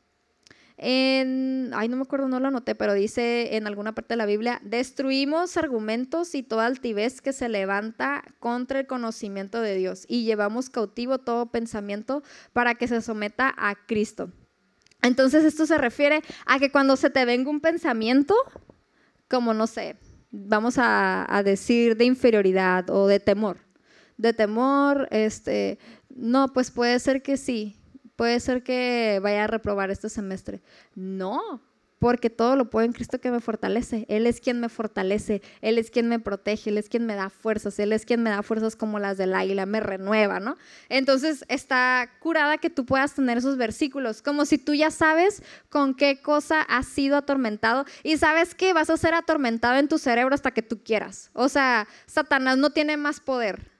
En, 0.79 1.71
ay, 1.75 1.89
no 1.89 1.97
me 1.97 2.03
acuerdo, 2.03 2.29
no 2.29 2.39
lo 2.39 2.49
anoté, 2.49 2.75
pero 2.75 2.93
dice 2.93 3.57
en 3.57 3.67
alguna 3.67 3.95
parte 3.95 4.13
de 4.13 4.19
la 4.19 4.27
Biblia, 4.27 4.61
destruimos 4.63 5.57
argumentos 5.57 6.35
y 6.35 6.43
toda 6.43 6.67
altivez 6.67 7.23
que 7.23 7.33
se 7.33 7.49
levanta 7.49 8.23
contra 8.41 8.81
el 8.81 8.87
conocimiento 8.87 9.63
de 9.63 9.75
Dios 9.75 10.05
y 10.07 10.25
llevamos 10.25 10.69
cautivo 10.69 11.19
todo 11.19 11.47
pensamiento 11.47 12.23
para 12.53 12.75
que 12.75 12.89
se 12.89 13.01
someta 13.01 13.55
a 13.57 13.75
Cristo. 13.87 14.31
Entonces 15.03 15.45
esto 15.45 15.67
se 15.67 15.79
refiere 15.79 16.23
a 16.47 16.59
que 16.59 16.71
cuando 16.71 16.97
se 16.97 17.11
te 17.11 17.25
venga 17.25 17.51
un 17.51 17.61
pensamiento, 17.61 18.35
como 19.29 19.55
no 19.55 19.67
sé, 19.67 19.97
vamos 20.31 20.77
a, 20.79 21.43
decir 21.45 21.97
de 21.97 22.05
inferioridad 22.05 22.91
o 22.91 23.07
de 23.07 23.21
temor, 23.21 23.59
de 24.17 24.33
temor, 24.33 25.09
este, 25.11 25.79
no, 26.09 26.53
pues 26.53 26.71
puede 26.71 26.99
ser 26.99 27.23
que 27.23 27.37
sí, 27.37 27.77
puede 28.17 28.41
ser 28.41 28.63
que 28.63 29.21
vaya 29.23 29.45
a 29.45 29.49
reprobar 29.49 29.91
este 29.91 30.09
semestre. 30.09 30.63
No, 30.95 31.61
porque 31.99 32.31
todo 32.31 32.57
lo 32.57 32.71
puedo 32.71 32.85
en 32.85 32.93
Cristo 32.93 33.21
que 33.21 33.31
me 33.31 33.41
fortalece. 33.41 34.07
Él 34.09 34.27
es 34.27 34.41
quien 34.41 34.61
me 34.61 34.69
fortalece, 34.69 35.43
Él 35.61 35.79
es 35.79 35.91
quien 35.91 36.09
me 36.09 36.19
protege, 36.19 36.71
Él 36.71 36.79
es 36.79 36.89
quien 36.89 37.07
me 37.07 37.15
da 37.15 37.31
fuerzas, 37.31 37.79
Él 37.79 37.93
es 37.93 38.05
quien 38.05 38.23
me 38.23 38.31
da 38.31 38.43
fuerzas 38.43 38.77
como 38.77 38.99
las 38.99 39.17
del 39.19 39.35
águila, 39.35 39.67
me 39.67 39.81
renueva, 39.81 40.41
¿no? 40.41 40.57
Entonces 40.89 41.45
está 41.49 42.11
curada 42.21 42.59
que 42.59 42.71
tú 42.71 42.85
puedas 42.85 43.15
tener 43.15 43.39
esos 43.39 43.57
versículos, 43.57 44.23
como 44.23 44.45
si 44.45 44.59
tú 44.59 44.75
ya 44.75 44.91
sabes 44.91 45.43
con 45.69 45.95
qué 45.95 46.21
cosa 46.21 46.63
has 46.63 46.87
sido 46.87 47.17
atormentado 47.17 47.85
y 48.03 48.17
sabes 48.19 48.55
que 48.55 48.73
vas 48.73 48.91
a 48.91 48.97
ser 48.97 49.15
atormentado 49.15 49.77
en 49.77 49.89
tu 49.89 49.99
cerebro 49.99 50.35
hasta 50.35 50.51
que 50.51 50.63
tú 50.63 50.83
quieras. 50.83 51.31
O 51.33 51.49
sea, 51.49 51.89
Satanás 52.07 52.59
no 52.59 52.71
tiene 52.71 52.97
más 52.97 53.21
poder 53.21 53.76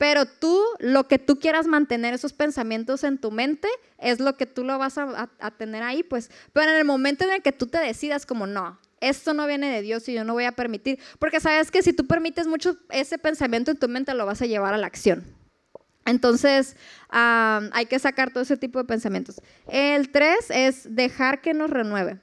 pero 0.00 0.24
tú, 0.24 0.58
lo 0.78 1.06
que 1.08 1.18
tú 1.18 1.38
quieras 1.38 1.66
mantener, 1.66 2.14
esos 2.14 2.32
pensamientos 2.32 3.04
en 3.04 3.18
tu 3.18 3.30
mente, 3.30 3.68
es 3.98 4.18
lo 4.18 4.34
que 4.38 4.46
tú 4.46 4.64
lo 4.64 4.78
vas 4.78 4.96
a, 4.96 5.28
tener 5.58 5.82
ahí, 5.82 6.02
pues. 6.02 6.30
Pero 6.54 6.70
en 6.70 6.78
el 6.78 6.86
momento 6.86 7.24
en 7.24 7.32
el 7.32 7.42
que 7.42 7.52
tú 7.52 7.66
te 7.66 7.76
decidas 7.76 8.24
como, 8.24 8.46
no, 8.46 8.80
esto 9.02 9.34
no 9.34 9.46
viene 9.46 9.70
de 9.70 9.82
Dios 9.82 10.08
y 10.08 10.14
yo 10.14 10.24
no 10.24 10.32
voy 10.32 10.44
a 10.44 10.52
permitir, 10.52 11.00
porque 11.18 11.38
sabes 11.38 11.70
que 11.70 11.82
si 11.82 11.92
tú 11.92 12.06
permites 12.06 12.46
mucho 12.46 12.78
ese 12.88 13.18
pensamiento 13.18 13.72
en 13.72 13.76
tu 13.76 13.88
mente, 13.88 14.14
lo 14.14 14.24
vas 14.24 14.40
a 14.40 14.46
llevar 14.46 14.72
a 14.72 14.78
la 14.78 14.86
acción. 14.86 15.22
Entonces, 16.06 16.76
hay 17.10 17.84
que 17.84 17.98
sacar 17.98 18.30
todo 18.30 18.42
ese 18.42 18.56
tipo 18.56 18.78
de 18.78 18.86
pensamientos. 18.86 19.42
El 19.68 20.10
tres 20.10 20.46
es 20.48 20.96
dejar 20.96 21.42
que 21.42 21.52
nos 21.52 21.68
renueve. 21.68 22.18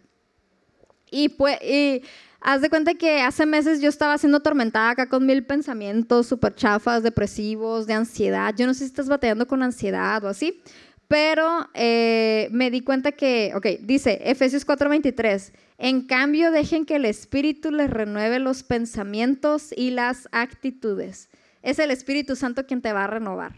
Y, 1.12 1.30
pues, 1.30 1.62
y 1.62 2.02
Haz 2.40 2.62
de 2.62 2.70
cuenta 2.70 2.94
que 2.94 3.22
hace 3.22 3.46
meses 3.46 3.82
yo 3.82 3.90
estaba 3.90 4.18
siendo 4.18 4.38
atormentada 4.38 4.92
acá 4.92 5.10
con 5.10 5.26
mil 5.26 5.44
pensamientos 5.46 6.28
súper 6.28 6.54
chafas, 6.56 7.04
depresivos, 7.04 7.88
de 7.88 7.94
ansiedad. 7.94 8.54
Yo 8.56 8.68
no 8.68 8.74
sé 8.74 8.80
si 8.82 8.86
estás 8.86 9.10
batallando 9.10 9.48
con 9.48 9.64
ansiedad 9.64 10.24
o 10.24 10.30
así, 10.30 10.62
pero 11.08 11.70
eh, 11.74 12.48
me 12.52 12.70
di 12.70 12.82
cuenta 12.82 13.12
que, 13.14 13.54
ok, 13.56 13.66
dice 13.82 14.20
Efesios 14.24 14.66
4:23, 14.66 15.52
en 15.78 16.06
cambio 16.06 16.52
dejen 16.52 16.86
que 16.86 16.98
el 16.98 17.06
Espíritu 17.06 17.72
les 17.72 17.90
renueve 17.90 18.40
los 18.40 18.64
pensamientos 18.64 19.74
y 19.76 19.92
las 19.92 20.28
actitudes. 20.32 21.30
es 21.64 21.80
el 21.80 21.92
Espíritu 21.92 22.36
Santo 22.36 22.66
quien 22.66 22.82
te 22.82 22.94
va 22.94 23.06
a 23.06 23.08
renovar. 23.08 23.56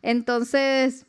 Entonces, 0.00 1.06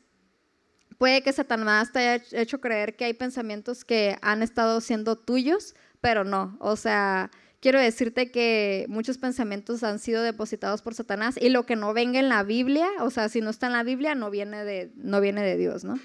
puede 0.97 1.21
que 1.21 1.31
Satanás 1.31 1.91
te 1.91 1.99
haya 1.99 2.23
hecho 2.31 2.59
creer 2.59 2.95
que 2.95 3.05
hay 3.05 3.13
pensamientos 3.13 3.85
que 3.85 4.17
han 4.21 4.41
estado 4.41 4.81
siendo 4.81 5.15
tuyos, 5.15 5.75
pero 6.01 6.23
no. 6.23 6.57
O 6.59 6.75
sea, 6.75 7.31
quiero 7.59 7.79
decirte 7.79 8.31
que 8.31 8.85
muchos 8.87 9.17
pensamientos 9.17 9.83
han 9.83 9.99
sido 9.99 10.21
depositados 10.21 10.81
por 10.81 10.93
Satanás 10.93 11.35
y 11.39 11.49
lo 11.49 11.65
que 11.65 11.75
no 11.75 11.93
venga 11.93 12.19
en 12.19 12.29
la 12.29 12.43
Biblia, 12.43 12.87
o 12.99 13.09
sea, 13.09 13.29
si 13.29 13.41
no 13.41 13.49
está 13.49 13.67
en 13.67 13.73
la 13.73 13.83
Biblia, 13.83 14.15
no 14.15 14.29
viene 14.29 14.63
de, 14.63 14.91
no 14.95 15.21
viene 15.21 15.43
de 15.43 15.57
Dios, 15.57 15.83
¿no? 15.83 15.99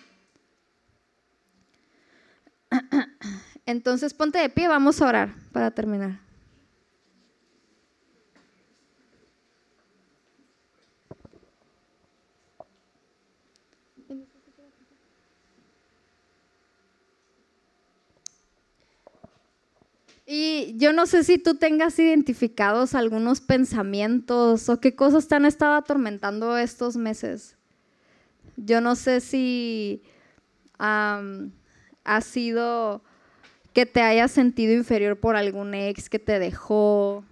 Entonces 3.66 4.14
ponte 4.14 4.38
de 4.38 4.48
pie, 4.48 4.68
vamos 4.68 5.00
a 5.00 5.06
orar 5.06 5.34
para 5.52 5.70
terminar. 5.70 6.20
Y 20.24 20.76
yo 20.76 20.92
no 20.92 21.06
sé 21.06 21.24
si 21.24 21.38
tú 21.38 21.56
tengas 21.56 21.98
identificados 21.98 22.94
algunos 22.94 23.40
pensamientos 23.40 24.68
o 24.68 24.80
qué 24.80 24.94
cosas 24.94 25.26
te 25.26 25.34
han 25.34 25.46
estado 25.46 25.74
atormentando 25.74 26.56
estos 26.56 26.96
meses. 26.96 27.56
Yo 28.56 28.80
no 28.80 28.94
sé 28.94 29.20
si 29.20 30.02
ha 30.78 32.20
sido 32.20 33.02
que 33.72 33.86
te 33.86 34.02
hayas 34.02 34.30
sentido 34.30 34.72
inferior 34.74 35.18
por 35.18 35.36
algún 35.36 35.74
ex 35.74 36.08
que 36.08 36.18
te 36.18 36.38
dejó, 36.38 37.24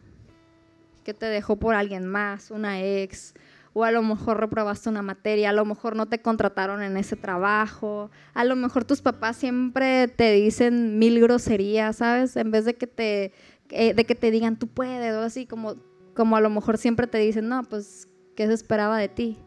que 1.05 1.15
te 1.15 1.27
dejó 1.27 1.57
por 1.57 1.75
alguien 1.75 2.07
más, 2.07 2.51
una 2.51 2.83
ex, 2.83 3.35
o 3.73 3.85
a 3.85 3.91
lo 3.93 4.03
mejor 4.03 4.41
reprobaste 4.41 4.89
una 4.89 5.03
materia, 5.03 5.51
a 5.51 5.53
lo 5.53 5.65
mejor 5.65 5.95
no 5.95 6.07
te 6.07 6.21
contrataron 6.21 6.83
en 6.83 6.97
ese 6.97 7.17
trabajo, 7.17 8.11
a 8.35 8.45
lo 8.45 8.57
mejor 8.57 8.85
tus 8.85 9.01
papás 9.01 9.37
siempre 9.37 10.09
te 10.09 10.33
dicen 10.33 10.99
mil 10.99 11.21
groserías, 11.21 11.97
¿sabes? 11.97 12.37
En 12.37 12.51
vez 12.51 12.65
de 12.65 12.75
que 12.75 12.87
te, 12.87 13.33
eh, 13.69 13.95
de 13.95 14.05
que 14.05 14.15
te 14.15 14.31
digan 14.31 14.59
tú 14.59 14.67
puedes, 14.67 15.15
o 15.15 15.21
así 15.21 15.47
como, 15.47 15.77
como 16.15 16.37
a 16.37 16.41
lo 16.41 16.51
mejor 16.51 16.79
siempre 16.79 17.07
te 17.07 17.19
dicen, 17.19 17.49
no, 17.49 17.63
pues, 17.63 18.09
¿qué 18.35 18.47
se 18.47 18.55
esperaba 18.55 18.99
de 18.99 19.09
ti? 19.09 19.39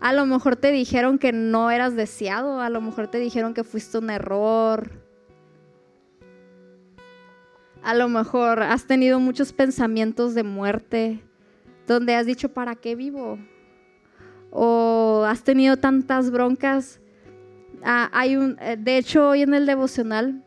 A 0.00 0.12
lo 0.12 0.26
mejor 0.26 0.56
te 0.56 0.70
dijeron 0.72 1.18
que 1.18 1.32
no 1.32 1.70
eras 1.70 1.94
deseado, 1.94 2.60
a 2.60 2.70
lo 2.70 2.80
mejor 2.80 3.08
te 3.08 3.18
dijeron 3.18 3.54
que 3.54 3.64
fuiste 3.64 3.98
un 3.98 4.10
error. 4.10 4.90
A 7.84 7.94
lo 7.94 8.08
mejor 8.08 8.62
has 8.62 8.86
tenido 8.86 9.20
muchos 9.20 9.52
pensamientos 9.52 10.34
de 10.34 10.42
muerte, 10.42 11.22
donde 11.92 12.14
has 12.14 12.26
dicho, 12.26 12.48
¿para 12.48 12.74
qué 12.74 12.96
vivo? 12.96 13.38
O 14.50 15.24
has 15.26 15.42
tenido 15.44 15.76
tantas 15.76 16.30
broncas. 16.30 17.00
Ah, 17.84 18.10
hay 18.12 18.36
un, 18.36 18.56
eh, 18.60 18.76
de 18.78 18.98
hecho, 18.98 19.28
hoy 19.28 19.42
en 19.42 19.54
el 19.54 19.66
devocional, 19.66 20.44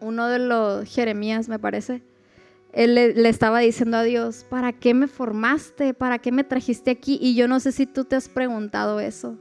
uno 0.00 0.28
de 0.28 0.38
los 0.38 0.88
Jeremías, 0.88 1.48
me 1.48 1.58
parece, 1.58 2.02
él 2.72 2.94
le, 2.94 3.28
estaba 3.28 3.60
diciendo 3.60 3.98
a 3.98 4.02
Dios, 4.02 4.46
¿para 4.48 4.72
qué 4.72 4.94
me 4.94 5.06
formaste? 5.06 5.92
¿Para 5.92 6.18
qué 6.18 6.32
me 6.32 6.42
trajiste 6.42 6.90
aquí? 6.90 7.18
Y 7.20 7.34
yo 7.34 7.46
no 7.46 7.60
sé 7.60 7.70
si 7.70 7.86
tú 7.86 8.04
te 8.04 8.16
has 8.16 8.28
preguntado 8.28 8.98
eso. 8.98 9.38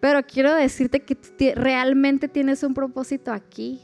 Pero 0.00 0.22
quiero 0.22 0.54
decirte 0.54 1.00
que 1.00 1.54
realmente 1.54 2.28
tienes 2.28 2.62
un 2.62 2.72
propósito 2.72 3.32
aquí. 3.32 3.80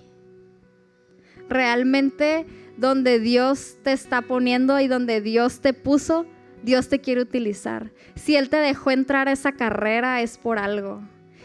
Realmente 1.48 2.46
donde 2.76 3.20
Dios 3.20 3.76
te 3.82 3.92
está 3.92 4.22
poniendo 4.22 4.78
y 4.80 4.88
donde 4.88 5.20
Dios 5.20 5.60
te 5.60 5.72
puso, 5.72 6.26
Dios 6.62 6.88
te 6.88 7.00
quiere 7.00 7.20
utilizar. 7.20 7.90
Si 8.14 8.36
Él 8.36 8.48
te 8.48 8.56
dejó 8.56 8.90
entrar 8.90 9.28
a 9.28 9.32
esa 9.32 9.52
carrera 9.52 10.22
es 10.22 10.38
por 10.38 10.58
algo. 10.58 11.02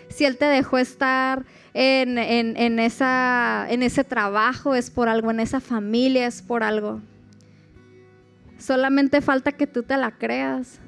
Si 0.10 0.26
Él 0.26 0.38
te 0.38 0.46
dejó 0.46 0.78
estar 0.78 1.46
en, 1.74 2.80
esa, 2.80 3.68
en 3.70 3.84
ese 3.84 4.04
trabajo 4.04 4.74
es 4.76 4.90
por 4.90 5.10
algo, 5.10 5.32
en 5.32 5.40
esa 5.40 5.60
familia 5.60 6.28
es 6.28 6.42
por 6.42 6.64
algo. 6.64 7.02
Solamente 8.58 9.22
falta 9.22 9.52
que 9.52 9.68
tú 9.68 9.84
te 9.84 9.98
la 9.98 10.18
creas 10.18 10.80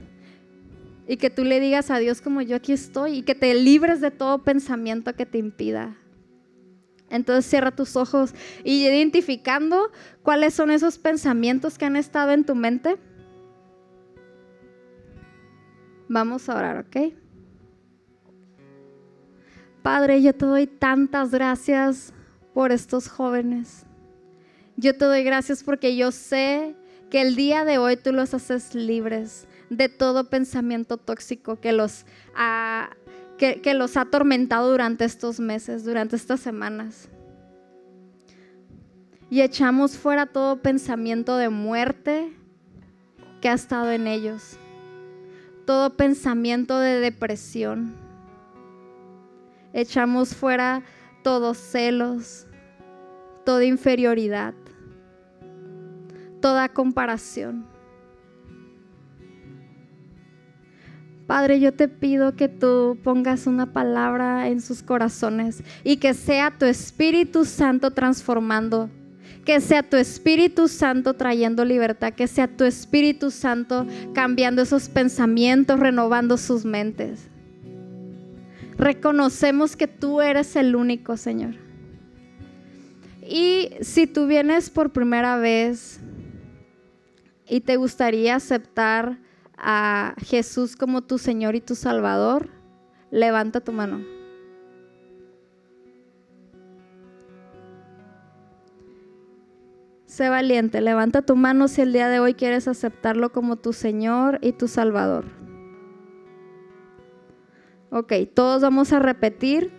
y 1.07 1.17
que 1.17 1.29
tú 1.29 1.43
le 1.43 1.59
digas 1.59 1.91
a 1.91 1.99
Dios 1.99 2.21
como 2.21 2.41
yo 2.41 2.55
aquí 2.55 2.71
estoy 2.71 3.17
y 3.17 3.21
que 3.23 3.35
te 3.35 3.53
libres 3.53 4.01
de 4.01 4.11
todo 4.11 4.43
pensamiento 4.43 5.13
que 5.15 5.25
te 5.25 5.37
impida. 5.37 5.98
Entonces 7.10 7.49
cierra 7.49 7.72
tus 7.72 7.95
ojos 7.95 8.34
y 8.64 8.86
identificando 8.86 9.91
cuáles 10.24 10.53
son 10.53 10.72
esos 10.72 10.97
pensamientos 10.97 11.78
que 11.78 11.86
han 11.86 11.95
estado 11.95 12.32
en 12.32 12.45
tu 12.45 12.55
mente. 12.55 12.97
Vamos 16.07 16.49
a 16.49 16.55
orar, 16.55 16.86
¿ok? 16.88 17.14
Padre, 19.82 20.22
yo 20.22 20.34
te 20.34 20.45
doy 20.45 20.68
tantas 20.68 21.32
gracias 21.32 22.14
por 22.53 22.72
estos 22.72 23.07
jóvenes. 23.07 23.86
Yo 24.76 24.97
te 24.97 25.05
doy 25.05 25.24
gracias 25.24 25.64
porque 25.64 25.95
yo 25.95 26.12
sé 26.12 26.76
que 27.10 27.22
el 27.22 27.36
día 27.36 27.66
de 27.66 27.78
hoy 27.78 27.97
tú 27.97 28.12
los 28.12 28.34
haces 28.34 28.76
libres 28.76 29.47
de 29.70 29.89
todo 29.89 30.30
pensamiento 30.30 30.97
tóxico 30.97 31.60
que 31.60 31.74
los 31.74 32.05
ha, 32.36 32.89
que, 33.39 33.73
los 33.73 33.97
ha 33.97 34.01
atormentado 34.01 34.69
durante 34.69 35.05
estos 35.05 35.39
meses, 35.39 35.83
durante 35.83 36.15
estas 36.15 36.39
semanas. 36.39 37.09
Y 39.31 39.41
echamos 39.41 39.97
fuera 39.97 40.27
todo 40.27 40.61
pensamiento 40.61 41.37
de 41.37 41.49
muerte 41.49 42.31
que 43.41 43.49
ha 43.49 43.53
estado 43.53 43.91
en 43.91 44.05
ellos, 44.05 44.57
todo 45.65 45.95
pensamiento 45.95 46.79
de 46.79 46.99
depresión 46.99 47.95
echamos 49.73 50.35
fuera 50.35 50.83
todos 51.23 51.57
celos, 51.57 52.47
toda 53.45 53.65
inferioridad, 53.65 54.53
toda 56.41 56.69
comparación. 56.69 57.67
Padre, 61.30 61.59
yo 61.59 61.71
te 61.71 61.88
pido 61.88 62.36
que 62.36 62.47
tú 62.47 62.97
pongas 63.03 63.45
una 63.45 63.71
palabra 63.71 64.47
en 64.47 64.61
sus 64.61 64.82
corazones 64.82 65.61
y 65.84 65.97
que 65.97 66.15
sea 66.15 66.57
tu 66.57 66.65
Espíritu 66.65 67.45
Santo 67.45 67.91
transformando, 67.91 68.89
que 69.45 69.61
sea 69.61 69.84
tu 69.84 69.95
Espíritu 69.95 70.67
Santo 70.67 71.13
trayendo 71.13 71.63
libertad, 71.65 72.13
que 72.13 72.25
sea 72.25 72.47
tu 72.47 72.63
Espíritu 72.63 73.30
Santo 73.30 73.86
cambiando 74.15 74.63
esos 74.63 74.89
pensamientos, 74.89 75.80
renovando 75.80 76.36
sus 76.36 76.65
mentes. 76.65 77.30
Reconocemos 78.75 79.75
que 79.75 79.86
tú 79.86 80.21
eres 80.21 80.55
el 80.55 80.75
único, 80.75 81.15
Señor. 81.15 81.53
Y 83.21 83.69
si 83.82 84.07
tú 84.07 84.25
vienes 84.25 84.71
por 84.71 84.89
primera 84.89 85.38
vez 85.38 85.99
y 87.47 87.61
te 87.61 87.75
gustaría 87.75 88.34
aceptar 88.34 89.28
a 89.62 90.16
Jesús 90.18 90.76
como 90.76 91.01
tu 91.01 91.18
Señor 91.18 91.55
y 91.55 91.62
tu 91.62 91.76
Salvador, 91.76 92.49
levanta 93.12 93.62
tu 93.62 93.72
mano. 93.72 94.01
Sé 100.05 100.30
valiente, 100.30 100.82
levanta 100.82 101.22
tu 101.22 101.36
mano 101.36 101.68
si 101.68 101.82
el 101.82 101.93
día 101.93 102.10
de 102.10 102.20
hoy 102.20 102.34
quieres 102.34 102.68
aceptarlo 102.68 103.32
como 103.32 103.57
tu 103.57 103.74
Señor 103.74 104.39
y 104.41 104.53
tu 104.53 104.68
Salvador. 104.68 105.26
Ok, 107.91 108.14
todos 108.34 108.62
vamos 108.62 108.93
a 108.93 108.99
repetir. 108.99 109.72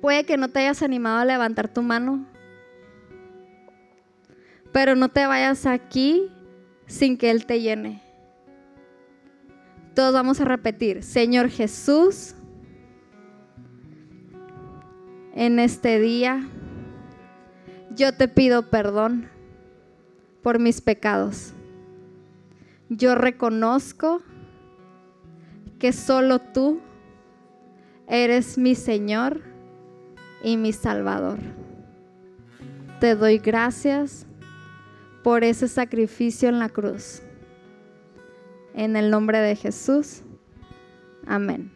Puede 0.00 0.24
que 0.24 0.36
no 0.36 0.48
te 0.48 0.60
hayas 0.60 0.82
animado 0.82 1.18
a 1.18 1.24
levantar 1.24 1.68
tu 1.72 1.82
mano, 1.82 2.26
pero 4.72 4.94
no 4.94 5.08
te 5.08 5.26
vayas 5.26 5.64
aquí 5.64 6.30
sin 6.94 7.18
que 7.18 7.30
Él 7.30 7.44
te 7.44 7.60
llene. 7.60 8.00
Todos 9.94 10.14
vamos 10.14 10.40
a 10.40 10.44
repetir, 10.44 11.02
Señor 11.02 11.48
Jesús, 11.48 12.34
en 15.34 15.58
este 15.58 15.98
día 15.98 16.48
yo 17.90 18.14
te 18.14 18.28
pido 18.28 18.70
perdón 18.70 19.28
por 20.42 20.60
mis 20.60 20.80
pecados. 20.80 21.52
Yo 22.88 23.16
reconozco 23.16 24.22
que 25.80 25.92
solo 25.92 26.38
tú 26.38 26.80
eres 28.06 28.56
mi 28.56 28.76
Señor 28.76 29.42
y 30.44 30.56
mi 30.56 30.72
Salvador. 30.72 31.38
Te 33.00 33.16
doy 33.16 33.38
gracias 33.38 34.26
por 35.24 35.42
ese 35.42 35.66
sacrificio 35.66 36.50
en 36.50 36.60
la 36.60 36.68
cruz. 36.68 37.22
En 38.74 38.94
el 38.94 39.10
nombre 39.10 39.38
de 39.38 39.56
Jesús. 39.56 40.22
Amén. 41.26 41.73